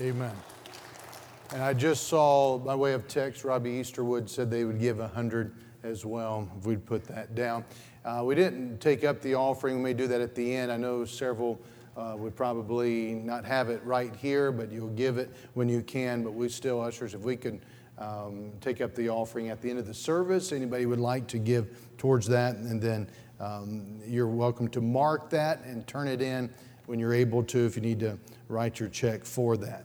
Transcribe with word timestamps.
Amen. 0.00 0.34
And 1.52 1.62
I 1.62 1.72
just 1.72 2.08
saw, 2.08 2.58
by 2.58 2.74
way 2.74 2.94
of 2.94 3.06
text, 3.06 3.44
Robbie 3.44 3.80
Easterwood 3.80 4.28
said 4.28 4.50
they 4.50 4.64
would 4.64 4.80
give 4.80 4.98
a 4.98 5.06
hundred 5.06 5.54
as 5.84 6.04
well 6.04 6.50
if 6.58 6.66
we'd 6.66 6.84
put 6.84 7.04
that 7.04 7.36
down. 7.36 7.64
Uh, 8.04 8.22
we 8.24 8.34
didn't 8.34 8.80
take 8.80 9.04
up 9.04 9.20
the 9.20 9.36
offering. 9.36 9.76
We 9.76 9.82
may 9.82 9.94
do 9.94 10.08
that 10.08 10.20
at 10.20 10.34
the 10.34 10.52
end. 10.52 10.72
I 10.72 10.76
know 10.78 11.04
several 11.04 11.60
uh, 11.96 12.16
would 12.18 12.34
probably 12.34 13.14
not 13.14 13.44
have 13.44 13.70
it 13.70 13.84
right 13.84 14.12
here, 14.16 14.50
but 14.50 14.72
you'll 14.72 14.88
give 14.88 15.16
it 15.16 15.30
when 15.52 15.68
you 15.68 15.80
can. 15.80 16.24
But 16.24 16.34
we 16.34 16.48
still, 16.48 16.80
ushers, 16.80 17.14
if 17.14 17.20
we 17.20 17.36
could 17.36 17.60
um, 17.96 18.50
take 18.60 18.80
up 18.80 18.96
the 18.96 19.08
offering 19.08 19.50
at 19.50 19.62
the 19.62 19.70
end 19.70 19.78
of 19.78 19.86
the 19.86 19.94
service, 19.94 20.50
anybody 20.50 20.86
would 20.86 20.98
like 20.98 21.28
to 21.28 21.38
give 21.38 21.68
towards 21.98 22.26
that, 22.26 22.56
and 22.56 22.82
then 22.82 23.08
um, 23.38 24.00
you're 24.04 24.26
welcome 24.26 24.66
to 24.70 24.80
mark 24.80 25.30
that 25.30 25.62
and 25.64 25.86
turn 25.86 26.08
it 26.08 26.20
in 26.20 26.50
when 26.86 26.98
you're 26.98 27.14
able 27.14 27.42
to 27.44 27.64
if 27.64 27.76
you 27.76 27.82
need 27.82 28.00
to 28.00 28.18
write 28.54 28.78
your 28.78 28.88
check 28.88 29.24
for 29.24 29.56
that. 29.56 29.84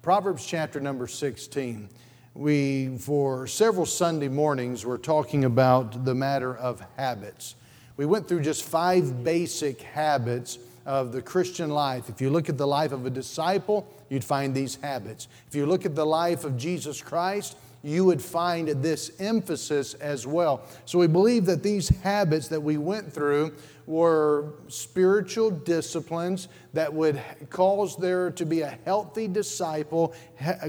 Proverbs 0.00 0.46
chapter 0.46 0.80
number 0.80 1.06
16. 1.06 1.90
We, 2.32 2.96
for 2.98 3.46
several 3.46 3.84
Sunday 3.84 4.28
mornings, 4.28 4.86
were 4.86 4.96
talking 4.96 5.44
about 5.44 6.06
the 6.06 6.14
matter 6.14 6.56
of 6.56 6.82
habits. 6.96 7.54
We 7.98 8.06
went 8.06 8.26
through 8.26 8.40
just 8.40 8.62
five 8.62 9.22
basic 9.24 9.82
habits 9.82 10.58
of 10.86 11.12
the 11.12 11.20
Christian 11.20 11.68
life. 11.68 12.08
If 12.08 12.22
you 12.22 12.30
look 12.30 12.48
at 12.48 12.56
the 12.56 12.66
life 12.66 12.92
of 12.92 13.04
a 13.04 13.10
disciple, 13.10 13.86
you'd 14.08 14.24
find 14.24 14.54
these 14.54 14.76
habits. 14.76 15.28
If 15.46 15.54
you 15.54 15.66
look 15.66 15.84
at 15.84 15.94
the 15.94 16.06
life 16.06 16.44
of 16.44 16.56
Jesus 16.56 17.02
Christ, 17.02 17.58
you 17.82 18.04
would 18.04 18.20
find 18.20 18.68
this 18.68 19.12
emphasis 19.20 19.94
as 19.94 20.26
well. 20.26 20.62
So 20.84 20.98
we 20.98 21.06
believe 21.06 21.46
that 21.46 21.62
these 21.62 21.88
habits 21.88 22.48
that 22.48 22.60
we 22.60 22.76
went 22.76 23.12
through 23.12 23.54
were 23.86 24.54
spiritual 24.68 25.50
disciplines 25.50 26.48
that 26.74 26.92
would 26.92 27.20
cause 27.50 27.96
there 27.96 28.30
to 28.32 28.44
be 28.44 28.60
a 28.60 28.78
healthy 28.84 29.28
disciple, 29.28 30.14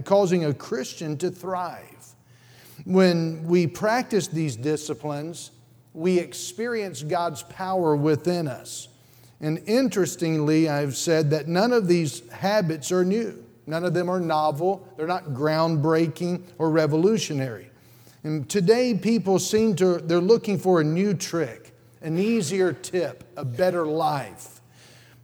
causing 0.05 0.45
a 0.45 0.53
Christian 0.53 1.17
to 1.17 1.29
thrive. 1.29 1.83
When 2.85 3.43
we 3.43 3.67
practice 3.67 4.27
these 4.27 4.55
disciplines, 4.55 5.51
we 5.93 6.19
experience 6.19 7.03
God's 7.03 7.43
power 7.43 7.95
within 7.95 8.47
us. 8.47 8.87
And 9.41 9.61
interestingly, 9.65 10.69
I've 10.69 10.95
said 10.95 11.31
that 11.31 11.47
none 11.47 11.73
of 11.73 11.87
these 11.87 12.27
habits 12.29 12.91
are 12.91 13.03
new. 13.03 13.43
None 13.69 13.85
of 13.85 13.93
them 13.93 14.09
are 14.09 14.19
novel, 14.19 14.83
they're 14.97 15.05
not 15.05 15.25
groundbreaking 15.25 16.41
or 16.57 16.71
revolutionary. 16.71 17.69
And 18.23 18.49
today, 18.49 18.95
people 18.95 19.37
seem 19.37 19.75
to, 19.75 19.99
they're 19.99 20.19
looking 20.19 20.57
for 20.57 20.81
a 20.81 20.83
new 20.83 21.13
trick, 21.13 21.75
an 22.01 22.17
easier 22.17 22.73
tip, 22.73 23.31
a 23.37 23.45
better 23.45 23.85
life. 23.85 24.59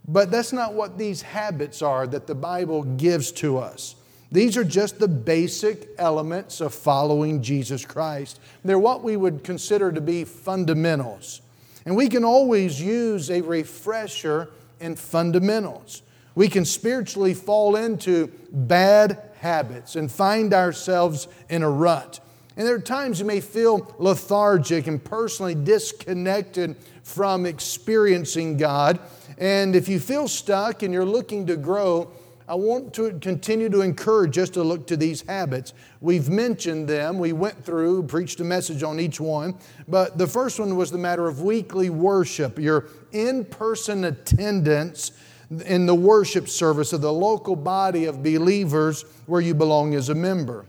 But 0.06 0.30
that's 0.30 0.52
not 0.52 0.74
what 0.74 0.96
these 0.96 1.22
habits 1.22 1.82
are 1.82 2.06
that 2.06 2.28
the 2.28 2.36
Bible 2.36 2.84
gives 2.84 3.32
to 3.32 3.58
us. 3.58 3.96
These 4.30 4.56
are 4.56 4.62
just 4.62 5.00
the 5.00 5.08
basic 5.08 5.88
elements 5.98 6.60
of 6.60 6.72
following 6.72 7.42
Jesus 7.42 7.84
Christ. 7.84 8.38
They're 8.64 8.78
what 8.78 9.02
we 9.02 9.16
would 9.16 9.42
consider 9.42 9.90
to 9.90 10.00
be 10.00 10.22
fundamentals. 10.22 11.40
And 11.84 11.96
we 11.96 12.08
can 12.08 12.24
always 12.24 12.80
use 12.80 13.28
a 13.28 13.40
refresher 13.40 14.50
in 14.78 14.94
fundamentals 14.94 16.02
we 16.36 16.48
can 16.48 16.64
spiritually 16.64 17.34
fall 17.34 17.74
into 17.74 18.28
bad 18.52 19.20
habits 19.40 19.96
and 19.96 20.12
find 20.12 20.54
ourselves 20.54 21.26
in 21.48 21.64
a 21.64 21.68
rut. 21.68 22.20
And 22.56 22.66
there 22.66 22.74
are 22.74 22.80
times 22.80 23.18
you 23.18 23.24
may 23.24 23.40
feel 23.40 23.94
lethargic 23.98 24.86
and 24.86 25.02
personally 25.02 25.54
disconnected 25.54 26.76
from 27.02 27.46
experiencing 27.46 28.56
God. 28.56 29.00
And 29.38 29.74
if 29.74 29.88
you 29.88 29.98
feel 29.98 30.28
stuck 30.28 30.82
and 30.82 30.92
you're 30.92 31.04
looking 31.04 31.46
to 31.46 31.56
grow, 31.56 32.12
I 32.48 32.54
want 32.54 32.94
to 32.94 33.18
continue 33.18 33.68
to 33.70 33.80
encourage 33.80 34.38
us 34.38 34.50
to 34.50 34.62
look 34.62 34.86
to 34.86 34.96
these 34.96 35.22
habits. 35.22 35.72
We've 36.00 36.28
mentioned 36.28 36.86
them. 36.86 37.18
We 37.18 37.32
went 37.32 37.64
through, 37.64 38.04
preached 38.04 38.40
a 38.40 38.44
message 38.44 38.82
on 38.82 39.00
each 39.00 39.20
one. 39.20 39.56
But 39.88 40.16
the 40.16 40.26
first 40.26 40.60
one 40.60 40.76
was 40.76 40.90
the 40.90 40.98
matter 40.98 41.26
of 41.26 41.42
weekly 41.42 41.90
worship, 41.90 42.58
your 42.58 42.86
in 43.10 43.44
person 43.46 44.04
attendance 44.04 45.12
in 45.50 45.86
the 45.86 45.94
worship 45.94 46.48
service 46.48 46.92
of 46.92 47.00
the 47.00 47.12
local 47.12 47.56
body 47.56 48.06
of 48.06 48.22
believers 48.22 49.04
where 49.26 49.40
you 49.40 49.54
belong 49.54 49.94
as 49.94 50.08
a 50.08 50.14
member. 50.14 50.66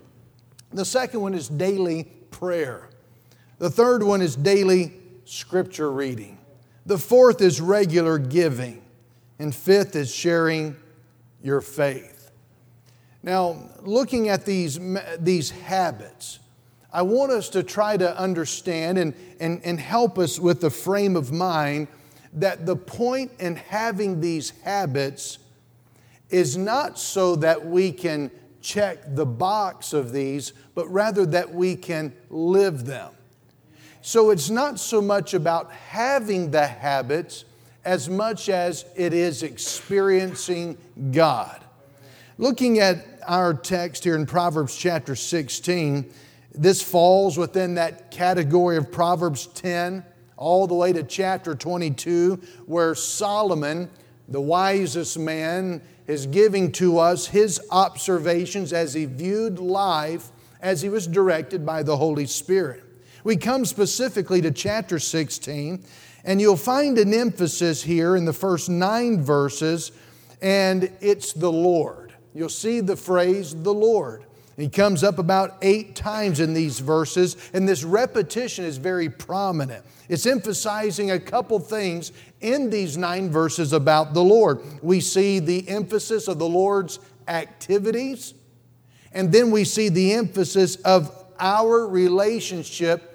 The 0.72 0.86
second 0.86 1.22
one 1.22 1.34
is 1.34 1.48
daily 1.48 2.06
prayer. 2.32 2.90
The 3.58 3.70
third 3.70 4.04
one 4.04 4.22
is 4.22 4.36
daily 4.36 4.94
scripture 5.26 5.92
reading. 5.92 6.38
The 6.86 6.98
fourth 6.98 7.42
is 7.42 7.60
regular 7.60 8.18
giving. 8.18 8.84
And 9.40 9.54
fifth 9.54 9.96
is 9.96 10.14
sharing 10.14 10.76
your 11.44 11.62
faith. 11.62 12.32
Now, 13.24 13.70
looking 13.82 14.30
at 14.30 14.46
these, 14.46 14.80
these 15.20 15.52
habits, 15.52 16.40
I 16.92 17.02
want 17.02 17.32
us 17.32 17.50
to 17.50 17.64
try 17.64 17.98
to 17.98 18.18
understand 18.18 18.98
and, 18.98 19.14
and, 19.40 19.62
and 19.64 19.80
help 19.80 20.18
us 20.18 20.40
with 20.40 20.62
the 20.62 20.70
frame 20.70 21.16
of 21.16 21.32
mind 21.32 21.88
that 22.40 22.66
the 22.66 22.76
point 22.76 23.32
in 23.40 23.56
having 23.56 24.22
these 24.22 24.52
habits 24.64 25.40
is 26.30 26.58
not 26.58 27.00
so 27.00 27.36
that 27.38 27.66
we 27.66 27.92
can 27.92 28.30
check 28.62 29.16
the 29.16 29.26
box 29.26 29.94
of 29.94 30.12
these, 30.12 30.54
but 30.76 30.88
rather 30.92 31.26
that 31.26 31.54
we 31.54 31.76
can 31.76 32.14
live 32.30 32.86
them. 32.86 33.12
So 34.02 34.30
it's 34.30 34.50
not 34.50 34.80
so 34.80 35.02
much 35.02 35.34
about 35.34 35.72
having 35.72 36.52
the 36.52 36.68
habits 36.68 37.46
as 37.84 38.10
much 38.10 38.50
as 38.50 38.86
it 38.96 39.14
is 39.14 39.44
experiencing 39.44 40.78
God. 41.12 41.64
Looking 42.38 42.80
at 42.80 43.06
our 43.26 43.54
text 43.54 44.04
here 44.04 44.16
in 44.16 44.26
Proverbs 44.26 44.76
chapter 44.76 45.16
16, 45.16 46.12
this 46.54 46.82
falls 46.82 47.38
within 47.38 47.76
that 47.76 48.12
category 48.12 48.78
of 48.78 48.92
Proverbs 48.92 49.48
10 49.48 50.04
all 50.38 50.68
the 50.68 50.76
way 50.76 50.94
to 50.94 51.04
chapter 51.04 51.56
22, 51.56 52.40
where 52.66 52.96
Solomon, 52.96 53.90
the 54.30 54.42
wisest 54.42 55.18
man, 55.18 55.82
is 56.06 56.26
giving 56.26 56.72
to 56.74 57.00
us 57.00 57.28
his 57.28 57.60
observations 57.72 58.72
as 58.72 58.94
he 58.94 59.06
viewed 59.06 59.60
life 59.60 60.32
as 60.62 60.82
he 60.82 60.90
was 60.90 61.08
directed 61.08 61.66
by 61.66 61.84
the 61.84 61.98
Holy 61.98 62.26
Spirit. 62.26 62.84
We 63.24 63.36
come 63.36 63.66
specifically 63.66 64.42
to 64.42 64.52
chapter 64.52 65.00
16, 65.00 65.84
and 66.24 66.42
you'll 66.42 66.56
find 66.56 66.98
an 66.98 67.14
emphasis 67.14 67.84
here 67.84 68.16
in 68.16 68.26
the 68.26 68.34
first 68.34 68.70
nine 68.70 69.22
verses, 69.22 69.92
and 70.42 70.92
it's 71.02 71.34
the 71.34 71.52
Lord. 71.52 72.14
You'll 72.34 72.50
see 72.50 72.80
the 72.80 72.96
phrase, 72.96 73.54
the 73.54 73.74
Lord. 73.74 74.24
He 74.58 74.70
comes 74.70 75.04
up 75.04 75.20
about 75.20 75.58
eight 75.62 75.96
times 75.96 76.40
in 76.40 76.56
these 76.56 76.80
verses, 76.80 77.38
and 77.54 77.70
this 77.70 77.84
repetition 77.84 78.66
is 78.66 78.78
very 78.78 79.08
prominent. 79.08 79.86
It's 80.10 80.26
emphasizing 80.26 81.12
a 81.12 81.20
couple 81.20 81.60
things 81.60 82.12
in 82.42 82.72
these 82.72 82.98
nine 82.98 83.30
verses 83.30 83.72
about 83.72 84.16
the 84.16 84.24
Lord. 84.24 84.60
We 84.82 85.00
see 85.00 85.38
the 85.38 85.70
emphasis 85.70 86.28
of 86.28 86.40
the 86.40 86.50
Lord's 86.50 86.98
activities, 87.28 88.34
and 89.14 89.32
then 89.32 89.52
we 89.52 89.64
see 89.64 89.90
the 89.90 90.14
emphasis 90.14 90.78
of 90.78 91.26
our 91.40 91.88
relationship 91.88 93.14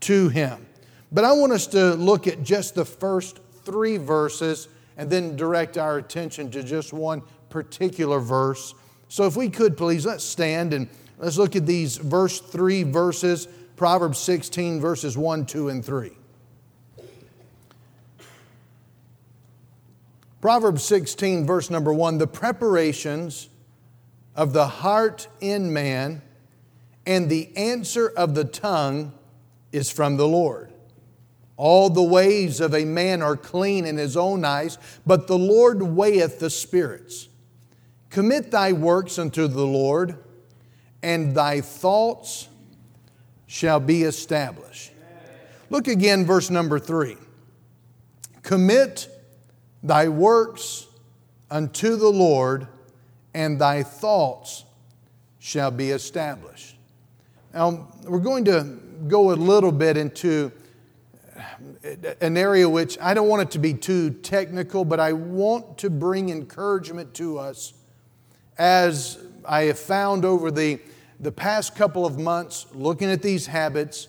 to 0.00 0.30
Him. 0.30 0.66
But 1.12 1.24
I 1.24 1.32
want 1.32 1.52
us 1.52 1.66
to 1.68 1.94
look 1.96 2.26
at 2.26 2.42
just 2.42 2.74
the 2.74 2.84
first 2.86 3.40
three 3.62 3.98
verses 3.98 4.68
and 4.96 5.10
then 5.10 5.36
direct 5.36 5.76
our 5.76 5.98
attention 5.98 6.50
to 6.52 6.62
just 6.62 6.94
one 6.94 7.22
particular 7.50 8.20
verse 8.20 8.74
so, 9.08 9.26
if 9.26 9.36
we 9.36 9.48
could 9.48 9.76
please, 9.76 10.04
let's 10.04 10.24
stand 10.24 10.74
and 10.74 10.88
let's 11.18 11.38
look 11.38 11.56
at 11.56 11.66
these 11.66 11.96
verse 11.96 12.40
3 12.40 12.82
verses, 12.84 13.48
Proverbs 13.76 14.18
16, 14.18 14.80
verses 14.80 15.16
1, 15.16 15.46
2, 15.46 15.68
and 15.70 15.84
3. 15.84 16.10
Proverbs 20.40 20.84
16, 20.84 21.46
verse 21.46 21.68
number 21.68 21.92
1 21.92 22.18
the 22.18 22.26
preparations 22.26 23.48
of 24.36 24.52
the 24.52 24.68
heart 24.68 25.26
in 25.40 25.72
man 25.72 26.22
and 27.06 27.28
the 27.28 27.50
answer 27.56 28.08
of 28.08 28.34
the 28.34 28.44
tongue 28.44 29.12
is 29.72 29.90
from 29.90 30.16
the 30.16 30.28
Lord. 30.28 30.72
All 31.56 31.90
the 31.90 32.02
ways 32.02 32.60
of 32.60 32.72
a 32.72 32.84
man 32.84 33.20
are 33.20 33.36
clean 33.36 33.84
in 33.84 33.96
his 33.96 34.16
own 34.16 34.44
eyes, 34.44 34.78
but 35.04 35.26
the 35.26 35.38
Lord 35.38 35.82
weigheth 35.82 36.38
the 36.38 36.50
spirits. 36.50 37.28
Commit 38.10 38.50
thy 38.50 38.72
works 38.72 39.18
unto 39.18 39.46
the 39.46 39.66
Lord, 39.66 40.16
and 41.02 41.34
thy 41.34 41.60
thoughts 41.60 42.48
shall 43.46 43.80
be 43.80 44.02
established. 44.02 44.92
Look 45.70 45.88
again, 45.88 46.24
verse 46.24 46.50
number 46.50 46.78
three. 46.78 47.16
Commit 48.42 49.08
thy 49.82 50.08
works 50.08 50.86
unto 51.50 51.96
the 51.96 52.08
Lord, 52.08 52.66
and 53.34 53.60
thy 53.60 53.82
thoughts 53.82 54.64
shall 55.38 55.70
be 55.70 55.90
established. 55.90 56.76
Now, 57.52 57.88
we're 58.04 58.18
going 58.18 58.44
to 58.46 58.78
go 59.06 59.32
a 59.32 59.34
little 59.34 59.72
bit 59.72 59.96
into 59.96 60.50
an 62.20 62.36
area 62.36 62.68
which 62.68 62.98
I 63.00 63.14
don't 63.14 63.28
want 63.28 63.42
it 63.42 63.50
to 63.52 63.58
be 63.58 63.74
too 63.74 64.10
technical, 64.10 64.84
but 64.84 64.98
I 64.98 65.12
want 65.12 65.78
to 65.78 65.90
bring 65.90 66.30
encouragement 66.30 67.14
to 67.14 67.38
us 67.38 67.74
as 68.58 69.18
I 69.44 69.64
have 69.64 69.78
found 69.78 70.24
over 70.24 70.50
the, 70.50 70.80
the 71.20 71.32
past 71.32 71.76
couple 71.76 72.04
of 72.04 72.18
months, 72.18 72.66
looking 72.72 73.10
at 73.10 73.22
these 73.22 73.46
habits, 73.46 74.08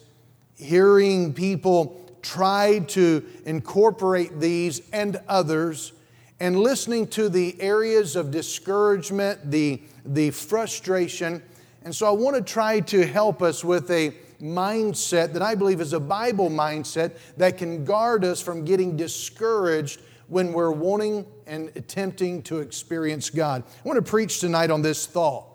hearing 0.57 1.33
people 1.33 1.95
try 2.21 2.79
to 2.79 3.25
incorporate 3.45 4.39
these 4.39 4.81
and 4.91 5.21
others, 5.27 5.93
and 6.39 6.59
listening 6.59 7.07
to 7.07 7.29
the 7.29 7.59
areas 7.61 8.15
of 8.15 8.31
discouragement, 8.31 9.51
the, 9.51 9.81
the 10.05 10.31
frustration. 10.31 11.41
And 11.83 11.95
so 11.95 12.07
I 12.07 12.11
want 12.11 12.35
to 12.35 12.41
try 12.41 12.79
to 12.81 13.05
help 13.05 13.41
us 13.41 13.63
with 13.63 13.89
a 13.91 14.13
mindset 14.41 15.33
that 15.33 15.41
I 15.41 15.55
believe 15.55 15.81
is 15.81 15.93
a 15.93 15.99
Bible 15.99 16.49
mindset 16.49 17.17
that 17.37 17.57
can 17.57 17.83
guard 17.83 18.23
us 18.23 18.41
from 18.41 18.65
getting 18.65 18.95
discouraged 18.95 20.01
when 20.27 20.53
we're 20.53 20.71
wanting 20.71 21.25
and 21.49 21.71
attempting 21.75 22.43
to 22.43 22.59
experience 22.59 23.29
God. 23.29 23.63
I 23.67 23.87
want 23.87 23.97
to 23.97 24.09
preach 24.09 24.39
tonight 24.39 24.69
on 24.69 24.81
this 24.81 25.05
thought. 25.05 25.47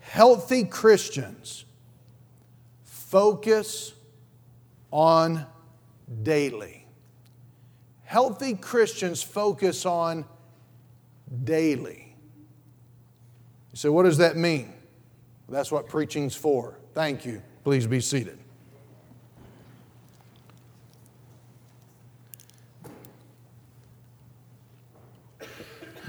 Healthy 0.00 0.64
Christians 0.64 1.64
focus 2.82 3.92
on 4.90 5.46
daily. 6.22 6.86
Healthy 8.02 8.56
Christians 8.56 9.22
focus 9.22 9.86
on 9.86 10.24
daily. 11.44 12.16
So, 13.74 13.92
what 13.92 14.02
does 14.02 14.18
that 14.18 14.36
mean? 14.36 14.72
That's 15.48 15.70
what 15.70 15.88
preaching's 15.88 16.34
for. 16.34 16.78
Thank 16.92 17.24
you. 17.24 17.40
Please 17.62 17.86
be 17.86 18.00
seated. 18.00 18.39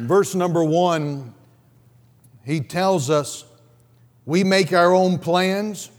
Verse 0.08 0.34
number 0.34 0.64
one, 0.64 1.34
he 2.44 2.60
tells 2.60 3.10
us 3.10 3.46
we 4.26 4.44
make 4.44 4.74
our 4.74 4.94
own 4.94 5.20
plans, 5.20 5.92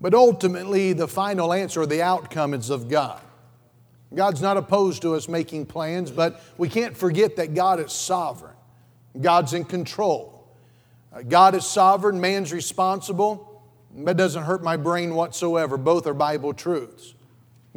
but 0.00 0.14
ultimately 0.14 0.92
the 0.92 1.08
final 1.08 1.52
answer 1.52 1.84
the 1.84 2.02
outcome 2.02 2.54
is 2.54 2.70
of 2.70 2.88
God. 2.88 3.20
God's 4.14 4.40
not 4.40 4.56
opposed 4.56 5.02
to 5.02 5.16
us 5.16 5.28
making 5.28 5.66
plans, 5.66 6.12
but 6.12 6.40
we 6.58 6.68
can't 6.68 6.96
forget 6.96 7.36
that 7.36 7.54
God 7.54 7.80
is 7.80 7.92
sovereign. 7.92 8.54
God's 9.20 9.52
in 9.52 9.64
control. 9.64 10.48
Uh, 11.12 11.22
God 11.22 11.56
is 11.56 11.66
sovereign, 11.66 12.20
man's 12.20 12.52
responsible. 12.52 13.64
That 13.96 14.16
doesn't 14.16 14.44
hurt 14.44 14.62
my 14.62 14.76
brain 14.76 15.14
whatsoever. 15.14 15.76
Both 15.76 16.06
are 16.06 16.14
Bible 16.14 16.54
truths. 16.54 17.14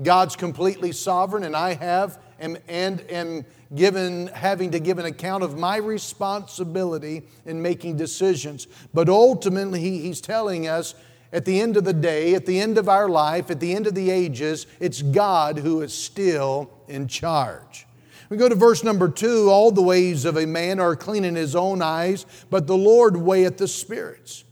God's 0.02 0.36
completely 0.36 0.92
sovereign, 0.92 1.44
and 1.44 1.56
I 1.56 1.74
have 1.74 2.22
am, 2.40 2.58
and 2.68 3.02
am 3.10 3.46
given, 3.76 4.28
having 4.28 4.72
to 4.72 4.80
give 4.80 4.98
an 4.98 5.06
account 5.06 5.44
of 5.44 5.58
my 5.58 5.78
responsibility 5.78 7.24
in 7.46 7.62
making 7.62 7.98
decisions. 7.98 8.68
But 8.94 9.10
ultimately, 9.10 9.80
he, 9.80 10.02
He's 10.02 10.22
telling 10.22 10.68
us 10.68 10.96
at 11.32 11.46
the 11.46 11.62
end 11.62 11.78
of 11.78 11.84
the 11.84 11.94
day, 11.94 12.34
at 12.34 12.46
the 12.46 12.60
end 12.60 12.78
of 12.78 12.90
our 12.90 13.08
life, 13.08 13.52
at 13.52 13.60
the 13.60 13.76
end 13.76 13.86
of 13.86 13.94
the 13.94 14.10
ages, 14.10 14.66
it's 14.80 15.02
God 15.02 15.60
who 15.60 15.82
is 15.82 15.94
still 15.94 16.72
in 16.88 17.08
charge. 17.08 17.86
We 18.30 18.38
go 18.38 18.50
to 18.50 18.56
verse 18.56 18.84
number 18.84 19.10
two 19.10 19.50
all 19.50 19.72
the 19.72 19.82
ways 19.82 20.26
of 20.26 20.38
a 20.38 20.46
man 20.46 20.80
are 20.80 20.96
clean 20.96 21.24
in 21.24 21.36
his 21.36 21.56
own 21.56 21.82
eyes, 21.82 22.26
but 22.50 22.68
the 22.68 22.78
Lord 22.78 23.18
weigheth 23.18 23.58
the 23.58 23.68
spirits. 23.68 24.44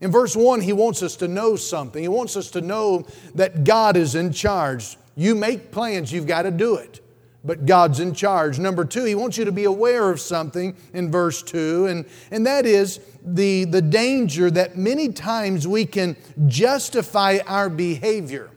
In 0.00 0.12
verse 0.12 0.36
1, 0.36 0.60
he 0.60 0.72
wants 0.72 1.02
us 1.02 1.16
to 1.16 1.26
know 1.26 1.56
something. 1.56 2.00
He 2.00 2.08
wants 2.08 2.36
us 2.36 2.52
to 2.52 2.60
know 2.60 3.04
that 3.34 3.64
God 3.64 3.96
is 3.96 4.14
in 4.14 4.32
charge. 4.32 4.96
You 5.16 5.34
make 5.34 5.72
plans, 5.72 6.12
you've 6.12 6.28
got 6.28 6.42
to 6.42 6.52
do 6.52 6.76
it 6.76 7.00
but 7.48 7.64
God's 7.64 7.98
in 7.98 8.12
charge. 8.12 8.58
Number 8.58 8.84
two, 8.84 9.04
he 9.04 9.14
wants 9.14 9.38
you 9.38 9.46
to 9.46 9.52
be 9.52 9.64
aware 9.64 10.10
of 10.10 10.20
something 10.20 10.76
in 10.92 11.10
verse 11.10 11.42
two, 11.42 11.86
and, 11.86 12.04
and 12.30 12.44
that 12.44 12.66
is 12.66 13.00
the, 13.24 13.64
the 13.64 13.80
danger 13.80 14.50
that 14.50 14.76
many 14.76 15.10
times 15.12 15.66
we 15.66 15.86
can 15.86 16.14
justify 16.46 17.38
our 17.46 17.70
behavior. 17.70 18.50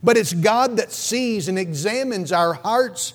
But 0.00 0.16
it's 0.16 0.32
God 0.32 0.76
that 0.76 0.92
sees 0.92 1.48
and 1.48 1.58
examines 1.58 2.30
our 2.30 2.54
hearts. 2.54 3.14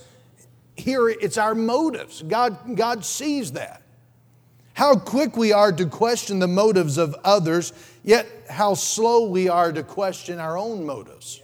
Here, 0.75 1.07
it's 1.07 1.37
our 1.37 1.55
motives. 1.55 2.21
God, 2.21 2.75
God 2.75 3.05
sees 3.05 3.53
that. 3.53 3.81
How 4.73 4.97
quick 4.97 5.37
we 5.37 5.53
are 5.53 5.71
to 5.71 5.85
question 5.85 6.39
the 6.39 6.47
motives 6.49 6.97
of 6.97 7.15
others, 7.23 7.71
yet 8.03 8.27
how 8.49 8.73
slow 8.73 9.29
we 9.29 9.47
are 9.47 9.71
to 9.71 9.81
question 9.81 10.39
our 10.39 10.57
own 10.57 10.85
motives. 10.85 11.41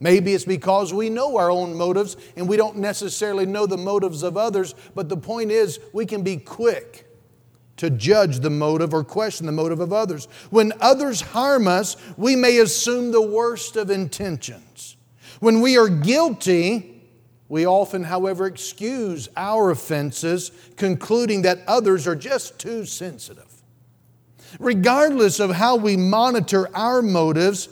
Maybe 0.00 0.32
it's 0.32 0.46
because 0.46 0.94
we 0.94 1.10
know 1.10 1.36
our 1.36 1.50
own 1.50 1.74
motives 1.74 2.16
and 2.34 2.48
we 2.48 2.56
don't 2.56 2.78
necessarily 2.78 3.44
know 3.44 3.66
the 3.66 3.76
motives 3.76 4.22
of 4.22 4.38
others, 4.38 4.74
but 4.94 5.10
the 5.10 5.16
point 5.16 5.50
is 5.50 5.78
we 5.92 6.06
can 6.06 6.22
be 6.22 6.38
quick 6.38 7.06
to 7.76 7.90
judge 7.90 8.40
the 8.40 8.50
motive 8.50 8.94
or 8.94 9.04
question 9.04 9.46
the 9.46 9.52
motive 9.52 9.80
of 9.80 9.92
others. 9.92 10.26
When 10.48 10.72
others 10.80 11.20
harm 11.20 11.68
us, 11.68 11.96
we 12.16 12.34
may 12.34 12.58
assume 12.58 13.12
the 13.12 13.22
worst 13.22 13.76
of 13.76 13.90
intentions. 13.90 14.96
When 15.40 15.60
we 15.60 15.76
are 15.76 15.88
guilty, 15.88 17.02
we 17.48 17.66
often, 17.66 18.04
however, 18.04 18.46
excuse 18.46 19.28
our 19.36 19.70
offenses, 19.70 20.52
concluding 20.76 21.42
that 21.42 21.60
others 21.66 22.06
are 22.06 22.14
just 22.14 22.58
too 22.58 22.86
sensitive. 22.86 23.62
Regardless 24.58 25.40
of 25.40 25.50
how 25.50 25.76
we 25.76 25.96
monitor 25.96 26.68
our 26.76 27.02
motives, 27.02 27.68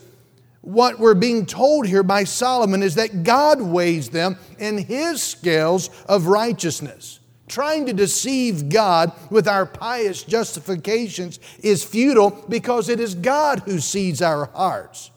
what 0.69 0.99
we're 0.99 1.15
being 1.15 1.47
told 1.47 1.87
here 1.87 2.03
by 2.03 2.25
Solomon 2.25 2.82
is 2.82 2.97
that 2.97 3.23
God 3.23 3.62
weighs 3.62 4.11
them 4.11 4.37
in 4.59 4.76
his 4.76 5.23
scales 5.23 5.88
of 6.06 6.26
righteousness. 6.26 7.20
Trying 7.49 7.87
to 7.87 7.94
deceive 7.94 8.69
God 8.69 9.12
with 9.31 9.49
our 9.49 9.65
pious 9.65 10.23
justifications 10.23 11.41
is 11.61 11.82
futile 11.82 12.44
because 12.50 12.91
it 12.91 13.00
is 13.00 13.15
God 13.15 13.61
who 13.61 13.81
sees 13.81 14.20
our 14.20 14.44
hearts. 14.44 15.11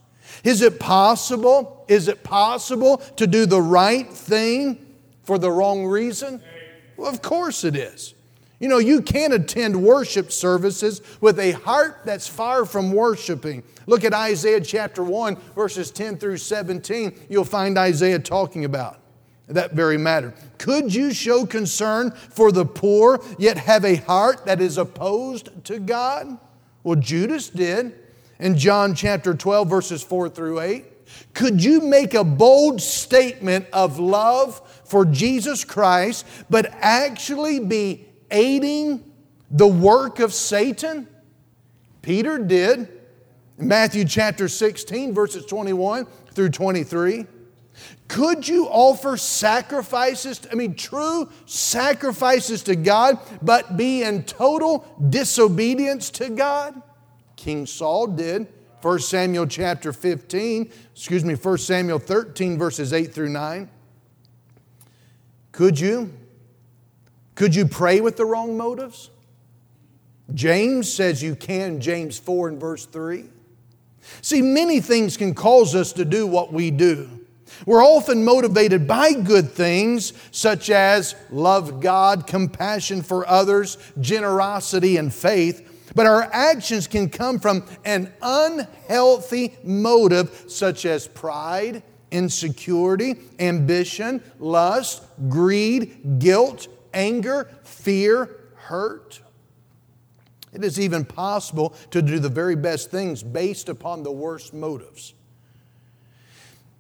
Is 0.45 0.62
it 0.62 0.80
possible? 0.80 1.83
Is 1.89 2.07
it 2.07 2.24
possible 2.24 3.00
to 3.18 3.27
do 3.27 3.45
the 3.45 3.62
right 3.62 4.07
thing 4.07 4.86
for 5.24 5.38
the 5.38 5.51
wrong 5.51 5.86
reason? 5.86 6.42
Well, 6.95 7.09
of 7.09 7.21
course 7.21 7.65
it 7.65 7.75
is. 7.75 8.13
You 8.62 8.69
know, 8.69 8.77
you 8.77 9.01
can't 9.01 9.33
attend 9.33 9.83
worship 9.83 10.31
services 10.31 11.01
with 11.19 11.39
a 11.39 11.51
heart 11.51 12.04
that's 12.06 12.27
far 12.27 12.63
from 12.63 12.94
worshiping. 12.94 13.63
Look 13.88 14.04
at 14.04 14.13
Isaiah 14.13 14.62
chapter 14.62 15.04
1, 15.04 15.36
verses 15.56 15.92
10 15.92 16.18
through 16.18 16.38
17. 16.38 17.19
You'll 17.30 17.45
find 17.45 17.78
Isaiah 17.78 18.19
talking 18.19 18.66
about 18.66 19.00
that 19.48 19.74
very 19.74 19.98
matter. 19.98 20.33
Could 20.57 20.94
you 20.94 21.13
show 21.13 21.45
concern 21.45 22.12
for 22.12 22.51
the 22.51 22.66
poor, 22.66 23.24
yet 23.38 23.57
have 23.57 23.83
a 23.83 23.95
heart 23.95 24.45
that 24.45 24.62
is 24.62 24.78
opposed 24.78 25.50
to 25.66 25.80
God? 25.80 26.38
Well, 26.83 26.95
Judas 26.95 27.50
did 27.50 27.94
in 28.40 28.57
John 28.57 28.95
chapter 28.95 29.33
12, 29.33 29.69
verses 29.69 30.04
4 30.04 30.30
through 30.30 30.61
8. 30.61 30.85
Could 31.33 31.64
you 31.64 31.81
make 31.81 32.14
a 32.14 32.23
bold 32.23 32.81
statement 32.81 33.68
of 33.73 34.00
love 34.00 34.61
for 34.85 35.06
Jesus 35.06 35.64
Christ, 35.64 36.26
but 36.50 36.73
actually 36.80 37.59
be 37.59 38.07
aiding 38.30 39.11
the 39.50 39.68
work 39.68 40.19
of 40.19 40.33
Satan? 40.33 41.07
Peter 42.02 42.38
did. 42.40 43.00
In 43.57 43.67
Matthew 43.67 44.05
chapter 44.05 44.47
16, 44.47 45.13
verses 45.13 45.45
21 45.45 46.05
through 46.33 46.49
23. 46.49 47.25
Could 48.07 48.47
you 48.47 48.67
offer 48.67 49.15
sacrifices, 49.17 50.41
I 50.51 50.55
mean, 50.55 50.75
true 50.75 51.29
sacrifices 51.45 52.63
to 52.63 52.75
God, 52.75 53.19
but 53.41 53.77
be 53.77 54.03
in 54.03 54.23
total 54.23 54.85
disobedience 55.09 56.09
to 56.11 56.29
God? 56.29 56.81
King 57.35 57.65
Saul 57.65 58.07
did. 58.07 58.47
1 58.81 58.99
Samuel 58.99 59.45
chapter 59.45 59.93
15, 59.93 60.71
excuse 60.93 61.23
me, 61.23 61.35
1 61.35 61.57
Samuel 61.59 61.99
13, 61.99 62.57
verses 62.57 62.93
8 62.93 63.13
through 63.13 63.29
9. 63.29 63.69
Could 65.51 65.79
you? 65.79 66.11
Could 67.35 67.55
you 67.55 67.67
pray 67.67 68.01
with 68.01 68.17
the 68.17 68.25
wrong 68.25 68.57
motives? 68.57 69.11
James 70.33 70.91
says 70.91 71.21
you 71.21 71.35
can, 71.35 71.79
James 71.79 72.17
4 72.17 72.49
and 72.49 72.59
verse 72.59 72.85
3. 72.85 73.25
See, 74.21 74.41
many 74.41 74.79
things 74.79 75.17
can 75.17 75.33
cause 75.33 75.75
us 75.75 75.93
to 75.93 76.05
do 76.05 76.27
what 76.27 76.51
we 76.51 76.71
do. 76.71 77.21
We're 77.65 77.83
often 77.83 78.23
motivated 78.23 78.87
by 78.87 79.13
good 79.13 79.51
things 79.51 80.13
such 80.31 80.69
as 80.69 81.15
love 81.29 81.79
God, 81.79 82.25
compassion 82.25 83.01
for 83.01 83.27
others, 83.27 83.77
generosity, 83.99 84.97
and 84.97 85.13
faith. 85.13 85.67
But 85.93 86.05
our 86.05 86.23
actions 86.31 86.87
can 86.87 87.09
come 87.09 87.39
from 87.39 87.65
an 87.83 88.11
unhealthy 88.21 89.57
motive 89.63 90.45
such 90.47 90.85
as 90.85 91.07
pride, 91.07 91.83
insecurity, 92.11 93.15
ambition, 93.39 94.23
lust, 94.39 95.03
greed, 95.29 96.19
guilt, 96.19 96.67
anger, 96.93 97.49
fear, 97.63 98.37
hurt. 98.55 99.21
It 100.53 100.63
is 100.63 100.79
even 100.79 101.05
possible 101.05 101.73
to 101.91 102.01
do 102.01 102.19
the 102.19 102.29
very 102.29 102.55
best 102.55 102.91
things 102.91 103.23
based 103.23 103.69
upon 103.69 104.03
the 104.03 104.11
worst 104.11 104.53
motives. 104.53 105.13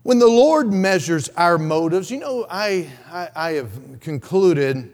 When 0.03 0.19
the 0.19 0.27
Lord 0.27 0.73
measures 0.73 1.29
our 1.29 1.57
motives, 1.57 2.09
you 2.09 2.17
know, 2.17 2.45
I, 2.49 2.89
I, 3.09 3.29
I 3.35 3.51
have 3.53 3.99
concluded 4.01 4.93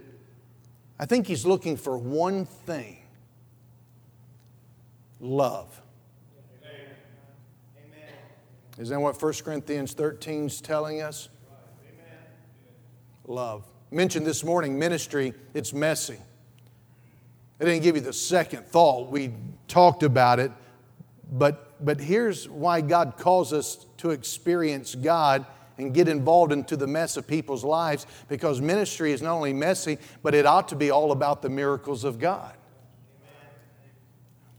I 1.00 1.06
think 1.06 1.28
he's 1.28 1.46
looking 1.46 1.78
for 1.78 1.98
one 1.98 2.46
thing 2.46 2.98
love. 5.20 5.82
Amen. 7.78 8.08
Isn't 8.80 8.96
that 8.96 9.00
what 9.00 9.22
1 9.22 9.34
Corinthians 9.44 9.94
13 9.94 10.46
is 10.46 10.62
telling 10.62 11.02
us? 11.02 11.30
Amen. 11.82 12.18
Love. 13.28 13.64
Mentioned 13.92 14.26
this 14.26 14.44
morning, 14.44 14.78
ministry, 14.78 15.34
it's 15.54 15.74
messy. 15.74 16.18
I 17.60 17.66
didn't 17.66 17.84
give 17.84 17.96
you 17.96 18.02
the 18.02 18.14
second 18.14 18.68
thought. 18.68 19.10
We 19.12 19.34
talked 19.68 20.04
about 20.04 20.40
it. 20.40 20.52
But, 21.32 21.84
but 21.84 22.00
here's 22.00 22.48
why 22.48 22.82
God 22.82 23.16
calls 23.18 23.52
us 23.52 23.86
to 23.98 24.12
experience 24.12 24.96
God 24.96 25.46
and 25.78 25.94
get 25.94 26.08
involved 26.08 26.52
into 26.52 26.78
the 26.78 26.88
mess 26.88 27.18
of 27.18 27.28
people's 27.28 27.64
lives 27.64 28.06
because 28.28 28.62
ministry 28.62 29.12
is 29.12 29.22
not 29.22 29.34
only 29.34 29.54
messy, 29.54 29.98
but 30.24 30.34
it 30.34 30.46
ought 30.46 30.68
to 30.70 30.76
be 30.76 30.92
all 30.92 31.12
about 31.12 31.42
the 31.42 31.50
miracles 31.50 32.04
of 32.04 32.20
God. 32.20 32.54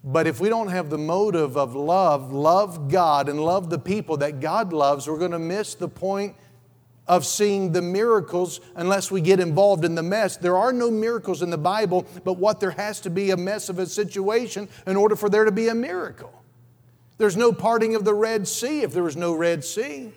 But 0.04 0.26
if 0.26 0.40
we 0.40 0.48
don't 0.48 0.68
have 0.68 0.90
the 0.90 0.98
motive 0.98 1.56
of 1.56 1.74
love, 1.74 2.32
love 2.32 2.88
God 2.88 3.28
and 3.28 3.40
love 3.40 3.68
the 3.68 3.78
people 3.78 4.16
that 4.18 4.40
God 4.40 4.72
loves, 4.72 5.08
we're 5.08 5.18
going 5.18 5.32
to 5.32 5.38
miss 5.38 5.74
the 5.74 5.88
point 5.88 6.36
of 7.08 7.24
seeing 7.24 7.72
the 7.72 7.82
miracles 7.82 8.60
unless 8.76 9.10
we 9.10 9.20
get 9.20 9.40
involved 9.40 9.84
in 9.84 9.94
the 9.94 10.02
mess. 10.02 10.36
There 10.36 10.56
are 10.56 10.72
no 10.72 10.90
miracles 10.90 11.42
in 11.42 11.50
the 11.50 11.58
Bible, 11.58 12.06
but 12.24 12.34
what 12.34 12.60
there 12.60 12.72
has 12.72 13.00
to 13.00 13.10
be 13.10 13.30
a 13.30 13.36
mess 13.36 13.68
of 13.68 13.78
a 13.78 13.86
situation 13.86 14.68
in 14.86 14.96
order 14.96 15.16
for 15.16 15.28
there 15.28 15.44
to 15.44 15.52
be 15.52 15.68
a 15.68 15.74
miracle. 15.74 16.32
There's 17.16 17.36
no 17.36 17.52
parting 17.52 17.94
of 17.94 18.04
the 18.04 18.14
Red 18.14 18.46
Sea 18.46 18.82
if 18.82 18.92
there 18.92 19.02
was 19.02 19.16
no 19.16 19.34
Red 19.34 19.64
Sea. 19.64 20.12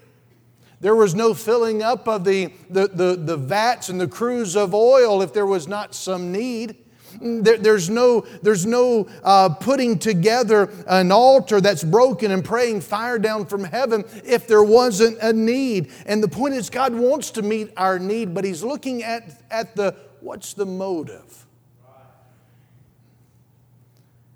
There 0.82 0.96
was 0.96 1.14
no 1.14 1.34
filling 1.34 1.84
up 1.84 2.08
of 2.08 2.24
the, 2.24 2.52
the, 2.70 2.88
the, 2.88 3.16
the 3.16 3.38
vats 3.38 3.90
and 3.90 4.02
the 4.02 4.08
cruse 4.08 4.56
of 4.56 4.74
oil 4.74 5.22
if 5.22 5.32
there 5.32 5.46
was 5.46 5.68
not 5.68 5.94
some 5.94 6.32
need. 6.32 6.76
There, 7.20 7.58
there's 7.58 7.90
no, 7.90 8.22
there's 8.42 8.66
no 8.66 9.08
uh, 9.24 9.50
putting 9.50 10.00
together 10.00 10.70
an 10.88 11.12
altar 11.12 11.60
that's 11.60 11.84
broken 11.84 12.32
and 12.32 12.44
praying 12.44 12.82
fire 12.82 13.20
down 13.20 13.46
from 13.46 13.64
heaven 13.64 14.06
if 14.24 14.48
there 14.48 14.64
wasn't 14.64 15.18
a 15.20 15.34
need. 15.34 15.92
And 16.06 16.24
the 16.24 16.28
point 16.28 16.54
is, 16.54 16.70
God 16.70 16.94
wants 16.94 17.32
to 17.32 17.42
meet 17.42 17.72
our 17.76 18.00
need, 18.00 18.34
but 18.34 18.44
He's 18.44 18.64
looking 18.64 19.04
at, 19.04 19.42
at 19.50 19.76
the 19.76 19.96
what's 20.22 20.54
the 20.54 20.66
motive? 20.66 21.46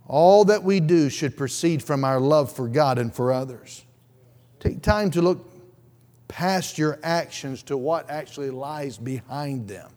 All 0.07 0.45
that 0.45 0.63
we 0.63 0.79
do 0.79 1.09
should 1.09 1.35
proceed 1.35 1.81
from 1.81 2.03
our 2.03 2.19
love 2.19 2.51
for 2.51 2.67
God 2.67 2.99
and 2.99 3.13
for 3.13 3.31
others. 3.31 3.83
Take 4.59 4.81
time 4.81 5.11
to 5.11 5.21
look 5.21 5.49
past 6.27 6.77
your 6.77 6.99
actions 7.03 7.63
to 7.63 7.77
what 7.77 8.09
actually 8.09 8.49
lies 8.49 8.97
behind 8.97 9.67
them. 9.67 9.91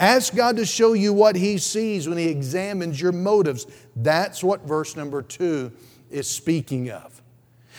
Ask 0.00 0.34
God 0.34 0.56
to 0.56 0.64
show 0.64 0.94
you 0.94 1.12
what 1.12 1.36
He 1.36 1.58
sees 1.58 2.08
when 2.08 2.18
He 2.18 2.28
examines 2.28 3.00
your 3.00 3.12
motives. 3.12 3.66
That's 3.94 4.42
what 4.42 4.66
verse 4.66 4.96
number 4.96 5.22
two 5.22 5.70
is 6.10 6.28
speaking 6.28 6.90
of. 6.90 7.20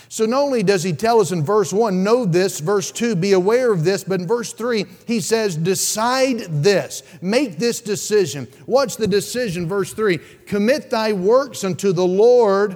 So 0.07 0.25
not 0.25 0.41
only 0.41 0.61
does 0.61 0.83
he 0.83 0.91
tell 0.91 1.21
us 1.21 1.31
in 1.31 1.41
verse 1.41 1.71
1, 1.71 2.03
know 2.03 2.25
this, 2.25 2.59
verse 2.59 2.91
2, 2.91 3.15
be 3.15 3.31
aware 3.31 3.71
of 3.71 3.85
this, 3.85 4.03
but 4.03 4.19
in 4.19 4.27
verse 4.27 4.51
3, 4.51 4.85
he 5.07 5.21
says, 5.21 5.55
decide 5.55 6.39
this, 6.49 7.01
make 7.21 7.57
this 7.57 7.79
decision. 7.79 8.47
What's 8.65 8.97
the 8.97 9.07
decision? 9.07 9.67
Verse 9.69 9.93
3 9.93 10.19
commit 10.47 10.89
thy 10.89 11.13
works 11.13 11.63
unto 11.63 11.93
the 11.93 12.05
Lord, 12.05 12.75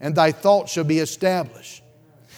and 0.00 0.14
thy 0.14 0.32
thoughts 0.32 0.72
shall 0.72 0.84
be 0.84 1.00
established. 1.00 1.82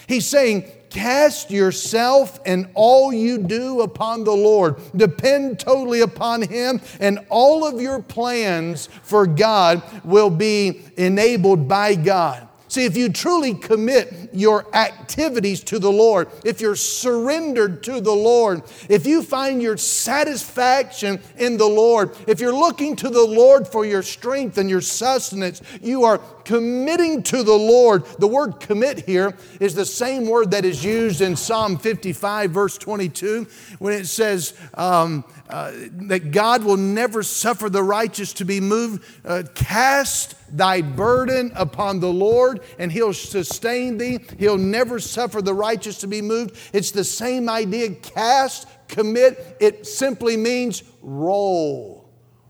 He's 0.08 0.26
saying, 0.26 0.68
Cast 0.94 1.50
yourself 1.50 2.38
and 2.46 2.68
all 2.74 3.12
you 3.12 3.38
do 3.38 3.80
upon 3.80 4.22
the 4.22 4.30
Lord. 4.30 4.76
Depend 4.94 5.58
totally 5.58 6.02
upon 6.02 6.42
Him, 6.42 6.80
and 7.00 7.18
all 7.30 7.66
of 7.66 7.80
your 7.80 8.00
plans 8.00 8.88
for 9.02 9.26
God 9.26 9.82
will 10.04 10.30
be 10.30 10.82
enabled 10.96 11.66
by 11.66 11.96
God. 11.96 12.46
See, 12.74 12.86
if 12.86 12.96
you 12.96 13.08
truly 13.08 13.54
commit 13.54 14.30
your 14.32 14.66
activities 14.74 15.62
to 15.62 15.78
the 15.78 15.92
Lord, 15.92 16.26
if 16.44 16.60
you're 16.60 16.74
surrendered 16.74 17.84
to 17.84 18.00
the 18.00 18.10
Lord, 18.10 18.64
if 18.88 19.06
you 19.06 19.22
find 19.22 19.62
your 19.62 19.76
satisfaction 19.76 21.20
in 21.36 21.56
the 21.56 21.68
Lord, 21.68 22.16
if 22.26 22.40
you're 22.40 22.52
looking 22.52 22.96
to 22.96 23.10
the 23.10 23.24
Lord 23.24 23.68
for 23.68 23.86
your 23.86 24.02
strength 24.02 24.58
and 24.58 24.68
your 24.68 24.80
sustenance, 24.80 25.62
you 25.80 26.02
are 26.02 26.18
committing 26.44 27.22
to 27.22 27.44
the 27.44 27.54
Lord. 27.54 28.06
The 28.18 28.26
word 28.26 28.58
commit 28.58 29.06
here 29.06 29.36
is 29.60 29.76
the 29.76 29.86
same 29.86 30.26
word 30.26 30.50
that 30.50 30.64
is 30.64 30.84
used 30.84 31.20
in 31.20 31.36
Psalm 31.36 31.78
55, 31.78 32.50
verse 32.50 32.76
22, 32.76 33.46
when 33.78 33.94
it 33.94 34.06
says, 34.06 34.52
um, 34.74 35.24
uh, 35.48 35.72
that 36.08 36.30
God 36.30 36.64
will 36.64 36.76
never 36.76 37.22
suffer 37.22 37.68
the 37.68 37.82
righteous 37.82 38.32
to 38.34 38.44
be 38.44 38.60
moved. 38.60 39.04
Uh, 39.24 39.42
cast 39.54 40.34
thy 40.56 40.80
burden 40.80 41.52
upon 41.54 42.00
the 42.00 42.12
Lord, 42.12 42.60
and 42.78 42.90
he'll 42.90 43.12
sustain 43.12 43.98
thee. 43.98 44.20
He'll 44.38 44.58
never 44.58 44.98
suffer 44.98 45.42
the 45.42 45.54
righteous 45.54 45.98
to 45.98 46.06
be 46.06 46.22
moved. 46.22 46.56
It's 46.72 46.90
the 46.90 47.04
same 47.04 47.48
idea 47.48 47.94
cast, 47.94 48.66
commit. 48.88 49.56
It 49.60 49.86
simply 49.86 50.36
means 50.36 50.82
roll. 51.02 52.03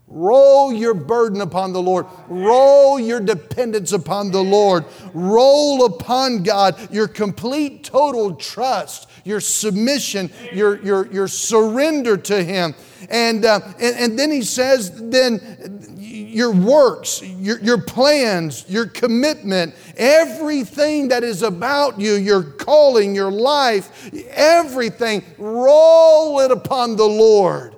Roll 0.07 0.71
your 0.71 0.93
burden 0.93 1.41
upon 1.41 1.73
the 1.73 1.81
Lord. 1.81 2.05
Roll 2.27 2.99
your 2.99 3.19
dependence 3.19 3.91
upon 3.91 4.31
the 4.31 4.43
Lord. 4.43 4.85
Roll 5.13 5.85
upon 5.85 6.43
God 6.43 6.93
your 6.93 7.07
complete, 7.07 7.83
total 7.83 8.35
trust, 8.35 9.09
your 9.23 9.39
submission, 9.39 10.31
your, 10.53 10.79
your, 10.83 11.11
your 11.11 11.27
surrender 11.27 12.17
to 12.17 12.43
Him. 12.43 12.75
And, 13.09 13.45
uh, 13.45 13.61
and, 13.79 13.97
and 13.97 14.19
then 14.19 14.29
He 14.29 14.43
says, 14.43 14.91
then 15.09 15.97
your 15.97 16.51
works, 16.51 17.23
your, 17.23 17.59
your 17.59 17.81
plans, 17.81 18.65
your 18.69 18.85
commitment, 18.85 19.73
everything 19.97 21.07
that 21.07 21.23
is 21.23 21.41
about 21.41 21.99
you, 21.99 22.13
your 22.13 22.43
calling, 22.43 23.15
your 23.15 23.31
life, 23.31 24.11
everything, 24.29 25.23
roll 25.39 26.41
it 26.41 26.51
upon 26.51 26.95
the 26.95 27.07
Lord. 27.07 27.75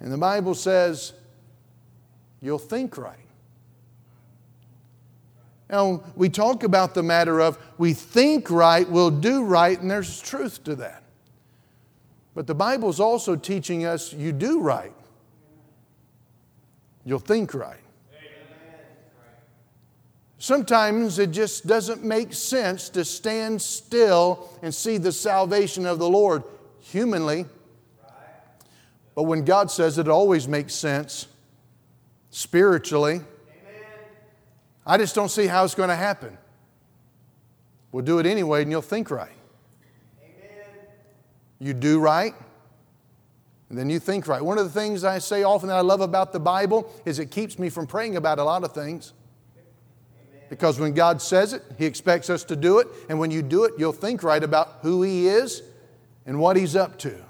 And 0.00 0.10
the 0.10 0.18
Bible 0.18 0.54
says, 0.54 1.12
you'll 2.40 2.58
think 2.58 2.96
right. 2.96 3.16
Now, 5.70 6.02
we 6.16 6.28
talk 6.28 6.64
about 6.64 6.94
the 6.94 7.02
matter 7.02 7.40
of 7.40 7.56
we 7.78 7.92
think 7.94 8.50
right, 8.50 8.88
we'll 8.88 9.10
do 9.10 9.44
right, 9.44 9.80
and 9.80 9.88
there's 9.88 10.20
truth 10.20 10.64
to 10.64 10.74
that. 10.76 11.04
But 12.34 12.46
the 12.46 12.54
Bible 12.54 12.88
is 12.88 12.98
also 12.98 13.36
teaching 13.36 13.84
us 13.84 14.12
you 14.12 14.32
do 14.32 14.60
right, 14.60 14.92
you'll 17.04 17.18
think 17.20 17.54
right. 17.54 17.78
Sometimes 20.38 21.18
it 21.18 21.32
just 21.32 21.66
doesn't 21.66 22.02
make 22.02 22.32
sense 22.32 22.88
to 22.88 23.04
stand 23.04 23.60
still 23.60 24.48
and 24.62 24.74
see 24.74 24.96
the 24.96 25.12
salvation 25.12 25.84
of 25.84 25.98
the 25.98 26.08
Lord 26.08 26.42
humanly. 26.80 27.44
But 29.14 29.24
when 29.24 29.44
God 29.44 29.70
says 29.70 29.98
it, 29.98 30.06
it 30.06 30.08
always 30.10 30.48
makes 30.48 30.74
sense 30.74 31.26
spiritually. 32.30 33.14
Amen. 33.14 33.24
I 34.86 34.96
just 34.96 35.14
don't 35.14 35.28
see 35.28 35.46
how 35.46 35.64
it's 35.64 35.74
going 35.74 35.88
to 35.88 35.96
happen. 35.96 36.36
We'll 37.92 38.04
do 38.04 38.18
it 38.18 38.26
anyway, 38.26 38.62
and 38.62 38.70
you'll 38.70 38.82
think 38.82 39.10
right. 39.10 39.32
Amen. 40.22 40.64
You 41.58 41.74
do 41.74 41.98
right, 41.98 42.34
and 43.68 43.76
then 43.76 43.90
you 43.90 43.98
think 43.98 44.26
right. 44.28 44.42
One 44.42 44.58
of 44.58 44.64
the 44.64 44.80
things 44.80 45.04
I 45.04 45.18
say 45.18 45.42
often 45.42 45.68
that 45.68 45.76
I 45.76 45.80
love 45.80 46.00
about 46.00 46.32
the 46.32 46.40
Bible 46.40 46.90
is 47.04 47.18
it 47.18 47.30
keeps 47.30 47.58
me 47.58 47.68
from 47.68 47.86
praying 47.86 48.16
about 48.16 48.38
a 48.38 48.44
lot 48.44 48.64
of 48.64 48.72
things. 48.72 49.12
Because 50.48 50.80
when 50.80 50.94
God 50.94 51.22
says 51.22 51.52
it, 51.52 51.62
He 51.78 51.86
expects 51.86 52.28
us 52.28 52.42
to 52.44 52.56
do 52.56 52.80
it. 52.80 52.88
And 53.08 53.20
when 53.20 53.30
you 53.30 53.40
do 53.40 53.64
it, 53.64 53.74
you'll 53.78 53.92
think 53.92 54.24
right 54.24 54.42
about 54.42 54.78
who 54.82 55.02
He 55.02 55.28
is 55.28 55.62
and 56.26 56.40
what 56.40 56.56
He's 56.56 56.74
up 56.74 56.98
to 57.00 57.24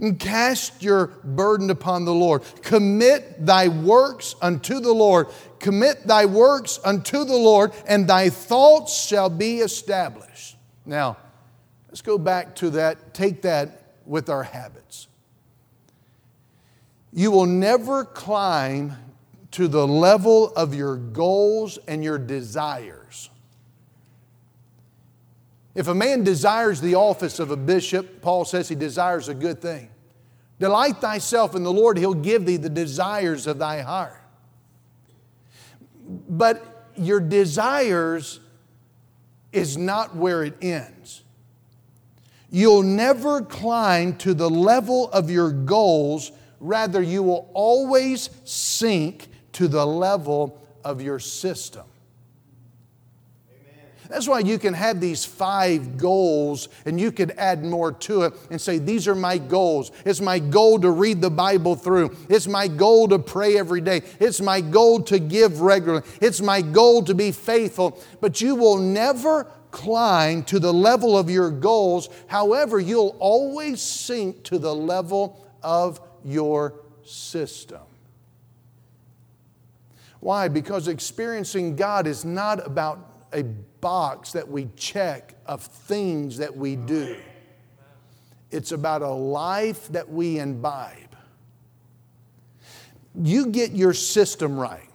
and 0.00 0.18
cast 0.18 0.82
your 0.82 1.08
burden 1.22 1.70
upon 1.70 2.04
the 2.04 2.14
Lord. 2.14 2.42
Commit 2.62 3.44
thy 3.44 3.68
works 3.68 4.34
unto 4.40 4.80
the 4.80 4.92
Lord. 4.92 5.28
Commit 5.58 6.06
thy 6.06 6.24
works 6.24 6.80
unto 6.84 7.24
the 7.24 7.36
Lord, 7.36 7.72
and 7.86 8.08
thy 8.08 8.30
thoughts 8.30 9.06
shall 9.06 9.28
be 9.28 9.58
established. 9.58 10.56
Now, 10.86 11.18
let's 11.88 12.02
go 12.02 12.18
back 12.18 12.56
to 12.56 12.70
that, 12.70 13.14
take 13.14 13.42
that 13.42 13.94
with 14.06 14.30
our 14.30 14.42
habits. 14.42 15.06
You 17.12 17.30
will 17.30 17.46
never 17.46 18.04
climb 18.04 18.96
to 19.52 19.68
the 19.68 19.86
level 19.86 20.52
of 20.54 20.74
your 20.74 20.96
goals 20.96 21.78
and 21.88 22.04
your 22.04 22.18
desires 22.18 23.29
if 25.74 25.88
a 25.88 25.94
man 25.94 26.24
desires 26.24 26.80
the 26.80 26.94
office 26.94 27.38
of 27.38 27.50
a 27.50 27.56
bishop, 27.56 28.20
Paul 28.22 28.44
says 28.44 28.68
he 28.68 28.74
desires 28.74 29.28
a 29.28 29.34
good 29.34 29.60
thing. 29.62 29.90
Delight 30.58 30.98
thyself 30.98 31.54
in 31.54 31.62
the 31.62 31.72
Lord, 31.72 31.96
he'll 31.96 32.12
give 32.12 32.44
thee 32.44 32.56
the 32.56 32.68
desires 32.68 33.46
of 33.46 33.58
thy 33.58 33.80
heart. 33.80 34.20
But 36.28 36.90
your 36.96 37.20
desires 37.20 38.40
is 39.52 39.78
not 39.78 40.14
where 40.16 40.42
it 40.42 40.56
ends. 40.60 41.22
You'll 42.50 42.82
never 42.82 43.42
climb 43.42 44.16
to 44.18 44.34
the 44.34 44.50
level 44.50 45.08
of 45.10 45.30
your 45.30 45.50
goals 45.50 46.32
Rather, 46.60 47.00
you 47.00 47.22
will 47.22 47.50
always 47.54 48.28
sink 48.44 49.28
to 49.52 49.66
the 49.66 49.84
level 49.84 50.62
of 50.84 51.00
your 51.00 51.18
system. 51.18 51.84
That's 54.10 54.26
why 54.26 54.40
you 54.40 54.58
can 54.58 54.74
have 54.74 55.00
these 55.00 55.24
five 55.24 55.96
goals 55.96 56.68
and 56.84 57.00
you 57.00 57.12
could 57.12 57.30
add 57.38 57.64
more 57.64 57.92
to 57.92 58.22
it 58.22 58.34
and 58.50 58.60
say, 58.60 58.78
These 58.78 59.06
are 59.06 59.14
my 59.14 59.38
goals. 59.38 59.92
It's 60.04 60.20
my 60.20 60.40
goal 60.40 60.80
to 60.80 60.90
read 60.90 61.20
the 61.20 61.30
Bible 61.30 61.76
through. 61.76 62.16
It's 62.28 62.48
my 62.48 62.66
goal 62.66 63.06
to 63.08 63.20
pray 63.20 63.56
every 63.56 63.80
day. 63.80 64.02
It's 64.18 64.40
my 64.40 64.60
goal 64.60 65.00
to 65.02 65.20
give 65.20 65.60
regularly. 65.60 66.04
It's 66.20 66.40
my 66.40 66.60
goal 66.60 67.04
to 67.04 67.14
be 67.14 67.30
faithful. 67.30 68.02
But 68.20 68.40
you 68.40 68.56
will 68.56 68.78
never 68.78 69.46
climb 69.70 70.42
to 70.42 70.58
the 70.58 70.72
level 70.72 71.16
of 71.16 71.30
your 71.30 71.50
goals. 71.50 72.08
However, 72.26 72.80
you'll 72.80 73.16
always 73.20 73.80
sink 73.80 74.42
to 74.44 74.58
the 74.58 74.74
level 74.74 75.46
of 75.62 76.00
your 76.24 76.74
system. 77.04 77.82
Why? 80.18 80.48
Because 80.48 80.88
experiencing 80.88 81.76
God 81.76 82.08
is 82.08 82.24
not 82.24 82.66
about 82.66 83.06
a 83.32 83.44
box 83.80 84.32
that 84.32 84.48
we 84.48 84.68
check 84.76 85.34
of 85.46 85.62
things 85.62 86.38
that 86.38 86.56
we 86.56 86.76
do. 86.76 87.16
It's 88.50 88.72
about 88.72 89.02
a 89.02 89.10
life 89.10 89.88
that 89.88 90.08
we 90.08 90.38
imbibe. 90.38 91.16
You 93.14 93.46
get 93.46 93.72
your 93.72 93.92
system 93.92 94.58
right. 94.58 94.88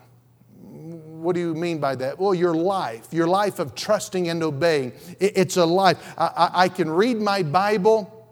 What 0.61 1.33
do 1.33 1.39
you 1.39 1.55
mean 1.55 1.79
by 1.79 1.95
that? 1.95 2.19
Well, 2.19 2.35
your 2.35 2.53
life, 2.53 3.07
your 3.11 3.27
life 3.27 3.59
of 3.59 3.73
trusting 3.73 4.29
and 4.29 4.43
obeying. 4.43 4.93
It's 5.19 5.57
a 5.57 5.65
life. 5.65 5.97
I, 6.17 6.49
I 6.53 6.69
can 6.69 6.89
read 6.89 7.17
my 7.17 7.41
Bible, 7.43 8.27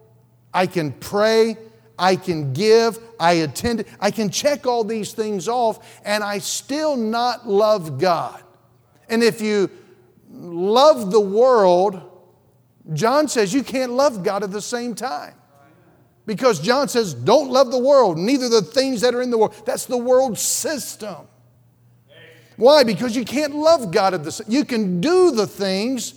I 0.52 0.66
can 0.66 0.92
pray, 0.92 1.56
I 1.98 2.16
can 2.16 2.52
give, 2.52 2.98
I 3.18 3.32
attend, 3.34 3.84
I 4.00 4.10
can 4.10 4.30
check 4.30 4.66
all 4.66 4.84
these 4.84 5.12
things 5.12 5.48
off, 5.48 6.00
and 6.04 6.22
I 6.22 6.38
still 6.38 6.96
not 6.96 7.48
love 7.48 7.98
God. 7.98 8.42
And 9.08 9.22
if 9.22 9.40
you 9.40 9.70
love 10.34 11.10
the 11.10 11.20
world, 11.20 12.00
John 12.92 13.28
says 13.28 13.54
you 13.54 13.62
can't 13.62 13.92
love 13.92 14.22
God 14.22 14.42
at 14.42 14.50
the 14.50 14.62
same 14.62 14.94
time. 14.94 15.34
Because 16.26 16.58
John 16.58 16.88
says, 16.88 17.12
don't 17.12 17.50
love 17.50 17.70
the 17.70 17.78
world, 17.78 18.16
neither 18.16 18.48
the 18.48 18.62
things 18.62 19.02
that 19.02 19.14
are 19.14 19.20
in 19.20 19.30
the 19.30 19.36
world. 19.36 19.54
That's 19.66 19.84
the 19.84 19.98
world 19.98 20.38
system. 20.38 21.28
Why? 22.56 22.84
Because 22.84 23.14
you 23.16 23.24
can't 23.24 23.54
love 23.54 23.90
God 23.90 24.14
at 24.14 24.24
the 24.24 24.32
same 24.32 24.46
You 24.48 24.64
can 24.64 25.00
do 25.00 25.32
the 25.32 25.46
things 25.46 26.14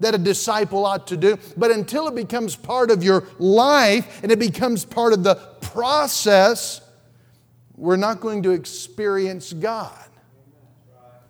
that 0.00 0.14
a 0.14 0.18
disciple 0.18 0.86
ought 0.86 1.06
to 1.08 1.16
do, 1.16 1.38
but 1.56 1.70
until 1.70 2.08
it 2.08 2.14
becomes 2.14 2.56
part 2.56 2.90
of 2.90 3.04
your 3.04 3.28
life 3.38 4.20
and 4.22 4.32
it 4.32 4.38
becomes 4.38 4.84
part 4.84 5.12
of 5.12 5.22
the 5.22 5.36
process, 5.60 6.80
we're 7.76 7.96
not 7.96 8.20
going 8.20 8.42
to 8.44 8.50
experience 8.50 9.52
God. 9.52 10.08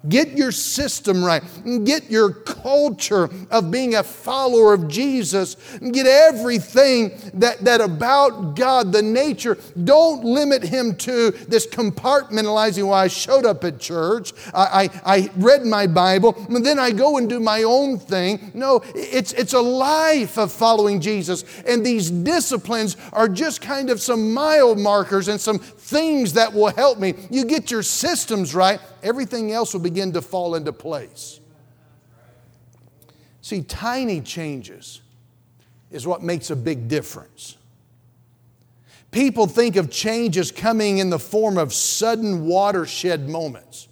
Get 0.09 0.33
your 0.33 0.53
system 0.53 1.25
right. 1.25 1.43
Get 1.85 2.11
your 2.11 2.33
culture 2.33 3.31
of 3.51 3.71
being 3.71 3.95
a 3.95 4.03
follower 4.03 4.75
of 4.75 4.89
Jesus. 4.89 5.57
Get 5.79 6.07
everything 6.07 7.13
that, 7.35 7.61
that 7.65 7.81
about 7.81 8.57
God, 8.57 8.93
the 8.93 9.03
nature. 9.03 9.59
Don't 9.85 10.25
limit 10.25 10.63
Him 10.63 10.97
to 10.97 11.31
this 11.31 11.67
compartmentalizing. 11.67 12.87
Why 12.89 13.05
I 13.05 13.09
showed 13.09 13.47
up 13.47 13.65
at 13.65 13.79
church, 13.79 14.33
I, 14.53 14.91
I, 15.05 15.17
I 15.17 15.31
read 15.37 15.65
my 15.65 15.87
Bible, 15.87 16.35
and 16.49 16.65
then 16.65 16.79
I 16.79 16.91
go 16.91 17.19
and 17.19 17.29
do 17.29 17.39
my 17.39 17.63
own 17.63 17.99
thing. 17.99 18.51
No, 18.55 18.83
it's, 18.95 19.33
it's 19.35 19.53
a 19.53 19.61
life 19.61 20.37
of 20.39 20.53
following 20.53 21.01
Jesus. 21.01 21.45
And 21.67 21.87
these 21.87 22.11
disciplines 22.11 22.97
are 23.13 23.29
just 23.29 23.61
kind 23.61 23.91
of 23.91 24.01
some 24.01 24.35
mile 24.35 24.75
markers 24.75 25.29
and 25.29 25.41
some 25.41 25.59
things 25.83 26.35
that 26.35 26.53
will 26.53 26.69
help 26.69 26.99
me. 26.99 27.15
You 27.29 27.45
get 27.45 27.71
your 27.71 27.83
systems 27.83 28.55
right, 28.55 28.81
everything 29.03 29.51
else 29.51 29.75
will 29.75 29.81
begin 29.81 30.13
to 30.13 30.23
fall 30.23 30.55
into 30.55 30.73
place. 30.73 31.41
See, 33.41 33.63
tiny 33.63 34.21
changes 34.21 35.01
is 35.91 36.07
what 36.07 36.23
makes 36.23 36.51
a 36.51 36.57
big 36.57 36.87
difference. 36.87 37.57
People 39.11 39.49
think 39.49 39.75
of 39.75 39.91
changes 39.91 40.53
coming 40.53 40.99
in 40.99 41.11
the 41.11 41.19
form 41.19 41.59
of 41.59 41.75
sudden 41.75 42.47
watershed 42.47 43.29
moments. 43.29 43.89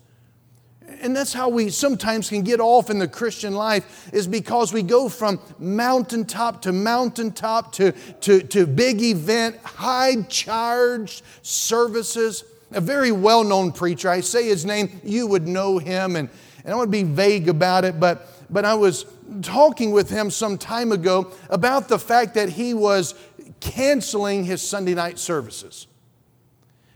And 1.01 1.17
that's 1.17 1.33
how 1.33 1.49
we 1.49 1.71
sometimes 1.71 2.29
can 2.29 2.43
get 2.43 2.61
off 2.61 2.91
in 2.91 2.99
the 2.99 3.09
Christian 3.09 3.55
life, 3.55 4.11
is 4.13 4.27
because 4.27 4.73
we 4.73 4.83
go 4.83 5.09
from 5.09 5.41
mountaintop 5.59 6.63
to 6.63 6.73
mountaintop 6.73 7.73
to, 7.73 7.93
to, 8.21 8.41
to 8.43 8.67
big 8.67 9.01
event, 9.03 9.57
high 9.65 10.23
charged 10.29 11.23
services 11.43 12.45
a 12.73 12.81
very 12.81 13.13
well 13.13 13.45
known 13.45 13.73
preacher. 13.73 14.09
I 14.09 14.21
say 14.21 14.47
his 14.47 14.65
name, 14.65 15.01
you 15.05 15.27
would 15.27 15.47
know 15.47 15.79
him, 15.79 16.17
and, 16.17 16.29
and 16.65 16.73
I 16.73 16.77
want 16.77 16.89
to 16.89 16.93
be 16.93 17.03
vague 17.03 17.49
about 17.49 17.85
it, 17.85 17.99
but, 17.99 18.29
but 18.51 18.65
I 18.65 18.75
was 18.75 19.07
talking 19.43 19.93
with 19.93 20.11
him 20.11 20.31
some 20.31 20.59
time 20.59 20.93
ago 20.93 21.33
about 21.49 21.89
the 21.89 21.99
fact 21.99 22.35
that 22.35 22.51
he 22.51 22.75
was 22.75 23.15
canceling 23.61 24.45
his 24.45 24.63
Sunday 24.63 24.95
night 24.95 25.19
services. 25.19 25.87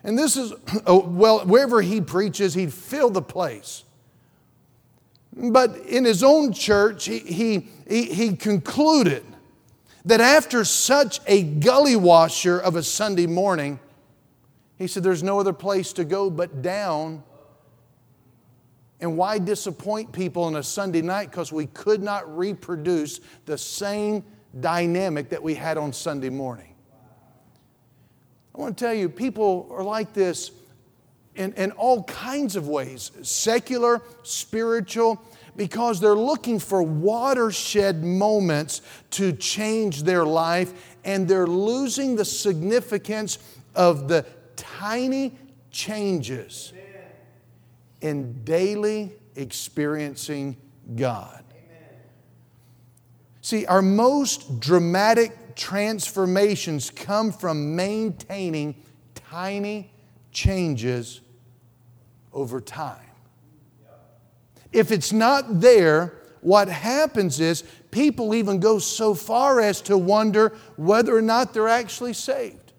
And 0.02 0.18
this 0.18 0.36
is, 0.36 0.52
oh, 0.86 1.00
well, 1.00 1.44
wherever 1.46 1.82
he 1.82 2.00
preaches, 2.00 2.54
he'd 2.54 2.72
fill 2.72 3.10
the 3.10 3.22
place. 3.22 3.83
But 5.36 5.76
in 5.86 6.04
his 6.04 6.22
own 6.22 6.52
church, 6.52 7.06
he, 7.06 7.18
he, 7.18 7.68
he, 7.88 8.36
concluded 8.36 9.24
that 10.04 10.20
after 10.20 10.64
such 10.64 11.20
a 11.26 11.42
gully 11.42 11.96
washer 11.96 12.58
of 12.58 12.76
a 12.76 12.82
Sunday 12.82 13.26
morning, 13.26 13.80
he 14.78 14.86
said, 14.86 15.02
There's 15.02 15.24
no 15.24 15.40
other 15.40 15.52
place 15.52 15.92
to 15.94 16.04
go 16.04 16.30
but 16.30 16.62
down. 16.62 17.24
And 19.00 19.16
why 19.18 19.38
disappoint 19.38 20.12
people 20.12 20.44
on 20.44 20.56
a 20.56 20.62
Sunday 20.62 21.02
night? 21.02 21.30
Because 21.30 21.52
we 21.52 21.66
could 21.66 22.02
not 22.02 22.36
reproduce 22.36 23.20
the 23.44 23.58
same 23.58 24.24
dynamic 24.60 25.30
that 25.30 25.42
we 25.42 25.54
had 25.54 25.76
on 25.76 25.92
Sunday 25.92 26.30
morning. 26.30 26.74
I 28.54 28.60
want 28.60 28.78
to 28.78 28.84
tell 28.84 28.94
you, 28.94 29.08
people 29.08 29.68
are 29.72 29.82
like 29.82 30.12
this 30.12 30.52
in, 31.34 31.52
in 31.54 31.72
all 31.72 32.04
kinds 32.04 32.56
of 32.56 32.68
ways 32.68 33.10
secular, 33.22 34.02
spiritual, 34.22 35.22
because 35.56 36.00
they're 36.00 36.14
looking 36.14 36.58
for 36.58 36.82
watershed 36.82 38.02
moments 38.02 38.82
to 39.10 39.32
change 39.32 40.02
their 40.02 40.24
life 40.24 40.96
and 41.04 41.28
they're 41.28 41.46
losing 41.46 42.16
the 42.16 42.24
significance 42.24 43.38
of 43.74 44.08
the 44.08 44.24
tiny 44.56 45.36
changes 45.70 46.72
in 48.00 48.44
daily 48.44 49.12
experiencing 49.36 50.56
God. 50.94 51.44
See, 53.40 53.66
our 53.66 53.82
most 53.82 54.60
dramatic 54.60 55.54
transformations 55.54 56.90
come 56.90 57.30
from 57.30 57.76
maintaining 57.76 58.74
tiny 59.14 59.90
changes 60.32 61.20
over 62.34 62.60
time. 62.60 62.98
If 64.72 64.90
it's 64.90 65.12
not 65.12 65.60
there, 65.60 66.14
what 66.40 66.68
happens 66.68 67.40
is 67.40 67.62
people 67.90 68.34
even 68.34 68.60
go 68.60 68.78
so 68.78 69.14
far 69.14 69.60
as 69.60 69.80
to 69.82 69.96
wonder 69.96 70.52
whether 70.76 71.16
or 71.16 71.22
not 71.22 71.54
they're 71.54 71.68
actually 71.68 72.12
saved. 72.12 72.72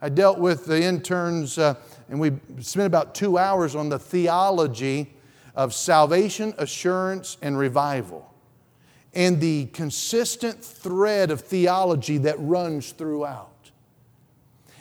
I 0.00 0.08
dealt 0.08 0.38
with 0.38 0.64
the 0.64 0.82
interns, 0.82 1.58
uh, 1.58 1.74
and 2.08 2.18
we 2.18 2.32
spent 2.60 2.86
about 2.86 3.14
two 3.14 3.36
hours 3.36 3.74
on 3.74 3.90
the 3.90 3.98
theology 3.98 5.12
of 5.54 5.74
salvation, 5.74 6.54
assurance, 6.56 7.36
and 7.42 7.58
revival, 7.58 8.32
and 9.12 9.40
the 9.40 9.66
consistent 9.66 10.64
thread 10.64 11.30
of 11.30 11.40
theology 11.40 12.16
that 12.18 12.36
runs 12.38 12.92
throughout. 12.92 13.70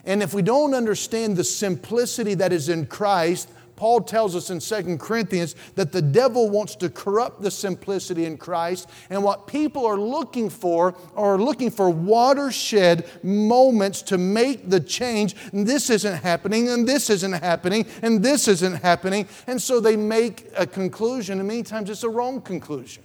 And 0.05 0.23
if 0.23 0.33
we 0.33 0.41
don't 0.41 0.73
understand 0.73 1.35
the 1.35 1.43
simplicity 1.43 2.35
that 2.35 2.53
is 2.53 2.69
in 2.69 2.85
Christ, 2.85 3.49
Paul 3.79 4.01
tells 4.01 4.35
us 4.35 4.49
in 4.49 4.59
2 4.59 4.97
Corinthians 4.97 5.55
that 5.75 5.93
the 5.93 6.01
devil 6.01 6.49
wants 6.49 6.75
to 6.75 6.89
corrupt 6.89 7.41
the 7.41 7.49
simplicity 7.49 8.25
in 8.25 8.37
Christ. 8.37 8.89
And 9.09 9.23
what 9.23 9.47
people 9.47 9.85
are 9.85 9.97
looking 9.97 10.49
for 10.49 10.93
are 11.15 11.37
looking 11.37 11.71
for 11.71 11.89
watershed 11.89 13.09
moments 13.23 14.01
to 14.01 14.17
make 14.17 14.69
the 14.69 14.81
change. 14.81 15.33
And 15.53 15.65
this 15.65 15.89
isn't 15.89 16.17
happening, 16.17 16.67
and 16.67 16.85
this 16.85 17.09
isn't 17.09 17.31
happening, 17.31 17.85
and 18.01 18.21
this 18.21 18.49
isn't 18.49 18.81
happening. 18.81 19.29
And 19.47 19.61
so 19.61 19.79
they 19.79 19.95
make 19.95 20.49
a 20.57 20.67
conclusion, 20.67 21.39
and 21.39 21.47
many 21.47 21.63
times 21.63 21.89
it's 21.89 22.03
a 22.03 22.09
wrong 22.09 22.41
conclusion. 22.41 23.03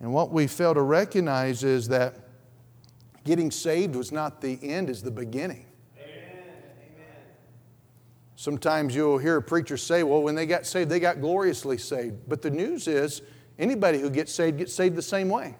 And 0.00 0.10
what 0.10 0.32
we 0.32 0.46
fail 0.46 0.72
to 0.72 0.80
recognize 0.80 1.64
is 1.64 1.86
that 1.88 2.16
getting 3.24 3.50
saved 3.50 3.94
was 3.94 4.10
not 4.10 4.40
the 4.40 4.58
end, 4.62 4.88
is 4.88 5.02
the 5.02 5.10
beginning. 5.10 5.66
Sometimes 8.42 8.92
you'll 8.92 9.18
hear 9.18 9.36
a 9.36 9.40
preacher 9.40 9.76
say, 9.76 10.02
well, 10.02 10.20
when 10.20 10.34
they 10.34 10.46
got 10.46 10.66
saved, 10.66 10.90
they 10.90 10.98
got 10.98 11.20
gloriously 11.20 11.78
saved. 11.78 12.16
But 12.26 12.42
the 12.42 12.50
news 12.50 12.88
is, 12.88 13.22
anybody 13.56 14.00
who 14.00 14.10
gets 14.10 14.32
saved 14.32 14.58
gets 14.58 14.74
saved 14.74 14.96
the 14.96 15.00
same 15.00 15.28
way. 15.28 15.54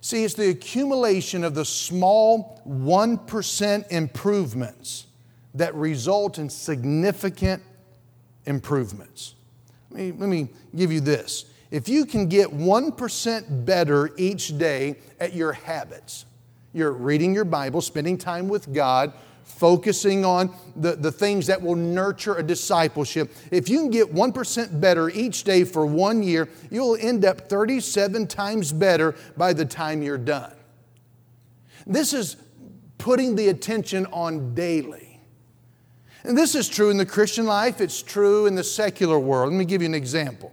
See, 0.00 0.24
it's 0.24 0.34
the 0.34 0.48
accumulation 0.48 1.44
of 1.44 1.54
the 1.54 1.64
small 1.64 2.60
1% 2.68 3.88
improvements 3.92 5.06
that 5.54 5.72
result 5.76 6.38
in 6.38 6.50
significant 6.50 7.62
improvements. 8.46 9.36
Let 9.92 10.00
me, 10.00 10.10
let 10.10 10.28
me 10.28 10.48
give 10.74 10.90
you 10.90 11.00
this. 11.00 11.44
If 11.70 11.88
you 11.88 12.04
can 12.04 12.26
get 12.26 12.48
1% 12.48 13.64
better 13.64 14.10
each 14.16 14.58
day 14.58 14.96
at 15.20 15.34
your 15.34 15.52
habits, 15.52 16.24
you're 16.72 16.90
reading 16.90 17.32
your 17.32 17.44
Bible, 17.44 17.80
spending 17.80 18.18
time 18.18 18.48
with 18.48 18.74
God, 18.74 19.12
focusing 19.46 20.24
on 20.24 20.54
the, 20.74 20.96
the 20.96 21.10
things 21.10 21.46
that 21.46 21.62
will 21.62 21.76
nurture 21.76 22.34
a 22.34 22.42
discipleship. 22.42 23.32
If 23.50 23.68
you 23.68 23.78
can 23.78 23.90
get 23.90 24.12
1% 24.12 24.80
better 24.80 25.08
each 25.08 25.44
day 25.44 25.64
for 25.64 25.86
one 25.86 26.22
year, 26.22 26.48
you'll 26.70 26.96
end 27.00 27.24
up 27.24 27.48
37 27.48 28.26
times 28.26 28.72
better 28.72 29.14
by 29.36 29.52
the 29.52 29.64
time 29.64 30.02
you're 30.02 30.18
done. 30.18 30.52
This 31.86 32.12
is 32.12 32.36
putting 32.98 33.36
the 33.36 33.48
attention 33.48 34.06
on 34.06 34.54
daily. 34.54 35.20
And 36.24 36.36
this 36.36 36.54
is 36.56 36.68
true 36.68 36.90
in 36.90 36.96
the 36.96 37.06
Christian 37.06 37.46
life, 37.46 37.80
it's 37.80 38.02
true 38.02 38.46
in 38.46 38.56
the 38.56 38.64
secular 38.64 39.18
world. 39.18 39.52
Let 39.52 39.58
me 39.58 39.64
give 39.64 39.80
you 39.80 39.86
an 39.86 39.94
example. 39.94 40.52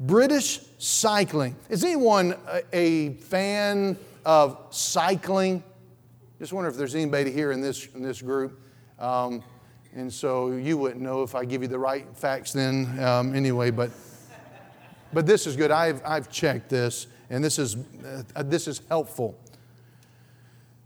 British 0.00 0.60
cycling. 0.78 1.56
Is 1.68 1.84
anyone 1.84 2.34
a, 2.48 2.62
a 2.72 3.12
fan 3.14 3.96
of 4.24 4.58
cycling? 4.70 5.62
Just 6.38 6.52
wonder 6.52 6.68
if 6.68 6.76
there's 6.76 6.94
anybody 6.94 7.32
here 7.32 7.50
in 7.52 7.62
this, 7.62 7.86
in 7.94 8.02
this 8.02 8.20
group. 8.20 8.60
Um, 8.98 9.42
and 9.94 10.12
so 10.12 10.52
you 10.52 10.76
wouldn't 10.76 11.00
know 11.00 11.22
if 11.22 11.34
I 11.34 11.46
give 11.46 11.62
you 11.62 11.68
the 11.68 11.78
right 11.78 12.06
facts 12.14 12.52
then 12.52 12.98
um, 13.02 13.34
anyway, 13.34 13.70
but, 13.70 13.90
but 15.14 15.26
this 15.26 15.46
is 15.46 15.56
good. 15.56 15.70
I've, 15.70 16.02
I've 16.04 16.30
checked 16.30 16.68
this, 16.68 17.06
and 17.30 17.42
this 17.42 17.58
is, 17.58 17.76
uh, 18.36 18.42
this 18.42 18.68
is 18.68 18.82
helpful. 18.90 19.38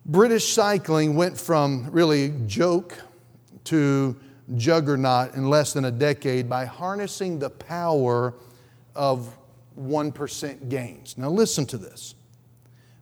British 0.07 0.53
cycling 0.53 1.17
went 1.17 1.37
from 1.37 1.91
really 1.91 2.33
joke 2.47 2.97
to 3.65 4.15
juggernaut 4.55 5.35
in 5.35 5.51
less 5.51 5.73
than 5.73 5.87
a 5.87 5.91
decade 5.91 6.49
by 6.49 6.65
harnessing 6.65 7.41
the 7.41 7.51
power 7.51 8.35
of 8.95 9.37
1% 9.77 10.69
gains. 10.69 11.19
Now, 11.19 11.31
listen 11.31 11.67
to 11.67 11.79
this 11.79 12.15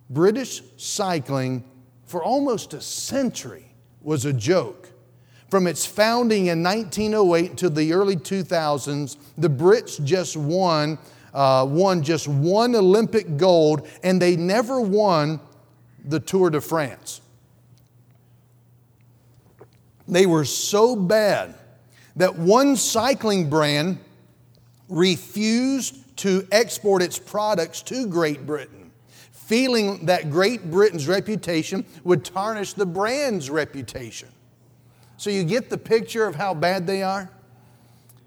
British 0.08 0.62
cycling 0.78 1.64
for 2.09 2.25
almost 2.25 2.73
a 2.73 2.81
century 2.81 3.66
was 4.01 4.25
a 4.25 4.33
joke. 4.33 4.88
From 5.51 5.66
its 5.66 5.85
founding 5.85 6.47
in 6.47 6.62
1908 6.62 7.57
to 7.59 7.68
the 7.71 7.92
early 7.92 8.16
2000s, 8.16 9.16
the 9.37 9.49
Brits 9.49 10.03
just 10.03 10.37
won, 10.37 10.99
uh, 11.35 11.66
won 11.68 12.03
just 12.03 12.27
one 12.27 12.75
Olympic 12.75 13.37
gold, 13.37 13.87
and 14.03 14.21
they 14.21 14.37
never 14.37 14.81
won 14.81 15.38
the 16.03 16.18
Tour 16.18 16.49
de 16.51 16.61
France. 16.62 17.21
They 20.07 20.25
were 20.25 20.47
so 20.47 20.97
bad 20.97 21.55
that 22.16 22.37
one 22.37 22.77
cycling 22.77 23.51
brand 23.51 23.99
refused 24.88 26.16
to 26.18 26.49
export 26.51 27.03
its 27.03 27.18
products 27.18 27.83
to 27.83 28.07
Great 28.07 28.47
Britain 28.47 28.77
feeling 29.48 30.04
that 30.04 30.30
Great 30.30 30.70
Britain's 30.70 31.08
reputation 31.08 31.82
would 32.04 32.22
tarnish 32.22 32.74
the 32.74 32.84
brand's 32.84 33.48
reputation. 33.48 34.28
So 35.16 35.30
you 35.30 35.42
get 35.42 35.70
the 35.70 35.78
picture 35.78 36.26
of 36.26 36.34
how 36.34 36.52
bad 36.52 36.87
they 36.87 37.02
are? 37.02 37.30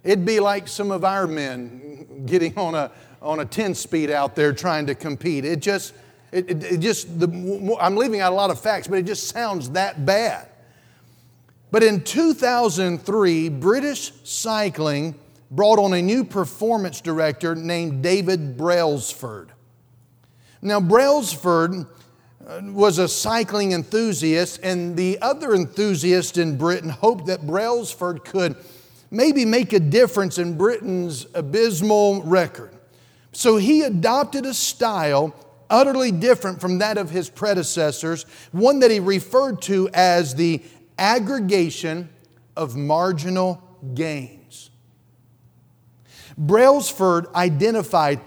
It'd 0.03 0.25
be 0.25 0.39
like 0.39 0.67
some 0.67 0.89
of 0.89 1.05
our 1.05 1.27
men 1.27 2.23
getting 2.25 2.57
on 2.57 2.73
a, 2.73 2.91
on 3.21 3.39
a 3.39 3.45
10 3.45 3.75
speed 3.75 4.09
out 4.09 4.35
there 4.35 4.51
trying 4.51 4.87
to 4.87 4.95
compete. 4.95 5.45
It 5.45 5.59
just, 5.59 5.93
it, 6.31 6.49
it, 6.49 6.63
it 6.63 6.77
just 6.79 7.19
the, 7.19 7.77
I'm 7.79 7.95
leaving 7.95 8.19
out 8.19 8.33
a 8.33 8.35
lot 8.35 8.49
of 8.49 8.59
facts, 8.59 8.87
but 8.87 8.97
it 8.97 9.05
just 9.05 9.27
sounds 9.27 9.69
that 9.69 10.03
bad. 10.03 10.49
But 11.69 11.83
in 11.83 12.03
2003, 12.03 13.49
British 13.49 14.11
Cycling 14.23 15.13
brought 15.51 15.77
on 15.77 15.93
a 15.93 16.01
new 16.01 16.23
performance 16.23 16.99
director 16.99 17.53
named 17.53 18.01
David 18.01 18.57
Brailsford. 18.57 19.51
Now, 20.61 20.79
Brailsford 20.79 21.87
uh, 22.45 22.61
was 22.65 22.99
a 22.99 23.07
cycling 23.07 23.71
enthusiast, 23.71 24.59
and 24.61 24.95
the 24.95 25.17
other 25.21 25.53
enthusiasts 25.53 26.37
in 26.37 26.57
Britain 26.57 26.89
hoped 26.89 27.25
that 27.27 27.47
Brailsford 27.47 28.23
could 28.23 28.55
maybe 29.09 29.43
make 29.43 29.73
a 29.73 29.79
difference 29.79 30.37
in 30.37 30.57
Britain's 30.57 31.25
abysmal 31.33 32.21
record. 32.23 32.71
So 33.31 33.57
he 33.57 33.81
adopted 33.81 34.45
a 34.45 34.53
style 34.53 35.35
utterly 35.69 36.11
different 36.11 36.59
from 36.59 36.79
that 36.79 36.97
of 36.97 37.09
his 37.09 37.29
predecessors, 37.29 38.25
one 38.51 38.79
that 38.79 38.91
he 38.91 38.99
referred 38.99 39.61
to 39.63 39.89
as 39.93 40.35
the 40.35 40.61
aggregation 40.97 42.09
of 42.55 42.75
marginal 42.75 43.63
gains. 43.93 44.69
Brailsford 46.37 47.27
identified 47.33 48.19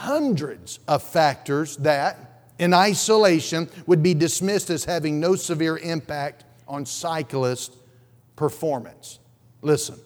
hundreds 0.00 0.78
of 0.88 1.02
factors 1.02 1.76
that, 1.76 2.42
in 2.58 2.72
isolation, 2.72 3.68
would 3.86 4.02
be 4.02 4.14
dismissed 4.14 4.70
as 4.70 4.86
having 4.86 5.20
no 5.20 5.36
severe 5.36 5.76
impact 5.76 6.44
on 6.66 6.86
cyclist 6.86 7.76
performance. 8.34 9.18
Listen, 9.60 10.00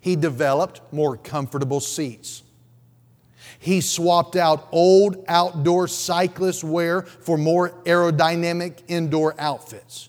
he 0.00 0.16
developed 0.16 0.80
more 0.92 1.18
comfortable 1.18 1.80
seats. 1.80 2.42
He 3.58 3.82
swapped 3.82 4.36
out 4.36 4.66
old 4.72 5.22
outdoor 5.28 5.86
cyclist 5.86 6.64
wear 6.64 7.02
for 7.02 7.36
more 7.36 7.70
aerodynamic 7.84 8.78
indoor 8.88 9.34
outfits. 9.38 10.08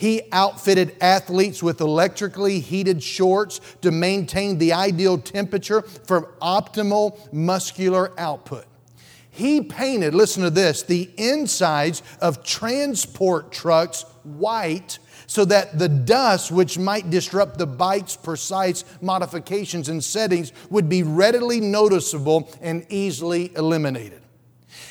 He 0.00 0.22
outfitted 0.32 0.96
athletes 1.02 1.62
with 1.62 1.82
electrically 1.82 2.58
heated 2.58 3.02
shorts 3.02 3.60
to 3.82 3.90
maintain 3.90 4.56
the 4.56 4.72
ideal 4.72 5.18
temperature 5.18 5.82
for 5.82 6.32
optimal 6.40 7.30
muscular 7.34 8.10
output. 8.18 8.64
He 9.28 9.60
painted, 9.60 10.14
listen 10.14 10.42
to 10.42 10.48
this, 10.48 10.82
the 10.82 11.10
insides 11.18 12.02
of 12.22 12.42
transport 12.42 13.52
trucks 13.52 14.06
white 14.22 14.98
so 15.26 15.44
that 15.44 15.78
the 15.78 15.90
dust, 15.90 16.50
which 16.50 16.78
might 16.78 17.10
disrupt 17.10 17.58
the 17.58 17.66
bike's 17.66 18.16
precise 18.16 18.86
modifications 19.02 19.90
and 19.90 20.02
settings, 20.02 20.50
would 20.70 20.88
be 20.88 21.02
readily 21.02 21.60
noticeable 21.60 22.50
and 22.62 22.86
easily 22.88 23.52
eliminated. 23.54 24.19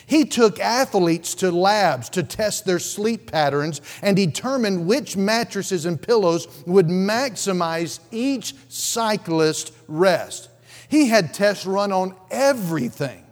He 0.10 0.26
took 0.26 0.60
athletes 0.60 1.36
to 1.36 1.52
labs 1.52 2.10
to 2.10 2.24
test 2.24 2.66
their 2.66 2.80
sleep 2.80 3.32
patterns 3.32 3.80
and 4.02 4.18
determine 4.18 4.88
which 4.88 5.16
mattresses 5.16 5.86
and 5.86 6.02
pillows 6.02 6.48
would 6.66 6.88
maximize 6.88 8.00
each 8.12 8.56
cyclist's 8.70 9.72
rest. 9.88 10.50
He 10.88 11.10
had 11.10 11.36
tests 11.36 11.68
run 11.68 11.92
on 11.92 12.16
everything. 12.32 13.24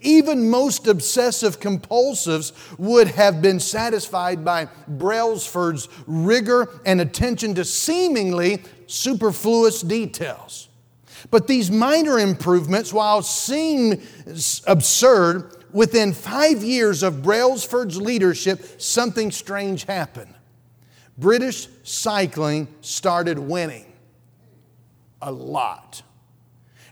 Even 0.00 0.50
most 0.50 0.88
obsessive 0.88 1.60
compulsives 1.60 2.52
would 2.76 3.06
have 3.06 3.40
been 3.40 3.60
satisfied 3.60 4.44
by 4.44 4.66
Brailsford's 4.88 5.88
rigor 6.08 6.70
and 6.84 7.00
attention 7.00 7.54
to 7.54 7.64
seemingly 7.64 8.64
superfluous 8.88 9.80
details. 9.82 10.66
But 11.32 11.46
these 11.46 11.70
minor 11.70 12.18
improvements, 12.18 12.92
while 12.92 13.22
seem 13.22 14.02
absurd, 14.66 15.64
within 15.72 16.12
five 16.12 16.62
years 16.62 17.02
of 17.02 17.22
Brailsford's 17.22 17.96
leadership, 17.96 18.80
something 18.80 19.30
strange 19.30 19.84
happened. 19.84 20.34
British 21.16 21.68
cycling 21.84 22.68
started 22.82 23.38
winning 23.38 23.90
a 25.22 25.32
lot. 25.32 26.02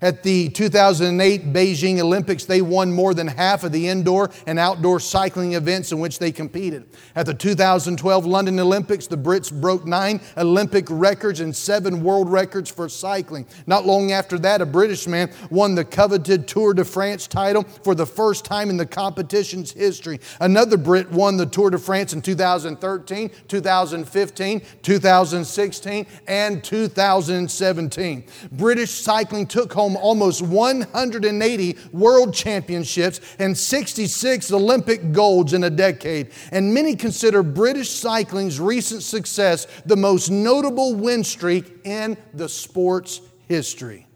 At 0.02 0.22
the 0.22 0.48
2008 0.48 1.52
Beijing 1.52 2.00
Olympics, 2.00 2.46
they 2.46 2.62
won 2.62 2.90
more 2.90 3.12
than 3.12 3.26
half 3.26 3.64
of 3.64 3.72
the 3.72 3.88
indoor 3.88 4.30
and 4.46 4.58
outdoor 4.58 4.98
cycling 4.98 5.52
events 5.52 5.92
in 5.92 6.00
which 6.00 6.18
they 6.18 6.32
competed. 6.32 6.86
At 7.14 7.26
the 7.26 7.34
2012 7.34 8.24
London 8.24 8.58
Olympics, 8.58 9.06
the 9.06 9.18
Brits 9.18 9.52
broke 9.52 9.84
nine 9.84 10.20
Olympic 10.38 10.86
records 10.88 11.40
and 11.40 11.54
seven 11.54 12.02
world 12.02 12.30
records 12.30 12.70
for 12.70 12.88
cycling. 12.88 13.46
Not 13.66 13.84
long 13.84 14.12
after 14.12 14.38
that, 14.38 14.62
a 14.62 14.66
British 14.66 15.06
man 15.06 15.30
won 15.50 15.74
the 15.74 15.84
coveted 15.84 16.48
Tour 16.48 16.72
de 16.72 16.84
France 16.84 17.26
title 17.26 17.64
for 17.64 17.94
the 17.94 18.06
first 18.06 18.46
time 18.46 18.70
in 18.70 18.78
the 18.78 18.86
competition's 18.86 19.72
history. 19.72 20.18
Another 20.40 20.78
Brit 20.78 21.10
won 21.10 21.36
the 21.36 21.46
Tour 21.46 21.70
de 21.70 21.78
France 21.78 22.14
in 22.14 22.22
2013, 22.22 23.30
2015, 23.48 24.62
2016, 24.82 26.06
and 26.26 26.64
2017. 26.64 28.24
British 28.52 28.90
cycling 28.90 29.46
took 29.46 29.72
home 29.72 29.89
home 29.90 30.03
almost 30.03 30.42
180 30.42 31.76
world 31.92 32.35
championships 32.35 33.20
and 33.38 33.57
66 33.57 34.53
Olympic 34.53 35.12
golds 35.12 35.53
in 35.53 35.64
a 35.64 35.70
decade. 35.70 36.31
And 36.53 36.74
many 36.74 36.96
consider 36.96 37.42
British 37.42 37.90
cycling's 37.90 38.61
recent 38.61 39.03
success 39.03 39.66
the 39.87 39.96
most 39.96 40.31
notable 40.31 40.94
win 40.94 41.24
streak 41.24 41.85
in 41.85 42.16
the 42.35 42.48
sport's 42.48 43.20
history. 43.48 44.07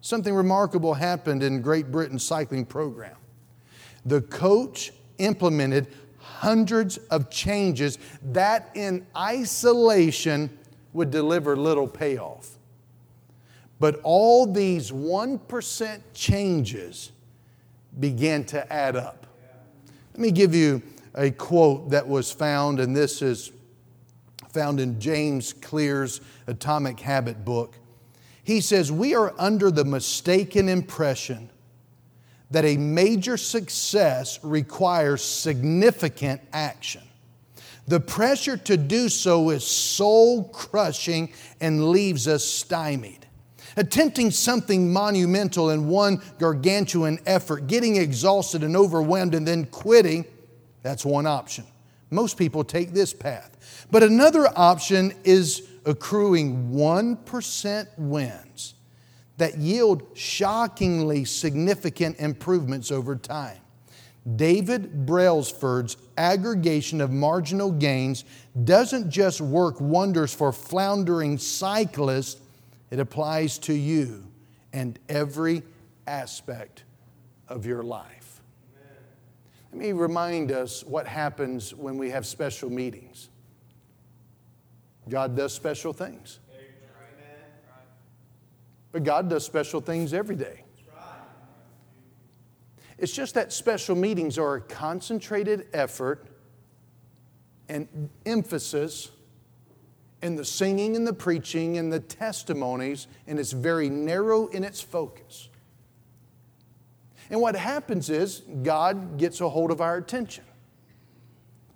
Something 0.00 0.34
remarkable 0.34 0.94
happened 0.94 1.42
in 1.42 1.62
Great 1.62 1.90
Britain's 1.90 2.24
cycling 2.24 2.64
program. 2.64 3.16
The 4.04 4.20
coach 4.20 4.92
implemented 5.18 5.88
hundreds 6.18 6.98
of 7.10 7.30
changes 7.30 7.98
that 8.22 8.70
in 8.74 9.06
isolation 9.16 10.56
would 10.92 11.10
deliver 11.10 11.56
little 11.56 11.88
payoff. 11.88 12.55
But 13.78 14.00
all 14.02 14.46
these 14.46 14.90
1% 14.90 16.00
changes 16.14 17.12
began 17.98 18.44
to 18.44 18.72
add 18.72 18.96
up. 18.96 19.26
Let 20.12 20.20
me 20.20 20.30
give 20.30 20.54
you 20.54 20.82
a 21.14 21.30
quote 21.30 21.90
that 21.90 22.06
was 22.06 22.30
found, 22.30 22.80
and 22.80 22.96
this 22.96 23.20
is 23.20 23.52
found 24.50 24.80
in 24.80 24.98
James 24.98 25.52
Clear's 25.52 26.20
Atomic 26.46 27.00
Habit 27.00 27.44
book. 27.44 27.76
He 28.44 28.60
says, 28.60 28.92
We 28.92 29.14
are 29.14 29.34
under 29.38 29.70
the 29.70 29.84
mistaken 29.84 30.68
impression 30.68 31.50
that 32.50 32.64
a 32.64 32.76
major 32.76 33.36
success 33.36 34.38
requires 34.42 35.22
significant 35.22 36.40
action. 36.52 37.02
The 37.88 38.00
pressure 38.00 38.56
to 38.56 38.76
do 38.76 39.08
so 39.08 39.50
is 39.50 39.66
soul 39.66 40.44
crushing 40.44 41.32
and 41.60 41.90
leaves 41.90 42.26
us 42.26 42.44
stymied. 42.44 43.25
Attempting 43.76 44.30
something 44.30 44.92
monumental 44.92 45.70
in 45.70 45.88
one 45.88 46.22
gargantuan 46.38 47.18
effort, 47.26 47.66
getting 47.66 47.96
exhausted 47.96 48.64
and 48.64 48.76
overwhelmed, 48.76 49.34
and 49.34 49.46
then 49.46 49.66
quitting, 49.66 50.24
that's 50.82 51.04
one 51.04 51.26
option. 51.26 51.64
Most 52.10 52.38
people 52.38 52.64
take 52.64 52.92
this 52.92 53.12
path. 53.12 53.86
But 53.90 54.02
another 54.02 54.48
option 54.56 55.12
is 55.24 55.68
accruing 55.84 56.70
1% 56.70 57.86
wins 57.98 58.74
that 59.36 59.58
yield 59.58 60.02
shockingly 60.14 61.24
significant 61.24 62.18
improvements 62.18 62.90
over 62.90 63.16
time. 63.16 63.58
David 64.34 65.06
Brailsford's 65.06 65.96
aggregation 66.16 67.00
of 67.00 67.12
marginal 67.12 67.70
gains 67.70 68.24
doesn't 68.64 69.10
just 69.10 69.40
work 69.40 69.80
wonders 69.80 70.34
for 70.34 70.52
floundering 70.52 71.38
cyclists, 71.38 72.40
it 72.90 72.98
applies 72.98 73.58
to 73.58 73.74
you 73.74 74.26
and 74.72 74.98
every 75.08 75.62
aspect 76.06 76.84
of 77.48 77.66
your 77.66 77.82
life. 77.82 78.40
Amen. 78.76 78.96
Let 79.72 79.80
me 79.80 79.92
remind 79.92 80.52
us 80.52 80.84
what 80.84 81.06
happens 81.06 81.74
when 81.74 81.98
we 81.98 82.10
have 82.10 82.26
special 82.26 82.70
meetings. 82.70 83.28
God 85.08 85.36
does 85.36 85.54
special 85.54 85.92
things. 85.92 86.40
But 88.92 89.04
God 89.04 89.28
does 89.28 89.44
special 89.44 89.80
things 89.80 90.14
every 90.14 90.36
day. 90.36 90.62
It's 92.98 93.12
just 93.12 93.34
that 93.34 93.52
special 93.52 93.94
meetings 93.94 94.38
are 94.38 94.54
a 94.54 94.60
concentrated 94.62 95.66
effort 95.74 96.28
and 97.68 98.08
emphasis 98.24 99.10
in 100.22 100.36
the 100.36 100.44
singing 100.44 100.96
and 100.96 101.06
the 101.06 101.12
preaching 101.12 101.78
and 101.78 101.92
the 101.92 102.00
testimonies, 102.00 103.06
and 103.26 103.38
it's 103.38 103.52
very 103.52 103.88
narrow 103.88 104.46
in 104.48 104.64
its 104.64 104.80
focus. 104.80 105.48
And 107.30 107.40
what 107.40 107.56
happens 107.56 108.08
is 108.08 108.42
God 108.62 109.18
gets 109.18 109.40
a 109.40 109.48
hold 109.48 109.70
of 109.70 109.80
our 109.80 109.96
attention. 109.96 110.44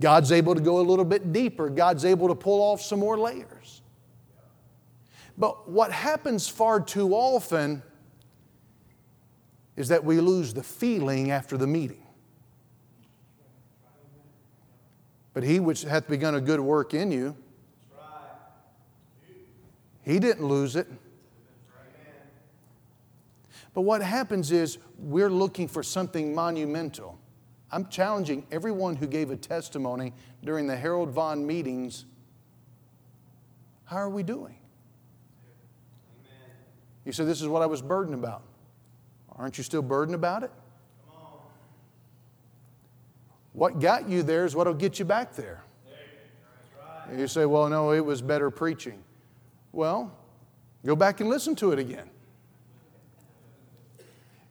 God's 0.00 0.32
able 0.32 0.54
to 0.54 0.60
go 0.60 0.80
a 0.80 0.82
little 0.82 1.04
bit 1.04 1.32
deeper. 1.32 1.68
God's 1.68 2.04
able 2.04 2.28
to 2.28 2.34
pull 2.34 2.62
off 2.62 2.80
some 2.80 3.00
more 3.00 3.18
layers. 3.18 3.82
But 5.36 5.68
what 5.68 5.92
happens 5.92 6.48
far 6.48 6.80
too 6.80 7.14
often 7.14 7.82
is 9.76 9.88
that 9.88 10.04
we 10.04 10.20
lose 10.20 10.54
the 10.54 10.62
feeling 10.62 11.30
after 11.30 11.56
the 11.56 11.66
meeting. 11.66 12.06
But 15.32 15.42
he 15.42 15.60
which 15.60 15.82
hath 15.82 16.08
begun 16.08 16.34
a 16.34 16.40
good 16.40 16.60
work 16.60 16.92
in 16.92 17.10
you, 17.10 17.36
he 20.10 20.18
didn't 20.18 20.46
lose 20.46 20.76
it. 20.76 20.88
But 23.72 23.82
what 23.82 24.02
happens 24.02 24.50
is 24.50 24.78
we're 24.98 25.30
looking 25.30 25.68
for 25.68 25.82
something 25.82 26.34
monumental. 26.34 27.18
I'm 27.70 27.86
challenging 27.86 28.44
everyone 28.50 28.96
who 28.96 29.06
gave 29.06 29.30
a 29.30 29.36
testimony 29.36 30.12
during 30.42 30.66
the 30.66 30.76
Harold 30.76 31.10
Vaughan 31.10 31.46
meetings. 31.46 32.04
How 33.84 33.98
are 33.98 34.10
we 34.10 34.24
doing? 34.24 34.56
You 37.04 37.12
said, 37.12 37.28
This 37.28 37.40
is 37.40 37.46
what 37.46 37.62
I 37.62 37.66
was 37.66 37.80
burdened 37.80 38.14
about. 38.14 38.42
Aren't 39.36 39.56
you 39.56 39.64
still 39.64 39.82
burdened 39.82 40.16
about 40.16 40.42
it? 40.42 40.50
What 43.52 43.78
got 43.78 44.08
you 44.08 44.22
there 44.22 44.44
is 44.44 44.56
what 44.56 44.66
will 44.66 44.74
get 44.74 44.98
you 44.98 45.04
back 45.04 45.34
there. 45.34 45.62
You 47.16 47.28
say, 47.28 47.46
Well, 47.46 47.68
no, 47.68 47.92
it 47.92 48.04
was 48.04 48.20
better 48.20 48.50
preaching. 48.50 49.02
Well, 49.72 50.12
go 50.84 50.96
back 50.96 51.20
and 51.20 51.28
listen 51.28 51.54
to 51.56 51.72
it 51.72 51.78
again. 51.78 52.10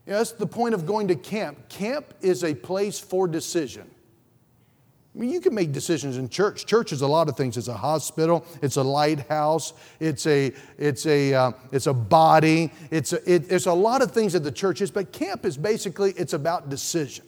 That's 0.06 0.32
the 0.32 0.48
point 0.48 0.74
of 0.74 0.86
going 0.86 1.08
to 1.10 1.16
camp. 1.16 1.70
Camp 1.70 2.14
is 2.22 2.44
a 2.44 2.56
place 2.56 3.00
for 3.00 3.28
decision. 3.28 3.90
I 5.14 5.20
mean, 5.20 5.30
you 5.32 5.42
can 5.42 5.54
make 5.54 5.72
decisions 5.72 6.18
in 6.18 6.30
church. 6.30 6.66
Church 6.66 6.92
is 6.94 7.02
a 7.02 7.08
lot 7.08 7.30
of 7.30 7.36
things. 7.36 7.58
It's 7.58 7.68
a 7.68 7.74
hospital. 7.74 8.46
It's 8.62 8.78
a 8.78 8.84
lighthouse. 8.84 9.74
It's 10.00 10.26
a 10.26 10.54
it's 10.78 11.06
a 11.06 11.34
uh, 11.34 11.52
it's 11.72 11.88
a 11.88 11.94
body. 11.94 12.72
It's 12.90 13.14
a, 13.14 13.32
it, 13.32 13.52
it's 13.52 13.66
a 13.66 13.74
lot 13.74 14.02
of 14.02 14.12
things 14.12 14.34
that 14.34 14.44
the 14.44 14.52
church 14.52 14.82
is. 14.82 14.92
But 14.92 15.12
camp 15.12 15.46
is 15.46 15.58
basically 15.58 16.12
it's 16.12 16.34
about 16.34 16.70
decision. 16.70 17.26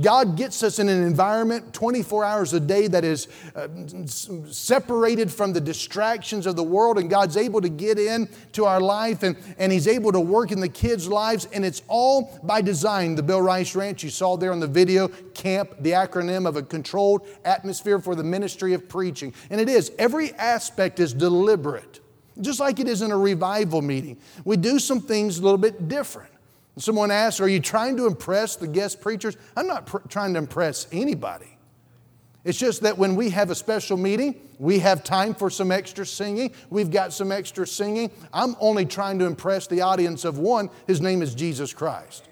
God 0.00 0.38
gets 0.38 0.62
us 0.62 0.78
in 0.78 0.88
an 0.88 1.02
environment 1.02 1.74
24 1.74 2.24
hours 2.24 2.54
a 2.54 2.60
day 2.60 2.86
that 2.86 3.04
is 3.04 3.28
uh, 3.54 3.68
separated 4.06 5.30
from 5.30 5.52
the 5.52 5.60
distractions 5.60 6.46
of 6.46 6.56
the 6.56 6.62
world, 6.62 6.98
and 6.98 7.10
God's 7.10 7.36
able 7.36 7.60
to 7.60 7.68
get 7.68 7.98
in 7.98 8.28
to 8.52 8.64
our 8.64 8.80
life 8.80 9.22
and, 9.22 9.36
and 9.58 9.70
He's 9.70 9.86
able 9.86 10.10
to 10.12 10.20
work 10.20 10.50
in 10.50 10.60
the 10.60 10.68
kids' 10.68 11.08
lives, 11.08 11.46
and 11.52 11.64
it's 11.64 11.82
all 11.88 12.40
by 12.42 12.62
design. 12.62 13.14
The 13.16 13.22
Bill 13.22 13.42
Rice 13.42 13.74
Ranch, 13.74 14.02
you 14.02 14.08
saw 14.08 14.36
there 14.36 14.52
on 14.52 14.60
the 14.60 14.66
video, 14.66 15.08
CAMP, 15.34 15.82
the 15.82 15.90
acronym 15.90 16.48
of 16.48 16.56
a 16.56 16.62
controlled 16.62 17.28
atmosphere 17.44 17.98
for 17.98 18.14
the 18.14 18.24
ministry 18.24 18.72
of 18.72 18.88
preaching. 18.88 19.34
And 19.50 19.60
it 19.60 19.68
is, 19.68 19.92
every 19.98 20.32
aspect 20.34 21.00
is 21.00 21.12
deliberate, 21.12 22.00
just 22.40 22.60
like 22.60 22.80
it 22.80 22.88
is 22.88 23.02
in 23.02 23.10
a 23.10 23.18
revival 23.18 23.82
meeting. 23.82 24.18
We 24.44 24.56
do 24.56 24.78
some 24.78 25.00
things 25.00 25.38
a 25.38 25.42
little 25.42 25.58
bit 25.58 25.88
different. 25.88 26.31
Someone 26.78 27.10
asks, 27.10 27.40
Are 27.40 27.48
you 27.48 27.60
trying 27.60 27.96
to 27.98 28.06
impress 28.06 28.56
the 28.56 28.66
guest 28.66 29.00
preachers? 29.00 29.36
I'm 29.56 29.66
not 29.66 29.86
pr- 29.86 29.98
trying 30.08 30.32
to 30.34 30.38
impress 30.38 30.86
anybody. 30.90 31.58
It's 32.44 32.58
just 32.58 32.82
that 32.82 32.98
when 32.98 33.14
we 33.14 33.30
have 33.30 33.50
a 33.50 33.54
special 33.54 33.96
meeting, 33.96 34.40
we 34.58 34.80
have 34.80 35.04
time 35.04 35.34
for 35.34 35.48
some 35.48 35.70
extra 35.70 36.04
singing. 36.04 36.52
We've 36.70 36.90
got 36.90 37.12
some 37.12 37.30
extra 37.30 37.66
singing. 37.66 38.10
I'm 38.32 38.56
only 38.58 38.84
trying 38.84 39.18
to 39.20 39.26
impress 39.26 39.66
the 39.66 39.82
audience 39.82 40.24
of 40.24 40.38
one. 40.38 40.70
His 40.86 41.00
name 41.00 41.22
is 41.22 41.34
Jesus 41.34 41.72
Christ. 41.72 42.28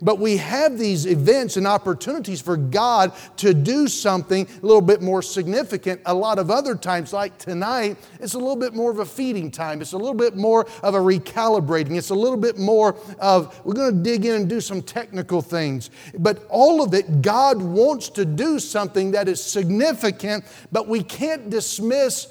But 0.00 0.18
we 0.18 0.36
have 0.36 0.78
these 0.78 1.06
events 1.06 1.56
and 1.56 1.66
opportunities 1.66 2.40
for 2.40 2.56
God 2.56 3.12
to 3.38 3.52
do 3.52 3.88
something 3.88 4.46
a 4.46 4.66
little 4.66 4.80
bit 4.80 5.02
more 5.02 5.22
significant. 5.22 6.00
A 6.06 6.14
lot 6.14 6.38
of 6.38 6.50
other 6.50 6.74
times, 6.76 7.12
like 7.12 7.36
tonight, 7.38 7.96
it's 8.20 8.34
a 8.34 8.38
little 8.38 8.56
bit 8.56 8.74
more 8.74 8.90
of 8.90 9.00
a 9.00 9.04
feeding 9.04 9.50
time. 9.50 9.80
It's 9.80 9.92
a 9.92 9.98
little 9.98 10.14
bit 10.14 10.36
more 10.36 10.66
of 10.82 10.94
a 10.94 10.98
recalibrating. 10.98 11.96
It's 11.96 12.10
a 12.10 12.14
little 12.14 12.36
bit 12.36 12.58
more 12.58 12.96
of, 13.18 13.60
we're 13.64 13.74
going 13.74 13.96
to 13.96 14.02
dig 14.02 14.24
in 14.24 14.34
and 14.34 14.48
do 14.48 14.60
some 14.60 14.82
technical 14.82 15.42
things. 15.42 15.90
But 16.18 16.46
all 16.48 16.82
of 16.82 16.94
it, 16.94 17.20
God 17.22 17.60
wants 17.60 18.08
to 18.10 18.24
do 18.24 18.58
something 18.58 19.10
that 19.12 19.28
is 19.28 19.42
significant, 19.42 20.44
but 20.70 20.86
we 20.86 21.02
can't 21.02 21.50
dismiss 21.50 22.28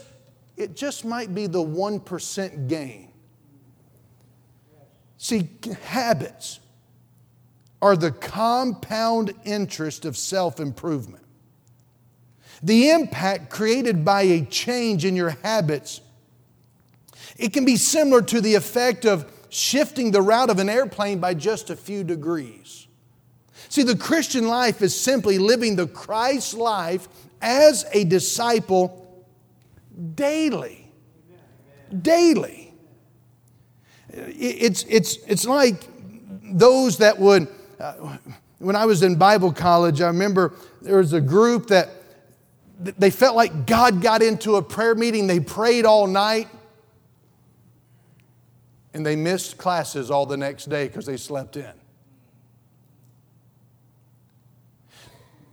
it 0.55 0.75
just 0.75 1.05
might 1.05 1.35
be 1.35 1.45
the 1.45 1.63
1% 1.63 2.67
gain. 2.67 3.11
See, 5.17 5.49
habits 5.83 6.59
are 7.81 7.95
the 7.95 8.11
compound 8.11 9.33
interest 9.45 10.05
of 10.05 10.17
self 10.17 10.59
improvement. 10.59 11.23
The 12.63 12.89
impact 12.89 13.49
created 13.49 14.03
by 14.03 14.23
a 14.23 14.45
change 14.45 15.05
in 15.05 15.15
your 15.15 15.29
habits, 15.43 16.01
it 17.37 17.53
can 17.53 17.65
be 17.65 17.75
similar 17.75 18.21
to 18.23 18.41
the 18.41 18.55
effect 18.55 19.05
of 19.05 19.31
shifting 19.49 20.11
the 20.11 20.21
route 20.21 20.49
of 20.49 20.59
an 20.59 20.69
airplane 20.69 21.19
by 21.19 21.33
just 21.33 21.69
a 21.69 21.75
few 21.75 22.03
degrees. 22.03 22.87
See, 23.69 23.83
the 23.83 23.95
Christian 23.95 24.47
life 24.47 24.81
is 24.81 24.99
simply 24.99 25.37
living 25.37 25.75
the 25.75 25.87
Christ 25.87 26.53
life 26.53 27.07
as 27.41 27.85
a 27.91 28.05
disciple 28.05 29.25
daily. 30.15 30.91
Daily. 32.01 32.73
It's, 34.09 34.83
it's, 34.89 35.17
it's 35.27 35.45
like 35.45 35.83
those 36.43 36.97
that 36.97 37.19
would 37.19 37.47
uh, 37.79 38.17
when 38.59 38.75
I 38.75 38.85
was 38.85 39.03
in 39.03 39.15
Bible 39.15 39.53
college, 39.53 40.01
I 40.01 40.07
remember 40.07 40.53
there 40.81 40.97
was 40.97 41.13
a 41.13 41.21
group 41.21 41.67
that 41.67 41.89
they 42.79 43.09
felt 43.09 43.35
like 43.35 43.65
God 43.65 44.01
got 44.01 44.21
into 44.21 44.55
a 44.55 44.61
prayer 44.61 44.95
meeting. 44.95 45.27
They 45.27 45.39
prayed 45.39 45.85
all 45.85 46.07
night 46.07 46.47
and 48.93 49.05
they 49.05 49.15
missed 49.15 49.57
classes 49.57 50.09
all 50.09 50.25
the 50.25 50.37
next 50.37 50.65
day 50.69 50.87
because 50.87 51.05
they 51.05 51.17
slept 51.17 51.55
in. 51.55 51.71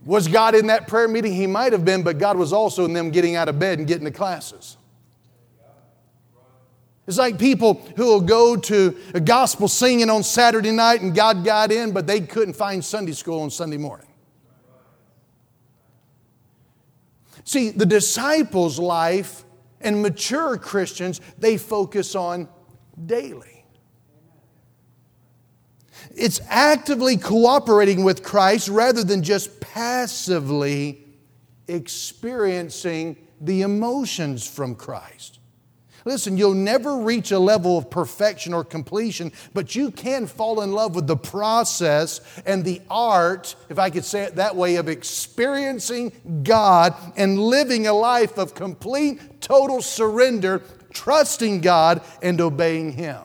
Was 0.05 0.27
God 0.27 0.53
in 0.53 0.67
that 0.67 0.87
prayer 0.87 1.07
meeting? 1.07 1.33
He 1.33 1.47
might 1.47 1.71
have 1.71 1.83
been, 1.83 2.03
but 2.03 2.19
God 2.19 2.37
was 2.37 2.53
also 2.53 2.85
in 2.85 2.93
them 2.93 3.09
getting 3.09 3.35
out 3.35 3.49
of 3.49 3.57
bed 3.57 3.79
and 3.79 3.87
getting 3.87 4.05
to 4.05 4.11
classes. 4.11 4.77
It's 7.07 7.17
like 7.17 7.37
people 7.37 7.75
who 7.95 8.05
will 8.05 8.21
go 8.21 8.55
to 8.55 8.97
a 9.13 9.19
gospel 9.19 9.67
singing 9.67 10.09
on 10.09 10.23
Saturday 10.23 10.71
night 10.71 11.01
and 11.01 11.13
God 11.13 11.45
got 11.45 11.71
in, 11.71 11.91
but 11.91 12.07
they 12.07 12.21
couldn't 12.21 12.55
find 12.55 12.83
Sunday 12.83 13.11
school 13.11 13.41
on 13.41 13.51
Sunday 13.51 13.77
morning. 13.77 14.07
See, 17.43 17.69
the 17.69 17.85
disciples' 17.85 18.79
life 18.79 19.43
and 19.81 20.01
mature 20.01 20.57
Christians, 20.57 21.21
they 21.37 21.57
focus 21.57 22.15
on 22.15 22.49
daily. 23.05 23.65
It's 26.15 26.41
actively 26.49 27.17
cooperating 27.17 28.03
with 28.03 28.23
Christ 28.23 28.67
rather 28.67 29.03
than 29.03 29.21
just 29.21 29.59
passively 29.59 31.05
experiencing 31.67 33.17
the 33.41 33.61
emotions 33.61 34.47
from 34.47 34.73
Christ. 34.73 35.34
Listen, 36.05 36.37
you'll 36.37 36.53
never 36.53 36.97
reach 36.97 37.31
a 37.31 37.39
level 37.39 37.79
of 37.79 37.89
perfection 37.89 38.53
or 38.53 38.63
completion, 38.63 39.31
but 39.55 39.75
you 39.75 39.89
can 39.89 40.27
fall 40.27 40.61
in 40.61 40.71
love 40.71 40.93
with 40.93 41.07
the 41.07 41.17
process 41.17 42.21
and 42.45 42.63
the 42.63 42.79
art, 42.91 43.55
if 43.69 43.79
I 43.79 43.89
could 43.89 44.05
say 44.05 44.21
it 44.21 44.35
that 44.35 44.55
way, 44.55 44.75
of 44.75 44.87
experiencing 44.87 46.11
God 46.43 46.93
and 47.17 47.39
living 47.39 47.87
a 47.87 47.93
life 47.93 48.37
of 48.37 48.53
complete, 48.53 49.41
total 49.41 49.81
surrender, 49.81 50.61
trusting 50.93 51.61
God 51.61 52.01
and 52.21 52.39
obeying 52.39 52.91
Him. 52.91 53.23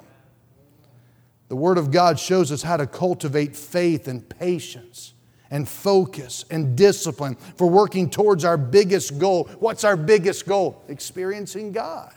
The 1.48 1.56
Word 1.56 1.76
of 1.76 1.90
God 1.90 2.18
shows 2.18 2.50
us 2.50 2.62
how 2.62 2.78
to 2.78 2.86
cultivate 2.86 3.54
faith 3.54 4.08
and 4.08 4.26
patience 4.26 5.12
and 5.50 5.68
focus 5.68 6.46
and 6.50 6.76
discipline 6.76 7.34
for 7.56 7.68
working 7.68 8.08
towards 8.08 8.42
our 8.42 8.56
biggest 8.56 9.18
goal. 9.18 9.50
What's 9.58 9.84
our 9.84 9.96
biggest 9.98 10.46
goal? 10.46 10.82
Experiencing 10.88 11.72
God. 11.72 12.14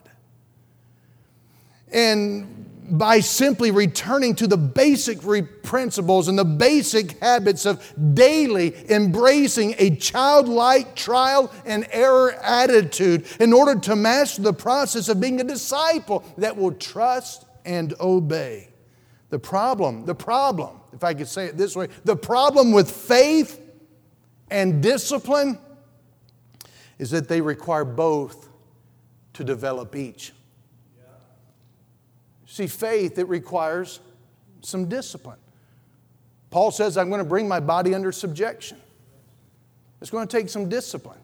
And 1.93 2.63
by 2.89 3.21
simply 3.21 3.71
returning 3.71 4.35
to 4.35 4.47
the 4.47 4.57
basic 4.57 5.19
principles 5.63 6.27
and 6.27 6.37
the 6.37 6.45
basic 6.45 7.19
habits 7.19 7.65
of 7.65 7.93
daily 8.13 8.91
embracing 8.91 9.73
a 9.77 9.95
childlike 9.95 10.95
trial 10.95 11.51
and 11.65 11.87
error 11.91 12.33
attitude 12.43 13.25
in 13.39 13.53
order 13.53 13.79
to 13.79 13.95
master 13.95 14.41
the 14.41 14.53
process 14.53 15.07
of 15.07 15.19
being 15.19 15.39
a 15.39 15.43
disciple 15.43 16.23
that 16.37 16.55
will 16.55 16.73
trust 16.73 17.45
and 17.65 17.93
obey. 17.99 18.69
The 19.29 19.39
problem, 19.39 20.05
the 20.05 20.15
problem, 20.15 20.79
if 20.91 21.03
I 21.03 21.13
could 21.13 21.27
say 21.27 21.45
it 21.45 21.57
this 21.57 21.75
way, 21.75 21.87
the 22.03 22.15
problem 22.15 22.71
with 22.71 22.91
faith 22.91 23.59
and 24.51 24.83
discipline 24.83 25.57
is 26.99 27.09
that 27.11 27.27
they 27.27 27.41
require 27.41 27.85
both 27.85 28.49
to 29.33 29.43
develop 29.43 29.95
each. 29.95 30.33
See, 32.53 32.67
faith, 32.67 33.17
it 33.17 33.27
requires 33.27 33.99
some 34.61 34.87
discipline. 34.87 35.39
Paul 36.51 36.69
says, 36.69 36.97
I'm 36.97 37.09
going 37.09 37.17
to 37.17 37.27
bring 37.27 37.47
my 37.47 37.59
body 37.59 37.95
under 37.95 38.11
subjection. 38.11 38.77
It's 39.99 40.11
going 40.11 40.27
to 40.27 40.37
take 40.37 40.49
some 40.49 40.69
discipline. 40.69 41.17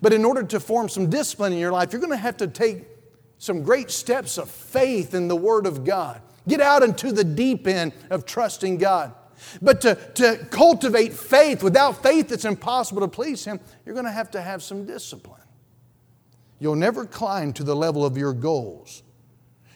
But 0.00 0.12
in 0.12 0.24
order 0.24 0.44
to 0.44 0.60
form 0.60 0.88
some 0.88 1.10
discipline 1.10 1.52
in 1.52 1.58
your 1.58 1.72
life, 1.72 1.92
you're 1.92 1.98
going 1.98 2.12
to 2.12 2.16
have 2.16 2.36
to 2.36 2.46
take 2.46 2.84
some 3.38 3.64
great 3.64 3.90
steps 3.90 4.38
of 4.38 4.48
faith 4.48 5.14
in 5.14 5.26
the 5.26 5.34
Word 5.34 5.66
of 5.66 5.82
God. 5.82 6.22
Get 6.46 6.60
out 6.60 6.84
into 6.84 7.10
the 7.10 7.24
deep 7.24 7.66
end 7.66 7.92
of 8.08 8.24
trusting 8.24 8.78
God. 8.78 9.12
But 9.60 9.80
to, 9.80 9.96
to 10.14 10.46
cultivate 10.52 11.12
faith, 11.12 11.64
without 11.64 12.04
faith, 12.04 12.30
it's 12.30 12.44
impossible 12.44 13.00
to 13.00 13.08
please 13.08 13.44
Him. 13.44 13.58
You're 13.84 13.96
going 13.96 14.06
to 14.06 14.12
have 14.12 14.30
to 14.30 14.40
have 14.40 14.62
some 14.62 14.86
discipline. 14.86 15.42
You'll 16.60 16.76
never 16.76 17.04
climb 17.04 17.52
to 17.54 17.64
the 17.64 17.74
level 17.74 18.06
of 18.06 18.16
your 18.16 18.32
goals 18.32 19.02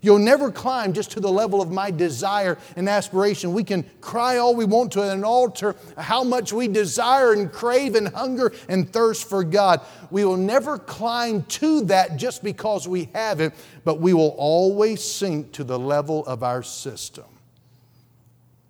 You'll 0.06 0.20
never 0.20 0.52
climb 0.52 0.92
just 0.92 1.10
to 1.10 1.20
the 1.20 1.32
level 1.32 1.60
of 1.60 1.72
my 1.72 1.90
desire 1.90 2.58
and 2.76 2.88
aspiration. 2.88 3.52
We 3.52 3.64
can 3.64 3.82
cry 4.00 4.36
all 4.36 4.54
we 4.54 4.64
want 4.64 4.92
to 4.92 5.02
an 5.02 5.24
altar 5.24 5.74
how 5.98 6.22
much 6.22 6.52
we 6.52 6.68
desire 6.68 7.32
and 7.32 7.50
crave 7.50 7.96
and 7.96 8.06
hunger 8.06 8.52
and 8.68 8.88
thirst 8.88 9.28
for 9.28 9.42
God. 9.42 9.80
We 10.12 10.24
will 10.24 10.36
never 10.36 10.78
climb 10.78 11.42
to 11.42 11.80
that 11.86 12.18
just 12.18 12.44
because 12.44 12.86
we 12.86 13.08
have 13.14 13.40
it, 13.40 13.52
but 13.82 13.98
we 13.98 14.14
will 14.14 14.36
always 14.38 15.02
sink 15.02 15.50
to 15.54 15.64
the 15.64 15.76
level 15.76 16.24
of 16.26 16.44
our 16.44 16.62
system. 16.62 17.24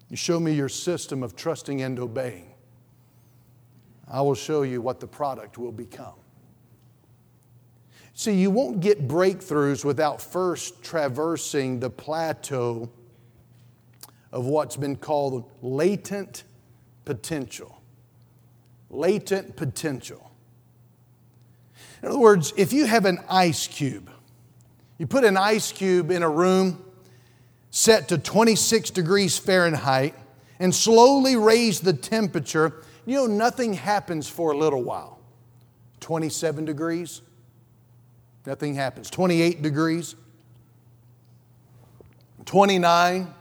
You 0.08 0.16
show 0.16 0.40
me 0.40 0.54
your 0.54 0.70
system 0.70 1.22
of 1.22 1.36
trusting 1.36 1.82
and 1.82 1.98
obeying. 1.98 2.54
I 4.08 4.22
will 4.22 4.34
show 4.34 4.62
you 4.62 4.80
what 4.80 5.00
the 5.00 5.06
product 5.06 5.58
will 5.58 5.70
become. 5.70 6.14
See, 8.18 8.32
you 8.32 8.50
won't 8.50 8.80
get 8.80 9.06
breakthroughs 9.06 9.84
without 9.84 10.22
first 10.22 10.82
traversing 10.82 11.80
the 11.80 11.90
plateau 11.90 12.88
of 14.32 14.46
what's 14.46 14.74
been 14.74 14.96
called 14.96 15.50
latent 15.60 16.44
potential. 17.04 17.82
Latent 18.88 19.54
potential. 19.54 20.30
In 22.02 22.08
other 22.08 22.18
words, 22.18 22.54
if 22.56 22.72
you 22.72 22.86
have 22.86 23.04
an 23.04 23.18
ice 23.28 23.66
cube, 23.66 24.10
you 24.96 25.06
put 25.06 25.24
an 25.24 25.36
ice 25.36 25.70
cube 25.70 26.10
in 26.10 26.22
a 26.22 26.30
room 26.30 26.82
set 27.70 28.08
to 28.08 28.16
26 28.16 28.88
degrees 28.92 29.36
Fahrenheit 29.36 30.14
and 30.58 30.74
slowly 30.74 31.36
raise 31.36 31.80
the 31.80 31.92
temperature, 31.92 32.82
you 33.04 33.16
know, 33.16 33.26
nothing 33.26 33.74
happens 33.74 34.26
for 34.26 34.52
a 34.52 34.56
little 34.56 34.82
while. 34.82 35.20
27 36.00 36.64
degrees, 36.64 37.20
Nothing 38.46 38.76
happens. 38.76 39.10
28 39.10 39.60
degrees, 39.60 40.14
29, 42.44 43.34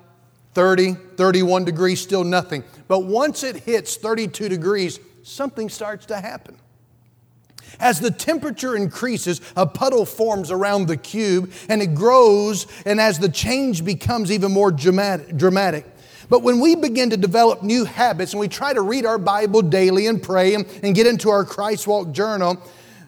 30, 0.54 0.94
31 0.94 1.66
degrees, 1.66 2.02
still 2.02 2.24
nothing. 2.24 2.64
But 2.88 3.04
once 3.04 3.44
it 3.44 3.58
hits 3.58 3.98
32 3.98 4.50
degrees, 4.50 5.00
something 5.22 5.70
starts 5.70 6.08
to 6.08 6.20
happen. 6.20 6.58
As 7.80 8.00
the 8.00 8.10
temperature 8.10 8.76
increases, 8.76 9.42
a 9.56 9.68
puddle 9.68 10.06
forms 10.06 10.50
around 10.50 10.88
the 10.88 10.98
cube 10.98 11.52
and 11.70 11.82
it 11.82 11.94
grows, 11.94 12.68
and 12.86 13.00
as 13.00 13.20
the 13.20 13.30
change 13.30 13.84
becomes 13.86 14.32
even 14.32 14.52
more 14.52 14.72
dramatic. 14.72 15.86
But 16.30 16.42
when 16.42 16.60
we 16.60 16.76
begin 16.76 17.12
to 17.12 17.18
develop 17.18 17.62
new 17.62 17.86
habits 17.86 18.34
and 18.34 18.40
we 18.40 18.48
try 18.48 18.74
to 18.74 18.82
read 18.82 19.06
our 19.06 19.20
Bible 19.20 19.62
daily 19.62 20.08
and 20.08 20.24
pray 20.24 20.56
and, 20.56 20.66
and 20.82 20.96
get 20.96 21.06
into 21.06 21.30
our 21.30 21.44
Christ 21.44 21.86
Walk 21.86 22.12
journal, 22.12 22.60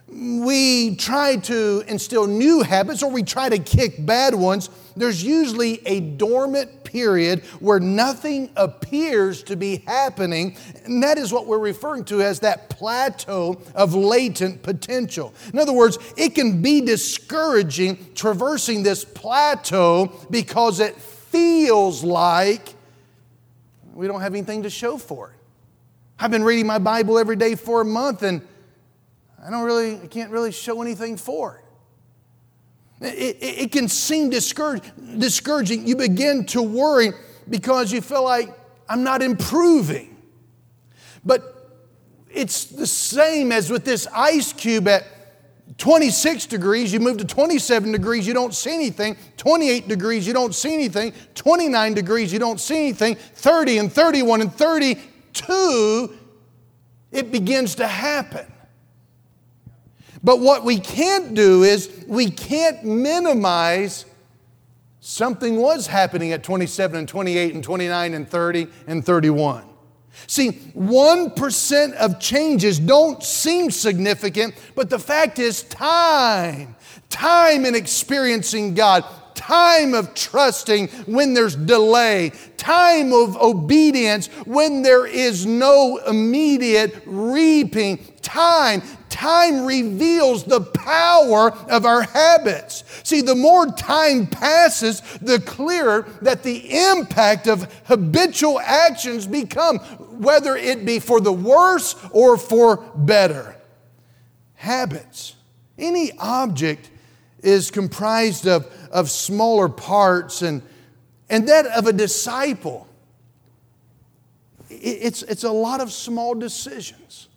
we 0.07 0.95
try 0.95 1.35
to 1.35 1.83
instill 1.87 2.27
new 2.27 2.61
habits 2.61 3.03
or 3.03 3.11
we 3.11 3.23
try 3.23 3.49
to 3.49 3.59
kick 3.59 4.05
bad 4.05 4.33
ones, 4.33 4.69
there's 4.95 5.23
usually 5.23 5.85
a 5.85 5.99
dormant 5.99 6.83
period 6.85 7.43
where 7.59 7.79
nothing 7.79 8.49
appears 8.55 9.43
to 9.43 9.55
be 9.55 9.83
happening. 9.85 10.55
And 10.85 11.03
that 11.03 11.17
is 11.17 11.33
what 11.33 11.45
we're 11.45 11.59
referring 11.59 12.05
to 12.05 12.21
as 12.21 12.39
that 12.39 12.69
plateau 12.69 13.61
of 13.75 13.93
latent 13.93 14.63
potential. 14.63 15.33
In 15.51 15.59
other 15.59 15.73
words, 15.73 15.99
it 16.15 16.33
can 16.33 16.61
be 16.61 16.81
discouraging 16.81 18.13
traversing 18.15 18.83
this 18.83 19.03
plateau 19.03 20.13
because 20.31 20.79
it 20.79 20.95
feels 20.95 22.03
like 22.03 22.73
we 23.93 24.07
don't 24.07 24.21
have 24.21 24.33
anything 24.33 24.63
to 24.63 24.69
show 24.69 24.97
for 24.97 25.29
it. 25.29 25.33
I've 26.19 26.31
been 26.31 26.43
reading 26.43 26.65
my 26.65 26.79
Bible 26.79 27.19
every 27.19 27.35
day 27.35 27.55
for 27.55 27.81
a 27.81 27.85
month 27.85 28.23
and 28.23 28.41
I 29.47 29.49
don't 29.49 29.63
really, 29.63 29.95
I 30.01 30.07
can't 30.07 30.29
really 30.29 30.51
show 30.51 30.81
anything 30.81 31.15
for 31.15 31.63
it. 33.01 33.07
It, 33.07 33.37
it, 33.37 33.59
it 33.61 33.71
can 33.71 33.87
seem 33.87 34.29
discourage, 34.29 34.83
discouraging. 35.17 35.87
You 35.87 35.95
begin 35.95 36.45
to 36.47 36.61
worry 36.61 37.13
because 37.49 37.93
you 37.93 38.01
feel 38.01 38.25
like 38.25 38.49
I'm 38.89 39.03
not 39.03 39.21
improving. 39.21 40.17
But 41.23 41.53
it's 42.29 42.65
the 42.65 42.87
same 42.87 43.53
as 43.53 43.69
with 43.69 43.85
this 43.85 44.05
ice 44.13 44.51
cube 44.51 44.85
at 44.89 45.05
26 45.77 46.47
degrees, 46.47 46.91
you 46.91 46.99
move 46.99 47.17
to 47.17 47.25
27 47.25 47.93
degrees, 47.93 48.27
you 48.27 48.33
don't 48.33 48.53
see 48.53 48.73
anything. 48.73 49.15
28 49.37 49.87
degrees, 49.87 50.27
you 50.27 50.33
don't 50.33 50.55
see 50.55 50.73
anything. 50.73 51.13
29 51.35 51.93
degrees, 51.93 52.33
you 52.33 52.39
don't 52.39 52.59
see 52.59 52.79
anything. 52.79 53.15
30 53.15 53.77
and 53.77 53.93
31 53.93 54.41
and 54.41 54.53
32, 54.53 56.17
it 57.11 57.31
begins 57.31 57.75
to 57.75 57.87
happen. 57.87 58.45
But 60.23 60.39
what 60.39 60.63
we 60.63 60.79
can't 60.79 61.33
do 61.33 61.63
is 61.63 62.05
we 62.07 62.29
can't 62.29 62.83
minimize 62.83 64.05
something 64.99 65.57
was 65.57 65.87
happening 65.87 66.31
at 66.31 66.43
27 66.43 66.97
and 66.97 67.07
28 67.07 67.53
and 67.53 67.63
29 67.63 68.13
and 68.13 68.29
30 68.29 68.67
and 68.87 69.05
31. 69.05 69.63
See, 70.25 70.51
1% 70.51 71.93
of 71.93 72.19
changes 72.19 72.79
don't 72.79 73.21
seem 73.21 73.69
significant, 73.69 74.55
but 74.73 74.89
the 74.89 74.97
fact 74.97 75.37
is, 75.37 75.63
time, 75.63 76.75
time 77.09 77.65
in 77.65 77.75
experiencing 77.75 78.73
God, 78.73 79.05
time 79.37 79.93
of 79.93 80.13
trusting 80.13 80.87
when 81.05 81.33
there's 81.33 81.55
delay, 81.55 82.31
time 82.57 83.13
of 83.13 83.37
obedience 83.37 84.27
when 84.45 84.81
there 84.81 85.05
is 85.05 85.45
no 85.45 85.97
immediate 86.05 87.01
reaping, 87.05 87.97
time. 88.21 88.81
Time 89.09 89.65
reveals 89.65 90.43
the 90.43 90.59
power 90.59 91.51
of 91.69 91.85
our 91.85 92.01
habits. 92.01 92.83
See, 93.03 93.21
the 93.21 93.35
more 93.35 93.67
time 93.67 94.27
passes, 94.27 95.01
the 95.21 95.39
clearer 95.39 96.01
that 96.21 96.43
the 96.43 96.77
impact 96.91 97.47
of 97.47 97.71
habitual 97.85 98.59
actions 98.59 99.25
become, 99.25 99.77
whether 100.19 100.55
it 100.57 100.85
be 100.85 100.99
for 100.99 101.21
the 101.21 101.31
worse 101.31 101.95
or 102.11 102.37
for 102.37 102.77
better. 102.95 103.55
Habits. 104.55 105.35
Any 105.77 106.11
object 106.19 106.89
is 107.41 107.71
comprised 107.71 108.47
of, 108.47 108.65
of 108.91 109.09
smaller 109.09 109.69
parts, 109.69 110.41
and, 110.41 110.61
and 111.29 111.47
that 111.47 111.65
of 111.67 111.87
a 111.87 111.93
disciple, 111.93 112.87
it's, 114.69 115.21
it's 115.23 115.43
a 115.43 115.51
lot 115.51 115.81
of 115.81 115.91
small 115.91 116.35
decisions. 116.35 117.29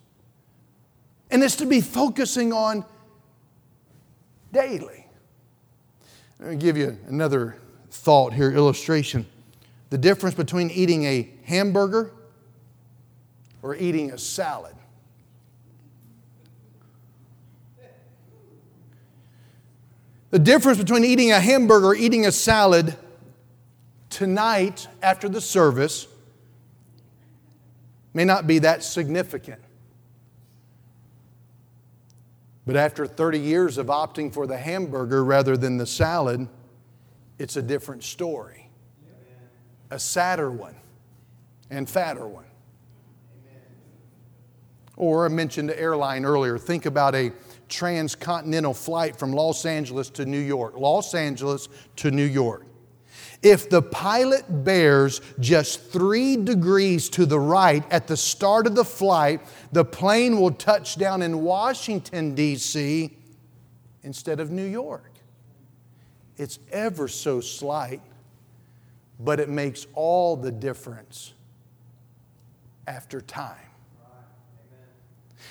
And 1.29 1.43
it's 1.43 1.55
to 1.57 1.65
be 1.65 1.81
focusing 1.81 2.51
on 2.51 2.83
daily. 4.51 5.07
Let 6.39 6.49
me 6.49 6.55
give 6.57 6.75
you 6.75 6.97
another 7.07 7.57
thought 7.89 8.33
here, 8.33 8.51
illustration. 8.51 9.25
The 9.91 9.97
difference 9.97 10.35
between 10.35 10.71
eating 10.71 11.05
a 11.05 11.29
hamburger 11.43 12.11
or 13.61 13.75
eating 13.75 14.11
a 14.11 14.17
salad. 14.17 14.75
The 20.31 20.39
difference 20.39 20.77
between 20.77 21.03
eating 21.03 21.31
a 21.31 21.39
hamburger 21.39 21.87
or 21.87 21.95
eating 21.95 22.25
a 22.25 22.31
salad 22.31 22.95
tonight 24.09 24.87
after 25.01 25.27
the 25.27 25.41
service 25.41 26.07
may 28.13 28.23
not 28.23 28.47
be 28.47 28.59
that 28.59 28.83
significant. 28.83 29.61
But 32.65 32.77
after 32.77 33.05
30 33.05 33.39
years 33.39 33.77
of 33.77 33.87
opting 33.87 34.33
for 34.33 34.47
the 34.47 34.57
hamburger 34.57 35.23
rather 35.23 35.57
than 35.57 35.77
the 35.77 35.85
salad, 35.85 36.47
it's 37.37 37.57
a 37.57 37.61
different 37.61 38.03
story. 38.03 38.69
A 39.89 39.99
sadder 39.99 40.49
one 40.49 40.75
and 41.69 41.89
fatter 41.89 42.25
one. 42.25 42.45
Or 44.95 45.25
I 45.25 45.29
mentioned 45.29 45.67
the 45.67 45.77
airline 45.77 46.23
earlier. 46.23 46.57
Think 46.57 46.85
about 46.85 47.15
a 47.15 47.33
transcontinental 47.71 48.73
flight 48.73 49.17
from 49.17 49.31
Los 49.31 49.65
Angeles 49.65 50.09
to 50.11 50.25
New 50.25 50.39
York. 50.39 50.77
Los 50.77 51.15
Angeles 51.15 51.69
to 51.95 52.11
New 52.11 52.25
York. 52.25 52.65
If 53.41 53.71
the 53.71 53.81
pilot 53.81 54.45
bears 54.63 55.19
just 55.39 55.81
three 55.91 56.37
degrees 56.37 57.09
to 57.09 57.25
the 57.25 57.39
right 57.39 57.83
at 57.91 58.05
the 58.05 58.17
start 58.17 58.67
of 58.67 58.75
the 58.75 58.85
flight, 58.85 59.41
the 59.71 59.83
plane 59.83 60.39
will 60.39 60.51
touch 60.51 60.95
down 60.97 61.23
in 61.23 61.41
Washington, 61.41 62.35
D.C. 62.35 63.17
instead 64.03 64.39
of 64.39 64.51
New 64.51 64.65
York. 64.65 65.11
It's 66.37 66.59
ever 66.71 67.07
so 67.07 67.41
slight, 67.41 68.01
but 69.19 69.39
it 69.39 69.49
makes 69.49 69.87
all 69.95 70.35
the 70.35 70.51
difference 70.51 71.33
after 72.85 73.21
time. 73.21 73.70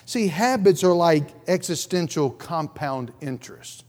See, 0.06 0.28
habits 0.28 0.82
are 0.82 0.94
like 0.94 1.28
existential 1.46 2.30
compound 2.30 3.12
interest. 3.20 3.84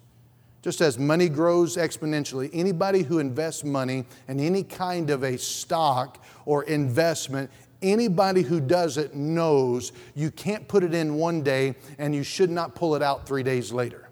Just 0.62 0.82
as 0.82 1.00
money 1.00 1.28
grows 1.28 1.76
exponentially, 1.78 2.50
anybody 2.54 3.02
who 3.02 3.18
invests 3.18 3.64
money 3.64 4.06
in 4.28 4.40
any 4.40 4.64
kind 4.64 5.10
of 5.10 5.24
a 5.24 5.38
stock 5.38 6.24
or 6.46 6.64
investment, 6.64 7.50
anybody 7.82 8.44
who 8.44 8.60
does 8.62 8.98
it 8.98 9.16
knows 9.16 9.92
you 10.14 10.30
can't 10.30 10.68
put 10.68 10.84
it 10.84 10.94
in 10.94 11.16
one 11.16 11.42
day 11.42 11.76
and 11.98 12.14
you 12.14 12.22
should 12.22 12.52
not 12.52 12.76
pull 12.76 12.96
it 12.96 13.02
out 13.02 13.28
three 13.28 13.42
days 13.42 13.72
later. 13.72 14.08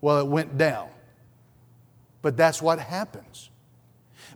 Well, 0.00 0.18
it 0.18 0.26
went 0.26 0.58
down. 0.58 0.88
But 2.22 2.36
that's 2.36 2.60
what 2.60 2.80
happens 2.80 3.50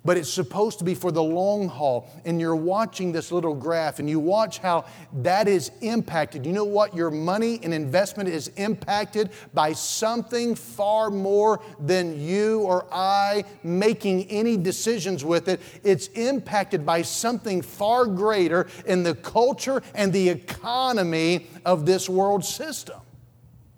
but 0.06 0.16
it's 0.16 0.32
supposed 0.32 0.78
to 0.78 0.84
be 0.84 0.94
for 0.94 1.10
the 1.10 1.22
long 1.22 1.68
haul. 1.68 2.08
And 2.24 2.40
you're 2.40 2.56
watching 2.56 3.10
this 3.10 3.32
little 3.32 3.54
graph 3.54 3.98
and 3.98 4.08
you 4.08 4.20
watch 4.20 4.58
how 4.58 4.84
that 5.22 5.48
is 5.48 5.72
impacted. 5.80 6.46
You 6.46 6.52
know 6.52 6.64
what? 6.64 6.94
Your 6.94 7.10
money 7.10 7.58
and 7.62 7.74
investment 7.74 8.28
is 8.28 8.48
impacted 8.56 9.30
by 9.52 9.72
something 9.72 10.54
far 10.54 11.10
more 11.10 11.60
than 11.80 12.20
you 12.20 12.60
or 12.60 12.86
I 12.92 13.44
making 13.64 14.30
any 14.30 14.56
decisions 14.56 15.24
with 15.24 15.48
it. 15.48 15.60
It's 15.82 16.06
impacted 16.08 16.86
by 16.86 17.02
something 17.02 17.60
far 17.60 18.06
greater 18.06 18.68
in 18.86 19.02
the 19.02 19.16
culture 19.16 19.82
and 19.94 20.12
the 20.12 20.28
economy 20.28 21.48
of 21.64 21.84
this 21.84 22.08
world 22.08 22.44
system. 22.44 23.00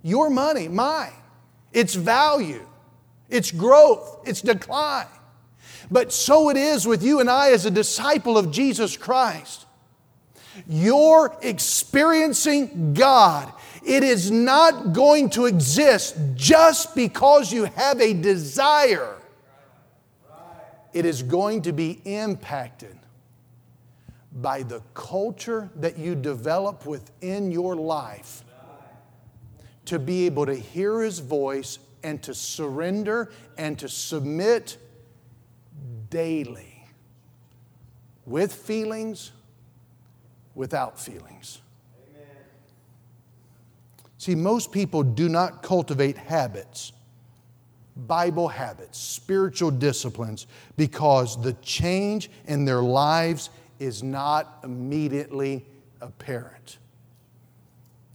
Your 0.03 0.29
money, 0.29 0.69
mine, 0.69 1.13
its 1.73 1.95
value, 1.95 2.67
its 3.31 3.51
growth, 3.51 4.21
its 4.27 4.43
decline. 4.43 5.07
But 5.91 6.13
so 6.13 6.51
it 6.51 6.57
is 6.57 6.87
with 6.87 7.03
you 7.03 7.21
and 7.21 7.31
I 7.31 7.53
as 7.53 7.65
a 7.67 7.71
disciple 7.71 8.37
of 8.37 8.51
Jesus 8.51 8.97
Christ. 8.97 9.67
You're 10.67 11.37
experiencing 11.43 12.95
God. 12.95 13.53
It 13.85 14.03
is 14.03 14.31
not 14.31 14.93
going 14.93 15.31
to 15.31 15.47
exist 15.47 16.17
just 16.35 16.95
because 16.95 17.53
you 17.53 17.65
have 17.65 18.01
a 18.01 18.13
desire. 18.13 19.17
It 20.93 21.05
is 21.05 21.23
going 21.23 21.63
to 21.63 21.73
be 21.73 22.01
impacted 22.05 22.99
by 24.33 24.63
the 24.63 24.83
culture 24.95 25.71
that 25.77 25.99
you 25.99 26.15
develop 26.15 26.87
within 26.87 27.51
your 27.51 27.77
life 27.77 28.45
to 29.87 29.99
be 29.99 30.27
able 30.27 30.47
to 30.47 30.55
hear 30.55 31.01
His 31.01 31.19
voice 31.19 31.79
and 32.03 32.23
to 32.23 32.35
surrender 32.35 33.31
and 33.57 33.79
to 33.79 33.89
submit 33.89 34.77
daily 36.11 36.85
with 38.27 38.53
feelings, 38.53 39.33
without 40.55 41.01
feelings. 41.01 41.61
Amen. 42.11 42.27
See, 44.19 44.35
most 44.35 44.71
people 44.71 45.03
do 45.03 45.29
not 45.29 45.63
cultivate 45.63 46.17
habits, 46.17 46.93
Bible 47.97 48.49
habits, 48.49 48.99
spiritual 48.99 49.71
disciplines, 49.71 50.47
because 50.77 51.41
the 51.43 51.55
change 51.55 52.31
in 52.47 52.65
their 52.65 52.83
lives 52.83 53.51
is 53.79 54.03
not 54.03 54.59
immediately 54.63 55.65
apparent. 56.01 56.79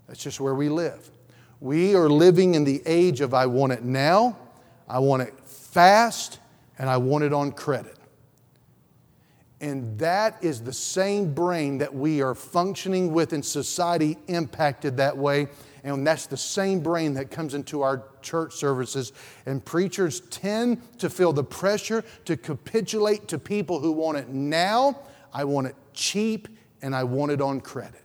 That's 0.08 0.22
just 0.22 0.40
where 0.40 0.56
we 0.56 0.70
live. 0.70 1.10
We 1.60 1.96
are 1.96 2.10
living 2.10 2.56
in 2.56 2.66
the 2.66 2.82
age 2.86 3.22
of 3.22 3.34
I 3.34 3.46
want 3.46 3.72
it 3.72 3.84
now, 3.84 4.38
I 4.88 5.00
want 5.00 5.24
it 5.24 5.34
fast, 5.46 6.40
and 6.78 6.90
I 6.90 6.98
want 6.98 7.24
it 7.24 7.34
on 7.34 7.52
credit. 7.52 7.98
And 9.62 9.98
that 10.00 10.44
is 10.44 10.62
the 10.62 10.74
same 10.74 11.34
brain 11.34 11.78
that 11.78 11.96
we 11.96 12.22
are 12.22 12.36
functioning 12.36 13.14
with 13.14 13.32
in 13.32 13.42
society, 13.42 14.18
impacted 14.28 14.98
that 14.98 15.18
way. 15.18 15.48
And 15.86 16.06
that's 16.06 16.26
the 16.26 16.36
same 16.36 16.82
brain 16.82 17.14
that 17.14 17.32
comes 17.32 17.54
into 17.54 17.82
our 17.82 18.04
church 18.22 18.56
services. 18.56 19.14
And 19.46 19.64
preachers 19.64 20.20
tend 20.20 20.82
to 21.00 21.10
feel 21.10 21.32
the 21.32 21.46
pressure 21.46 22.04
to 22.26 22.36
capitulate 22.36 23.30
to 23.30 23.40
people 23.40 23.80
who 23.80 23.94
want 23.94 24.18
it 24.18 24.28
now. 24.28 25.00
I 25.34 25.46
want 25.46 25.68
it 25.68 25.76
cheap 25.94 26.50
and 26.82 26.94
I 26.94 27.06
want 27.06 27.32
it 27.32 27.40
on 27.40 27.62
credit. 27.62 28.02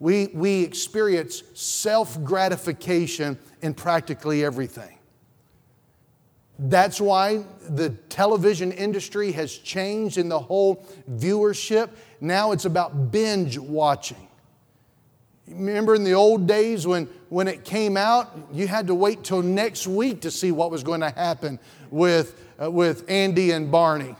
We, 0.00 0.26
we 0.34 0.62
experience 0.62 1.42
self 1.54 2.22
gratification 2.22 3.38
in 3.62 3.72
practically 3.72 4.44
everything. 4.44 4.97
That's 6.58 7.00
why 7.00 7.44
the 7.68 7.90
television 8.08 8.72
industry 8.72 9.30
has 9.32 9.56
changed 9.56 10.18
in 10.18 10.28
the 10.28 10.38
whole 10.38 10.84
viewership. 11.08 11.90
Now 12.20 12.50
it's 12.50 12.64
about 12.64 13.12
binge 13.12 13.58
watching. 13.58 14.28
Remember 15.46 15.94
in 15.94 16.04
the 16.04 16.12
old 16.12 16.46
days 16.46 16.86
when, 16.86 17.06
when 17.28 17.48
it 17.48 17.64
came 17.64 17.96
out, 17.96 18.36
you 18.52 18.66
had 18.66 18.88
to 18.88 18.94
wait 18.94 19.22
till 19.22 19.40
next 19.40 19.86
week 19.86 20.22
to 20.22 20.30
see 20.30 20.52
what 20.52 20.70
was 20.70 20.82
going 20.82 21.00
to 21.00 21.10
happen 21.10 21.58
with, 21.90 22.44
uh, 22.60 22.70
with 22.70 23.08
Andy 23.08 23.52
and 23.52 23.70
Barney. 23.70 24.16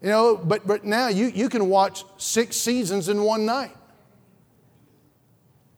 You 0.00 0.08
know, 0.08 0.36
but, 0.36 0.66
but 0.66 0.84
now 0.84 1.08
you, 1.08 1.26
you 1.26 1.48
can 1.48 1.68
watch 1.68 2.04
six 2.16 2.56
seasons 2.56 3.08
in 3.08 3.22
one 3.22 3.44
night. 3.44 3.76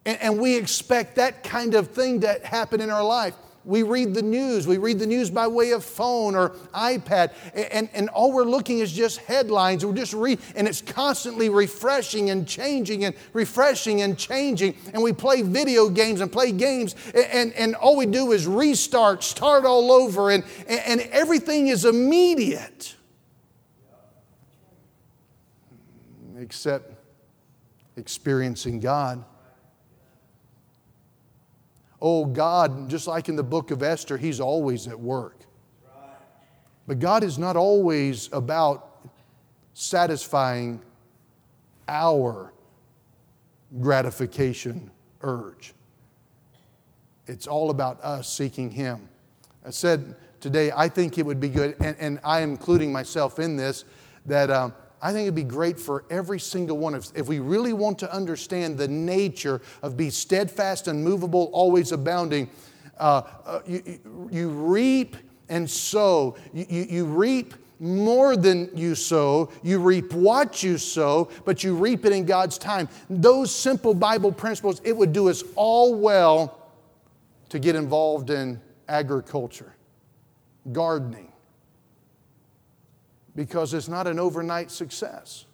And, 0.05 0.19
and 0.21 0.39
we 0.39 0.57
expect 0.57 1.17
that 1.17 1.43
kind 1.43 1.75
of 1.75 1.91
thing 1.91 2.21
to 2.21 2.39
happen 2.45 2.83
in 2.83 2.91
our 2.91 3.03
life. 3.03 3.35
We 3.65 3.83
read 3.83 4.15
the 4.15 4.23
news. 4.23 4.67
We 4.67 4.79
read 4.79 4.99
the 4.99 5.07
news 5.07 5.31
by 5.31 5.47
way 5.47 5.73
of 5.73 5.85
phone 5.85 6.35
or 6.35 6.51
iPad, 6.75 7.33
and, 7.55 7.91
and 7.93 8.09
all 8.09 8.33
we're 8.33 8.45
looking 8.45 8.79
is 8.79 8.93
just 8.93 9.19
headlines. 9.19 9.85
We're 9.85 9.95
just 9.95 10.15
read, 10.15 10.41
and 10.57 10.67
it's 10.67 10.81
constantly 10.81 11.49
refreshing 11.49 12.31
and 12.31 12.49
changing 12.49 13.05
and 13.05 13.15
refreshing 13.33 14.01
and 14.01 14.17
changing. 14.17 14.77
And 14.95 15.03
we 15.03 15.13
play 15.13 15.43
video 15.43 15.89
games 15.89 16.21
and 16.21 16.33
play 16.33 16.53
games, 16.53 16.95
and, 17.15 17.53
and 17.53 17.75
all 17.75 17.97
we 17.97 18.07
do 18.07 18.33
is 18.33 18.47
restart, 18.47 19.23
start 19.23 19.65
all 19.65 19.93
over, 19.93 20.31
and, 20.31 20.43
and 20.67 21.01
everything 21.13 21.69
is 21.69 21.85
immediate. 21.85 22.97
Except 26.39 26.95
experiencing 27.97 28.81
God. 28.81 29.25
Oh, 32.03 32.25
God, 32.25 32.89
just 32.89 33.07
like 33.07 33.29
in 33.29 33.37
the 33.37 33.43
book 33.43 33.71
of 33.71 33.83
Esther, 33.83 34.17
He's 34.17 34.41
always 34.41 34.89
at 34.89 34.99
work. 34.99 35.37
But 36.87 36.99
God 36.99 37.23
is 37.23 37.39
not 37.39 37.57
always 37.57 38.29
about 38.33 39.11
satisfying 39.75 40.81
our 41.89 42.53
gratification 43.81 44.91
urge. 45.23 45.75
It's 47.27 47.47
all 47.47 47.71
about 47.71 48.03
us 48.03 48.33
seeking 48.33 48.71
Him. 48.71 49.09
I 49.65 49.71
said 49.71 50.17
today, 50.41 50.73
I 50.75 50.89
think 50.89 51.19
it 51.19 51.25
would 51.25 51.39
be 51.39 51.49
good, 51.49 51.77
and, 51.81 51.97
and 52.01 52.21
I 52.25 52.41
am 52.41 52.51
including 52.51 52.93
myself 52.93 53.39
in 53.39 53.57
this, 53.57 53.85
that 54.27 54.51
um, 54.51 54.75
I 55.03 55.13
think 55.13 55.23
it'd 55.23 55.35
be 55.35 55.43
great 55.43 55.79
for 55.79 56.05
every 56.11 56.39
single 56.39 56.77
one 56.77 56.95
of 56.95 57.05
us 57.05 57.13
if 57.17 57.27
we 57.27 57.39
really 57.39 57.73
want 57.73 57.99
to 58.01 58.15
understand 58.15 58.77
the 58.77 58.89
nature 58.89 59.63
of 59.83 59.97
be 59.97 60.11
steadfast, 60.11 60.89
unmovable, 60.89 61.51
always 61.53 61.93
abounding. 61.93 62.51
Uh, 62.99 63.23
uh, 63.47 63.61
you, 63.67 64.29
you, 64.31 64.51
reap 64.51 65.17
and 65.49 65.69
sow. 65.69 66.37
You, 66.53 66.67
you, 66.69 66.87
you 66.91 67.05
reap 67.07 67.55
more 67.79 68.37
than 68.37 68.69
you 68.75 68.95
sow. 68.95 69.51
You 69.63 69.79
reap 69.79 70.13
what 70.13 70.63
you 70.63 70.77
sow, 70.77 71.31
but 71.47 71.65
you 71.65 71.75
reap 71.75 72.05
it 72.05 72.13
in 72.13 72.27
God's 72.27 72.59
time. 72.59 72.87
Those 73.09 73.55
simple 73.55 73.95
Bible 73.95 74.33
principles, 74.33 74.83
it 74.85 74.95
would 74.95 75.15
do 75.15 75.31
us 75.31 75.43
all 75.57 75.95
well 75.95 76.69
to 77.49 77.59
get 77.59 77.75
involved 77.75 78.29
in 78.29 78.61
agriculture, 78.87 79.75
gardening 80.73 81.30
because 83.41 83.73
it's 83.73 83.89
not 83.89 84.07
an 84.07 84.19
overnight 84.19 84.71
success. 84.71 85.47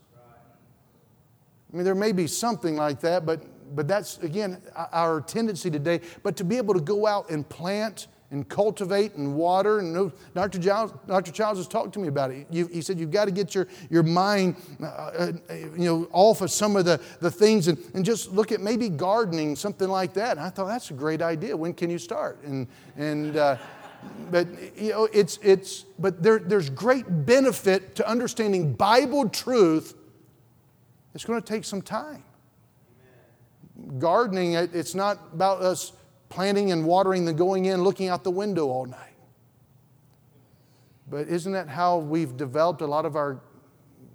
I 1.73 1.77
mean, 1.77 1.85
there 1.85 1.95
may 1.95 2.11
be 2.11 2.27
something 2.27 2.75
like 2.75 2.99
that, 3.03 3.25
but, 3.25 3.45
but 3.77 3.87
that's, 3.87 4.19
again, 4.19 4.61
our 4.93 5.21
tendency 5.21 5.71
today. 5.71 6.01
But 6.25 6.37
to 6.39 6.43
be 6.43 6.57
able 6.57 6.75
to 6.75 6.81
go 6.81 7.07
out 7.07 7.31
and 7.31 7.49
plant 7.49 8.09
and 8.33 8.49
cultivate 8.49 9.15
and 9.15 9.37
water, 9.37 9.79
and 9.79 10.11
Dr. 10.35 10.59
Giles, 10.59 10.95
Dr. 11.07 11.31
Childs 11.31 11.61
has 11.61 11.69
talked 11.69 11.93
to 11.93 12.01
me 12.01 12.09
about 12.09 12.33
it. 12.33 12.49
You, 12.51 12.67
he 12.67 12.83
said 12.83 12.99
you've 12.99 13.13
got 13.13 13.27
to 13.27 13.31
get 13.31 13.55
your, 13.55 13.69
your 13.89 14.03
mind 14.03 14.57
uh, 14.83 14.87
uh, 14.87 15.33
you 15.49 15.85
know, 15.85 16.09
off 16.11 16.41
of 16.41 16.51
some 16.51 16.75
of 16.75 16.87
the, 16.87 17.01
the 17.21 17.31
things 17.31 17.69
and, 17.69 17.79
and 17.95 18.05
just 18.05 18.33
look 18.33 18.51
at 18.51 18.61
maybe 18.61 18.89
gardening, 18.89 19.55
something 19.55 19.89
like 19.89 20.13
that. 20.15 20.39
And 20.39 20.45
I 20.45 20.51
thought, 20.51 20.67
that's 20.67 20.91
a 20.91 20.95
great 20.95 21.23
idea. 21.23 21.57
When 21.57 21.73
can 21.73 21.89
you 21.89 21.99
start? 21.99 22.43
And, 22.43 22.67
and 22.97 23.37
uh, 23.37 23.59
but 24.31 24.47
you 24.77 24.91
know, 24.91 25.09
it's, 25.13 25.39
it's, 25.43 25.85
but 25.99 26.23
there, 26.23 26.39
there's 26.39 26.71
great 26.71 27.05
benefit 27.27 27.95
to 27.97 28.09
understanding 28.09 28.73
Bible 28.73 29.29
truth. 29.29 29.95
It's 31.15 31.25
going 31.25 31.41
to 31.41 31.47
take 31.47 31.65
some 31.65 31.83
time. 31.83 32.25
Gardening, 33.99 34.55
it's 34.55 34.95
not 34.95 35.19
about 35.33 35.63
us 35.63 35.93
planting 36.29 36.73
and 36.73 36.85
watering, 36.85 37.25
then 37.25 37.37
going 37.37 37.67
in, 37.67 37.85
looking 37.85 38.09
out 38.09 38.25
the 38.25 38.31
window 38.31 38.69
all 38.69 38.87
night. 38.87 39.15
But 41.09 41.29
isn't 41.29 41.53
that 41.53 41.69
how 41.69 41.99
we've 41.99 42.37
developed 42.37 42.81
a 42.81 42.87
lot 42.87 43.07
of 43.07 43.17
our 43.17 43.41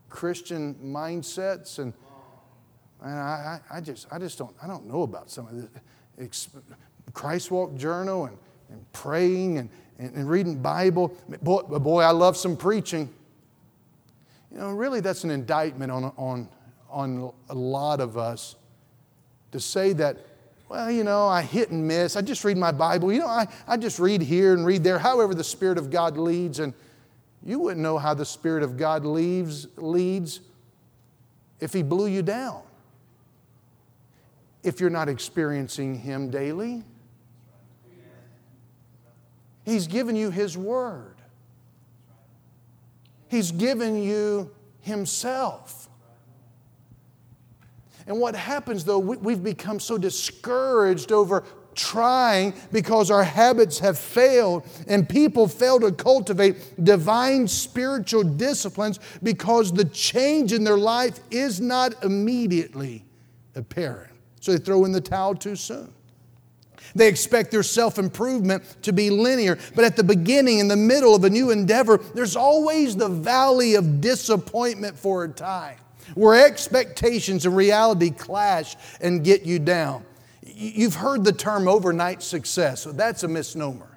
Christian 0.10 0.76
mindsets? 0.76 1.80
And, 1.80 1.94
and 3.02 3.14
I, 3.14 3.62
I, 3.72 3.82
just, 3.82 4.08
I 4.12 4.20
just 4.20 4.38
don't, 4.38 4.56
I 4.62 4.68
don't 4.68 4.88
know 4.88 5.04
about 5.04 5.30
some 5.30 5.48
of 5.48 5.70
this. 6.18 6.50
Christ 7.14 7.50
Walk 7.50 7.76
Journal 7.76 8.26
and 8.26 8.38
and 8.72 8.92
praying 8.94 9.58
and, 9.58 9.70
and, 10.00 10.16
and 10.16 10.30
reading 10.30 10.62
Bible. 10.62 11.16
Boy, 11.42 11.62
boy, 11.62 12.02
I 12.02 12.12
love 12.12 12.38
some 12.38 12.58
preaching. 12.58 13.10
You 14.52 14.58
know, 14.58 14.72
really, 14.72 15.00
that's 15.00 15.24
an 15.24 15.32
indictment 15.32 15.92
on, 15.92 16.12
on, 16.18 16.50
on 16.90 17.34
a 17.50 17.56
lot 17.56 18.02
of 18.02 18.18
us 18.18 18.56
to 19.52 19.60
say 19.60 19.94
that, 19.94 20.18
well, 20.68 20.90
you 20.90 21.04
know, 21.04 21.28
I 21.28 21.42
hit 21.42 21.72
and 21.72 21.88
miss. 21.88 22.16
I 22.16 22.22
just 22.22 22.44
read 22.44 22.58
my 22.58 22.72
Bible. 22.72 23.12
You 23.12 23.20
know, 23.20 23.28
I, 23.28 23.48
I 23.68 23.78
just 23.78 24.00
read 24.00 24.22
here 24.22 24.54
and 24.54 24.66
read 24.66 24.84
there, 24.84 25.00
however 25.00 25.34
the 25.34 25.44
Spirit 25.44 25.78
of 25.78 25.90
God 25.90 26.18
leads. 26.18 26.60
And 26.60 26.74
you 27.44 27.60
wouldn't 27.60 27.82
know 27.82 27.98
how 27.98 28.14
the 28.14 28.26
Spirit 28.26 28.64
of 28.64 28.78
God 28.78 29.06
leads, 29.06 29.68
leads 29.78 30.42
if 31.60 31.74
He 31.74 31.84
blew 31.84 32.08
you 32.08 32.22
down, 32.22 32.62
if 34.64 34.80
you're 34.80 34.90
not 34.90 35.10
experiencing 35.10 35.96
Him 35.96 36.30
daily. 36.30 36.84
He's 39.64 39.88
given 39.88 40.16
you 40.16 40.32
His 40.32 40.58
Word. 40.58 41.16
He's 43.28 43.52
given 43.52 44.02
you 44.02 44.52
Himself. 44.82 45.90
And 48.08 48.20
what 48.20 48.36
happens 48.36 48.84
though, 48.84 49.00
we've 49.00 49.44
become 49.44 49.80
so 49.80 49.98
discouraged 49.98 51.12
over 51.12 51.44
trying 51.76 52.54
because 52.72 53.10
our 53.10 53.24
habits 53.24 53.80
have 53.80 53.98
failed 53.98 54.66
and 54.88 55.08
people 55.08 55.48
fail 55.48 55.80
to 55.80 55.92
cultivate 55.92 56.84
divine 56.84 57.48
spiritual 57.48 58.24
disciplines 58.24 59.00
because 59.24 59.72
the 59.72 59.86
change 59.86 60.54
in 60.54 60.64
their 60.64 60.78
life 60.78 61.20
is 61.30 61.62
not 61.62 62.04
immediately 62.04 63.06
apparent. 63.56 64.12
So 64.42 64.52
they 64.52 64.58
throw 64.58 64.86
in 64.86 64.92
the 64.92 65.02
towel 65.02 65.36
too 65.36 65.56
soon. 65.56 65.94
They 66.96 67.08
expect 67.08 67.52
their 67.52 67.64
self 67.64 67.98
improvement 67.98 68.64
to 68.84 68.94
be 68.94 69.10
linear. 69.10 69.58
But 69.76 69.86
at 69.86 69.96
the 69.96 70.04
beginning, 70.04 70.60
in 70.60 70.68
the 70.68 70.76
middle 70.76 71.16
of 71.16 71.24
a 71.24 71.30
new 71.30 71.52
endeavor, 71.52 71.98
there's 72.14 72.36
always 72.36 72.96
the 72.96 73.10
valley 73.10 73.76
of 73.76 74.02
disappointment 74.02 74.98
for 74.98 75.24
a 75.24 75.30
time 75.30 75.78
where 76.16 76.46
expectations 76.46 77.46
and 77.46 77.56
reality 77.56 78.10
clash 78.10 78.76
and 79.00 79.24
get 79.24 79.44
you 79.44 79.60
down. 79.60 80.06
You've 80.44 80.96
heard 80.96 81.24
the 81.24 81.32
term 81.32 81.68
overnight 81.68 82.22
success, 82.22 82.82
so 82.82 82.92
that's 82.92 83.24
a 83.24 83.28
misnomer. 83.28 83.88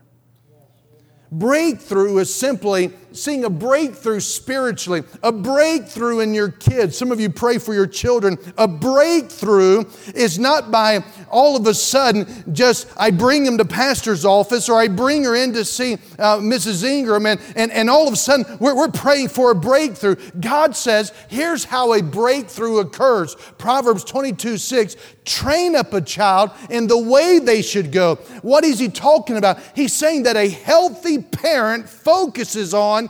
Breakthrough 1.32 2.18
is 2.18 2.32
simply 2.32 2.92
seeing 3.14 3.44
a 3.44 3.50
breakthrough 3.50 4.20
spiritually, 4.20 5.04
a 5.22 5.32
breakthrough 5.32 6.20
in 6.20 6.34
your 6.34 6.50
kids. 6.50 6.98
Some 6.98 7.12
of 7.12 7.20
you 7.20 7.30
pray 7.30 7.58
for 7.58 7.72
your 7.72 7.86
children. 7.86 8.38
A 8.58 8.68
breakthrough 8.68 9.84
is 10.14 10.38
not 10.38 10.70
by 10.70 11.04
all 11.30 11.56
of 11.56 11.66
a 11.66 11.74
sudden 11.74 12.26
just 12.52 12.88
I 12.96 13.10
bring 13.10 13.44
them 13.44 13.58
to 13.58 13.64
pastor's 13.64 14.24
office 14.24 14.68
or 14.68 14.78
I 14.78 14.88
bring 14.88 15.24
her 15.24 15.34
in 15.34 15.52
to 15.54 15.64
see 15.64 15.94
uh, 16.18 16.38
Mrs. 16.38 16.84
Ingram 16.84 17.26
and, 17.26 17.40
and, 17.56 17.70
and 17.72 17.88
all 17.88 18.06
of 18.06 18.12
a 18.12 18.16
sudden 18.16 18.58
we're, 18.58 18.74
we're 18.74 18.88
praying 18.88 19.28
for 19.28 19.50
a 19.50 19.54
breakthrough. 19.54 20.16
God 20.40 20.76
says, 20.76 21.12
here's 21.28 21.64
how 21.64 21.92
a 21.94 22.02
breakthrough 22.02 22.78
occurs. 22.78 23.34
Proverbs 23.58 24.04
22 24.04 24.58
6 24.58 24.96
train 25.24 25.74
up 25.74 25.92
a 25.92 26.00
child 26.00 26.50
in 26.70 26.86
the 26.86 26.98
way 26.98 27.38
they 27.38 27.62
should 27.62 27.92
go. 27.92 28.16
What 28.42 28.64
is 28.64 28.78
he 28.78 28.88
talking 28.88 29.36
about? 29.36 29.58
He's 29.74 29.94
saying 29.94 30.24
that 30.24 30.36
a 30.36 30.48
healthy 30.48 31.22
parent 31.22 31.88
focuses 31.88 32.74
on 32.74 33.03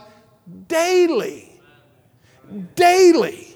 daily. 0.67 1.51
Daily. 2.75 3.55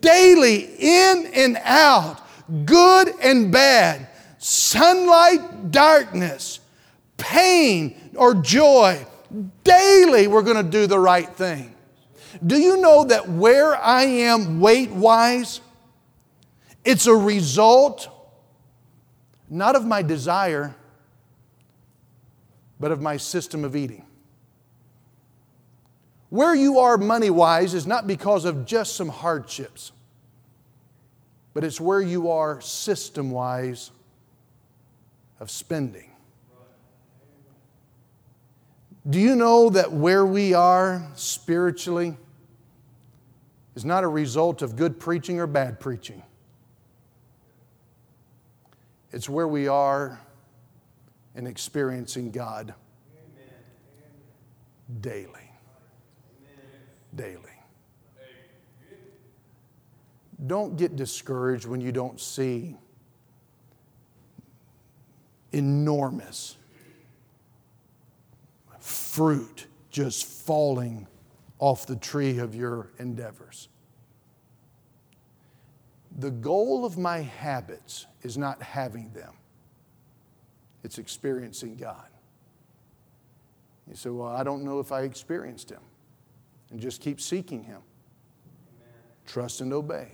Daily, 0.00 0.70
in 0.78 1.30
and 1.34 1.58
out, 1.64 2.20
good 2.64 3.12
and 3.20 3.50
bad, 3.50 4.06
sunlight, 4.38 5.72
darkness, 5.72 6.60
pain 7.16 8.12
or 8.14 8.36
joy. 8.36 9.04
Daily, 9.64 10.28
we're 10.28 10.42
going 10.42 10.64
to 10.64 10.70
do 10.70 10.86
the 10.86 10.98
right 10.98 11.28
thing. 11.28 11.74
Do 12.46 12.56
you 12.56 12.76
know 12.76 13.04
that 13.06 13.28
where 13.28 13.74
I 13.74 14.02
am 14.04 14.60
weight 14.60 14.90
wise, 14.90 15.60
it's 16.84 17.06
a 17.06 17.14
result 17.14 18.08
not 19.48 19.76
of 19.76 19.84
my 19.84 20.02
desire, 20.02 20.74
but 22.80 22.90
of 22.90 23.00
my 23.00 23.16
system 23.16 23.64
of 23.64 23.76
eating. 23.76 24.03
Where 26.30 26.54
you 26.54 26.78
are 26.78 26.98
money 26.98 27.30
wise 27.30 27.74
is 27.74 27.86
not 27.86 28.06
because 28.06 28.44
of 28.44 28.66
just 28.66 28.96
some 28.96 29.08
hardships, 29.08 29.92
but 31.52 31.62
it's 31.62 31.80
where 31.80 32.00
you 32.00 32.30
are 32.30 32.60
system 32.60 33.30
wise 33.30 33.92
of 35.38 35.50
spending. 35.50 36.10
Do 39.08 39.20
you 39.20 39.36
know 39.36 39.68
that 39.70 39.92
where 39.92 40.24
we 40.24 40.54
are 40.54 41.06
spiritually 41.14 42.16
is 43.74 43.84
not 43.84 44.02
a 44.02 44.08
result 44.08 44.62
of 44.62 44.76
good 44.76 44.98
preaching 44.98 45.40
or 45.40 45.46
bad 45.46 45.78
preaching? 45.78 46.22
It's 49.12 49.28
where 49.28 49.46
we 49.46 49.68
are 49.68 50.18
in 51.36 51.46
experiencing 51.46 52.30
God 52.30 52.74
daily. 55.00 55.43
Daily. 57.14 57.38
Don't 60.46 60.76
get 60.76 60.96
discouraged 60.96 61.66
when 61.66 61.80
you 61.80 61.92
don't 61.92 62.20
see 62.20 62.76
enormous 65.52 66.56
fruit 68.80 69.66
just 69.90 70.26
falling 70.26 71.06
off 71.60 71.86
the 71.86 71.96
tree 71.96 72.38
of 72.38 72.54
your 72.54 72.90
endeavors. 72.98 73.68
The 76.18 76.30
goal 76.30 76.84
of 76.84 76.98
my 76.98 77.18
habits 77.18 78.06
is 78.22 78.36
not 78.36 78.62
having 78.62 79.12
them, 79.12 79.34
it's 80.82 80.98
experiencing 80.98 81.76
God. 81.76 82.08
You 83.88 83.94
say, 83.94 84.10
Well, 84.10 84.28
I 84.28 84.42
don't 84.42 84.64
know 84.64 84.80
if 84.80 84.92
I 84.92 85.02
experienced 85.02 85.70
Him. 85.70 85.80
And 86.74 86.82
just 86.82 87.00
keep 87.00 87.20
seeking 87.20 87.62
Him. 87.62 87.78
Amen. 87.78 88.92
Trust 89.28 89.60
and 89.60 89.72
obey. 89.72 90.08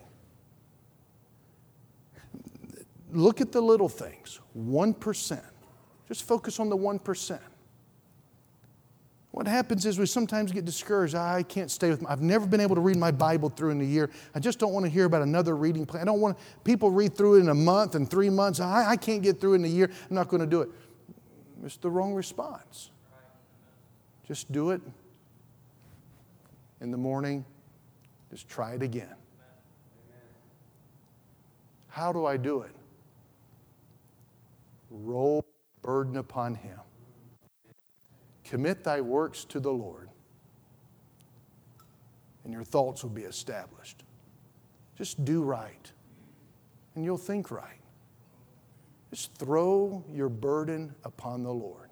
Look 3.10 3.40
at 3.40 3.50
the 3.50 3.62
little 3.62 3.88
things 3.88 4.40
1%. 4.54 5.40
Just 6.06 6.28
focus 6.28 6.60
on 6.60 6.68
the 6.68 6.76
1%. 6.76 7.38
What 9.30 9.46
happens 9.46 9.86
is 9.86 9.98
we 9.98 10.04
sometimes 10.04 10.52
get 10.52 10.66
discouraged. 10.66 11.14
I 11.14 11.44
can't 11.44 11.70
stay 11.70 11.88
with 11.88 12.02
my, 12.02 12.10
I've 12.10 12.20
never 12.20 12.46
been 12.46 12.60
able 12.60 12.74
to 12.74 12.82
read 12.82 12.98
my 12.98 13.10
Bible 13.10 13.48
through 13.48 13.70
in 13.70 13.80
a 13.80 13.84
year. 13.84 14.10
I 14.34 14.38
just 14.38 14.58
don't 14.58 14.74
want 14.74 14.84
to 14.84 14.90
hear 14.90 15.06
about 15.06 15.22
another 15.22 15.56
reading 15.56 15.86
plan. 15.86 16.02
I 16.02 16.04
don't 16.04 16.20
want 16.20 16.36
people 16.62 16.90
read 16.90 17.16
through 17.16 17.36
it 17.36 17.40
in 17.40 17.48
a 17.48 17.54
month 17.54 17.94
and 17.94 18.10
three 18.10 18.28
months. 18.28 18.60
I, 18.60 18.90
I 18.90 18.96
can't 18.98 19.22
get 19.22 19.40
through 19.40 19.54
it 19.54 19.60
in 19.60 19.64
a 19.64 19.68
year. 19.68 19.90
I'm 20.10 20.14
not 20.14 20.28
going 20.28 20.40
to 20.42 20.46
do 20.46 20.60
it. 20.60 20.68
It's 21.64 21.78
the 21.78 21.90
wrong 21.90 22.12
response. 22.12 22.90
Just 24.26 24.52
do 24.52 24.72
it 24.72 24.82
in 26.80 26.90
the 26.90 26.96
morning. 26.96 27.44
Just 28.30 28.48
try 28.48 28.74
it 28.74 28.82
again. 28.82 29.14
How 31.88 32.12
do 32.12 32.24
I 32.24 32.36
do 32.36 32.62
it? 32.62 32.74
Roll 34.90 35.44
burden 35.82 36.16
upon 36.16 36.54
Him. 36.54 36.78
Commit 38.44 38.84
thy 38.84 39.00
works 39.00 39.44
to 39.44 39.60
the 39.60 39.70
Lord, 39.70 40.08
and 42.44 42.52
your 42.52 42.64
thoughts 42.64 43.02
will 43.02 43.10
be 43.10 43.22
established. 43.22 44.02
Just 44.96 45.24
do 45.24 45.42
right, 45.42 45.92
and 46.94 47.04
you'll 47.04 47.16
think 47.16 47.50
right. 47.50 47.80
Just 49.10 49.34
throw 49.34 50.04
your 50.12 50.28
burden 50.28 50.94
upon 51.04 51.42
the 51.42 51.52
Lord. 51.52 51.90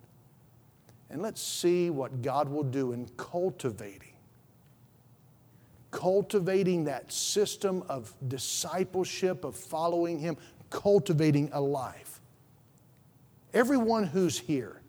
And 1.10 1.22
let's 1.22 1.40
see 1.40 1.90
what 1.90 2.22
God 2.22 2.48
will 2.48 2.64
do 2.64 2.92
in 2.92 3.08
cultivating. 3.16 4.07
Cultivating 5.90 6.84
that 6.84 7.10
system 7.12 7.82
of 7.88 8.12
discipleship, 8.28 9.44
of 9.44 9.56
following 9.56 10.18
Him, 10.18 10.36
cultivating 10.70 11.50
a 11.52 11.60
life. 11.60 12.20
Everyone 13.54 14.04
who's 14.04 14.38
here, 14.38 14.82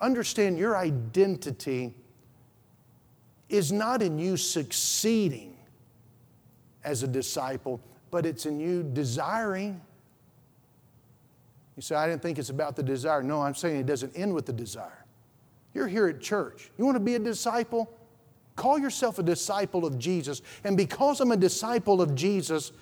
understand 0.00 0.58
your 0.58 0.76
identity 0.76 1.94
is 3.48 3.72
not 3.72 4.02
in 4.02 4.18
you 4.18 4.36
succeeding 4.36 5.56
as 6.84 7.02
a 7.02 7.08
disciple, 7.08 7.80
but 8.10 8.24
it's 8.24 8.46
in 8.46 8.60
you 8.60 8.82
desiring. 8.82 9.80
You 11.74 11.82
say, 11.82 11.96
I 11.96 12.08
didn't 12.08 12.22
think 12.22 12.38
it's 12.38 12.50
about 12.50 12.76
the 12.76 12.82
desire. 12.82 13.22
No, 13.22 13.42
I'm 13.42 13.54
saying 13.54 13.80
it 13.80 13.86
doesn't 13.86 14.16
end 14.16 14.32
with 14.32 14.46
the 14.46 14.52
desire. 14.52 15.04
You're 15.74 15.88
here 15.88 16.08
at 16.08 16.20
church. 16.20 16.70
You 16.78 16.86
want 16.86 16.96
to 16.96 17.00
be 17.00 17.16
a 17.16 17.18
disciple? 17.18 17.92
Call 18.56 18.78
yourself 18.78 19.18
a 19.18 19.22
disciple 19.22 19.84
of 19.84 19.98
Jesus. 19.98 20.42
And 20.64 20.76
because 20.76 21.20
I'm 21.20 21.30
a 21.30 21.36
disciple 21.36 22.00
of 22.00 22.14
Jesus, 22.14 22.72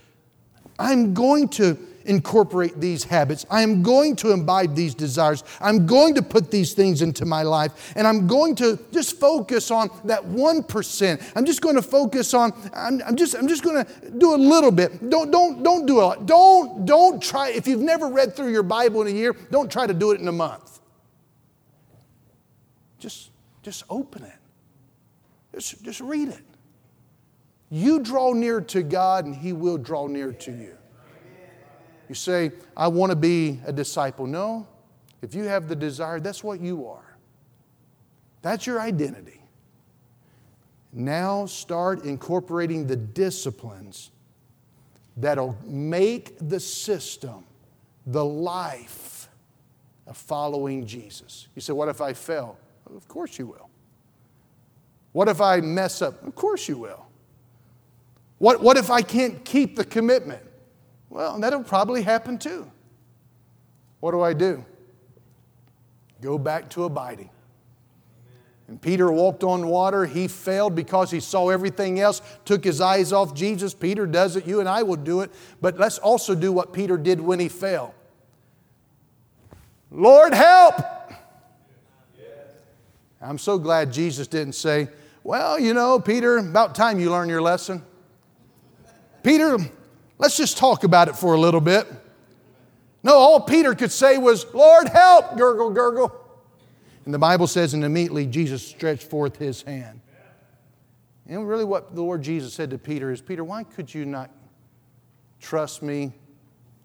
I'm 0.79 1.15
going 1.15 1.49
to 1.51 1.77
incorporate 2.05 2.81
these 2.81 3.05
habits. 3.05 3.47
I'm 3.51 3.83
going 3.83 4.17
to 4.17 4.33
imbibe 4.33 4.75
these 4.75 4.95
desires. 4.95 5.43
I'm 5.61 5.87
going 5.87 6.15
to 6.15 6.23
put 6.23 6.51
these 6.51 6.75
things 6.75 7.03
into 7.03 7.25
my 7.25 7.43
life. 7.43 7.93
And 7.97 8.07
I'm 8.07 8.27
going 8.27 8.55
to 8.57 8.79
just 8.93 9.19
focus 9.19 9.71
on 9.71 9.89
that 10.05 10.23
1%. 10.23 11.33
I'm 11.35 11.45
just 11.45 11.61
going 11.61 11.77
to 11.77 11.83
focus 11.83 12.35
on, 12.35 12.53
I'm, 12.75 13.03
I'm 13.07 13.17
just, 13.17 13.35
I'm 13.35 13.49
just 13.49 13.63
going 13.63 13.85
to 13.85 14.11
do 14.11 14.35
a 14.35 14.37
little 14.37 14.71
bit. 14.71 15.09
Don't, 15.09 15.31
don't, 15.31 15.63
don't 15.63 15.87
do 15.87 16.01
a 16.01 16.03
lot. 16.03 16.27
Don't, 16.27 16.85
don't 16.85 17.23
try, 17.23 17.51
if 17.51 17.67
you've 17.67 17.81
never 17.81 18.09
read 18.09 18.37
through 18.37 18.53
your 18.53 18.63
Bible 18.63 19.03
in 19.03 19.09
a 19.09 19.17
year, 19.17 19.35
don't 19.51 19.71
try 19.71 19.87
to 19.87 19.95
do 19.95 20.11
it 20.13 20.21
in 20.21 20.29
a 20.29 20.33
month. 20.33 20.81
Just, 22.99 23.31
just 23.63 23.85
open 23.89 24.25
it. 24.25 24.44
Just, 25.55 25.83
just 25.83 26.01
read 26.01 26.29
it. 26.29 26.43
You 27.71 28.01
draw 28.01 28.33
near 28.33 28.61
to 28.61 28.83
God, 28.83 29.25
and 29.25 29.35
He 29.35 29.53
will 29.53 29.79
draw 29.79 30.07
near 30.07 30.33
to 30.33 30.51
you. 30.51 30.77
You 32.09 32.15
say, 32.15 32.53
I 32.77 32.89
want 32.89 33.11
to 33.11 33.17
be 33.17 33.61
a 33.67 33.73
disciple. 33.73 34.27
No, 34.27 34.67
if 35.23 35.35
you 35.35 35.45
have 35.45 35.69
the 35.69 35.77
desire, 35.77 36.21
that's 36.21 36.45
what 36.45 36.61
you 36.61 36.87
are. 36.87 37.17
That's 38.43 38.67
your 38.67 38.81
identity. 38.81 39.41
Now 40.93 41.47
start 41.47 42.05
incorporating 42.05 42.87
the 42.87 42.97
disciplines 42.97 44.11
that'll 45.17 45.57
make 45.65 46.37
the 46.41 46.61
system, 46.61 47.45
the 48.07 48.25
life 48.25 49.29
of 50.07 50.17
following 50.17 50.87
Jesus. 50.87 51.49
You 51.55 51.63
say, 51.63 51.73
What 51.73 51.89
if 51.89 52.01
I 52.01 52.13
fail? 52.13 52.59
Of 52.95 53.09
course 53.09 53.39
you 53.39 53.47
will. 53.47 53.71
What 55.15 55.29
if 55.29 55.41
I 55.41 55.61
mess 55.61 56.03
up? 56.03 56.27
Of 56.27 56.35
course 56.35 56.69
you 56.69 56.77
will. 56.77 57.07
What, 58.39 58.61
what 58.61 58.77
if 58.77 58.91
I 58.91 59.01
can't 59.01 59.45
keep 59.45 59.77
the 59.77 59.85
commitment? 59.85 60.43
Well, 61.09 61.39
that'll 61.39 61.63
probably 61.63 62.03
happen 62.03 62.37
too. 62.37 62.69
What 64.01 64.11
do 64.11 64.23
I 64.23 64.33
do? 64.33 64.65
Go 66.21 66.37
back 66.37 66.69
to 66.71 66.83
abiding. 66.83 67.31
And 68.67 68.83
Peter 68.83 69.13
walked 69.13 69.45
on 69.45 69.69
water. 69.69 70.05
He 70.05 70.27
failed 70.27 70.75
because 70.75 71.13
he 71.13 71.21
saw 71.21 71.49
everything 71.49 72.01
else, 72.01 72.21
took 72.45 72.65
his 72.65 72.81
eyes 72.81 73.13
off 73.13 73.35
Jesus. 73.35 73.73
Peter 73.73 74.09
does 74.09 74.35
it. 74.35 74.49
You 74.49 74.59
and 74.59 74.69
I 74.69 74.83
will 74.83 74.97
do 74.97 75.21
it. 75.21 75.31
But 75.61 75.79
let's 75.79 75.99
also 75.99 76.35
do 76.35 76.51
what 76.51 76.73
Peter 76.73 76.97
did 76.97 77.21
when 77.21 77.39
he 77.39 77.49
fell. 77.49 77.95
Lord, 79.93 80.35
help! 80.35 80.75
I'm 83.23 83.39
so 83.39 83.59
glad 83.59 83.93
Jesus 83.93 84.27
didn't 84.27 84.55
say, 84.55 84.89
Well, 85.25 85.59
you 85.59 85.73
know, 85.73 85.99
Peter, 85.99 86.37
about 86.37 86.75
time 86.75 87.01
you 87.01 87.11
learn 87.11 87.31
your 87.31 87.41
lesson. 87.41 87.83
Peter, 89.23 89.57
let's 90.19 90.37
just 90.37 90.59
talk 90.59 90.85
about 90.85 91.09
it 91.09 91.17
for 91.17 91.33
a 91.33 91.41
little 91.41 91.63
bit. 91.63 91.87
No, 93.03 93.15
all 93.15 93.41
Peter 93.41 93.75
could 93.75 93.91
say 93.91 94.19
was, 94.19 94.45
Lord, 94.53 94.87
help, 94.89 95.39
gurgle, 95.39 95.71
gurgle. 95.71 96.15
And 97.07 97.13
the 97.13 97.19
Bible 97.19 97.47
says, 97.47 97.73
and 97.73 97.85
immediately 97.85 98.27
Jesus 98.27 98.67
stretched 98.67 99.05
forth 99.05 99.37
his 99.37 99.63
hand. 99.63 100.03
And 101.27 101.49
really, 101.49 101.65
what 101.65 101.95
the 101.95 102.03
Lord 102.03 102.23
Jesus 102.23 102.53
said 102.53 102.69
to 102.71 102.79
Peter 102.79 103.11
is, 103.11 103.23
Peter, 103.23 103.45
why 103.45 103.65
could 103.65 103.93
you 103.93 104.05
not 104.05 104.31
trust 105.41 105.83
me 105.83 106.13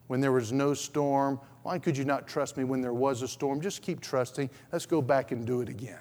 when 0.08 0.22
there 0.22 0.32
was 0.32 0.54
no 0.54 0.74
storm? 0.74 1.42
Why 1.64 1.78
could 1.78 1.98
you 1.98 2.06
not 2.06 2.26
trust 2.26 2.56
me 2.56 2.64
when 2.64 2.82
there 2.82 2.94
was 2.94 3.22
a 3.22 3.28
storm? 3.28 3.60
Just 3.60 3.82
keep 3.82 4.00
trusting. 4.00 4.50
Let's 4.72 4.86
go 4.86 5.02
back 5.02 5.34
and 5.34 5.46
do 5.46 5.60
it 5.60 5.68
again. 5.68 6.00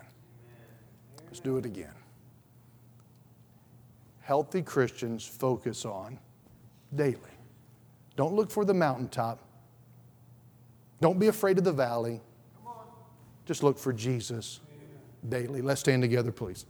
Let's 1.26 1.40
do 1.40 1.56
it 1.56 1.66
again. 1.66 1.90
Healthy 4.28 4.60
Christians 4.60 5.24
focus 5.26 5.86
on 5.86 6.18
daily. 6.94 7.16
Don't 8.14 8.34
look 8.34 8.50
for 8.50 8.66
the 8.66 8.74
mountaintop. 8.74 9.38
Don't 11.00 11.18
be 11.18 11.28
afraid 11.28 11.56
of 11.56 11.64
the 11.64 11.72
valley. 11.72 12.20
Just 13.46 13.62
look 13.62 13.78
for 13.78 13.90
Jesus 13.90 14.60
daily. 15.30 15.62
Let's 15.62 15.80
stand 15.80 16.02
together, 16.02 16.30
please. 16.30 16.66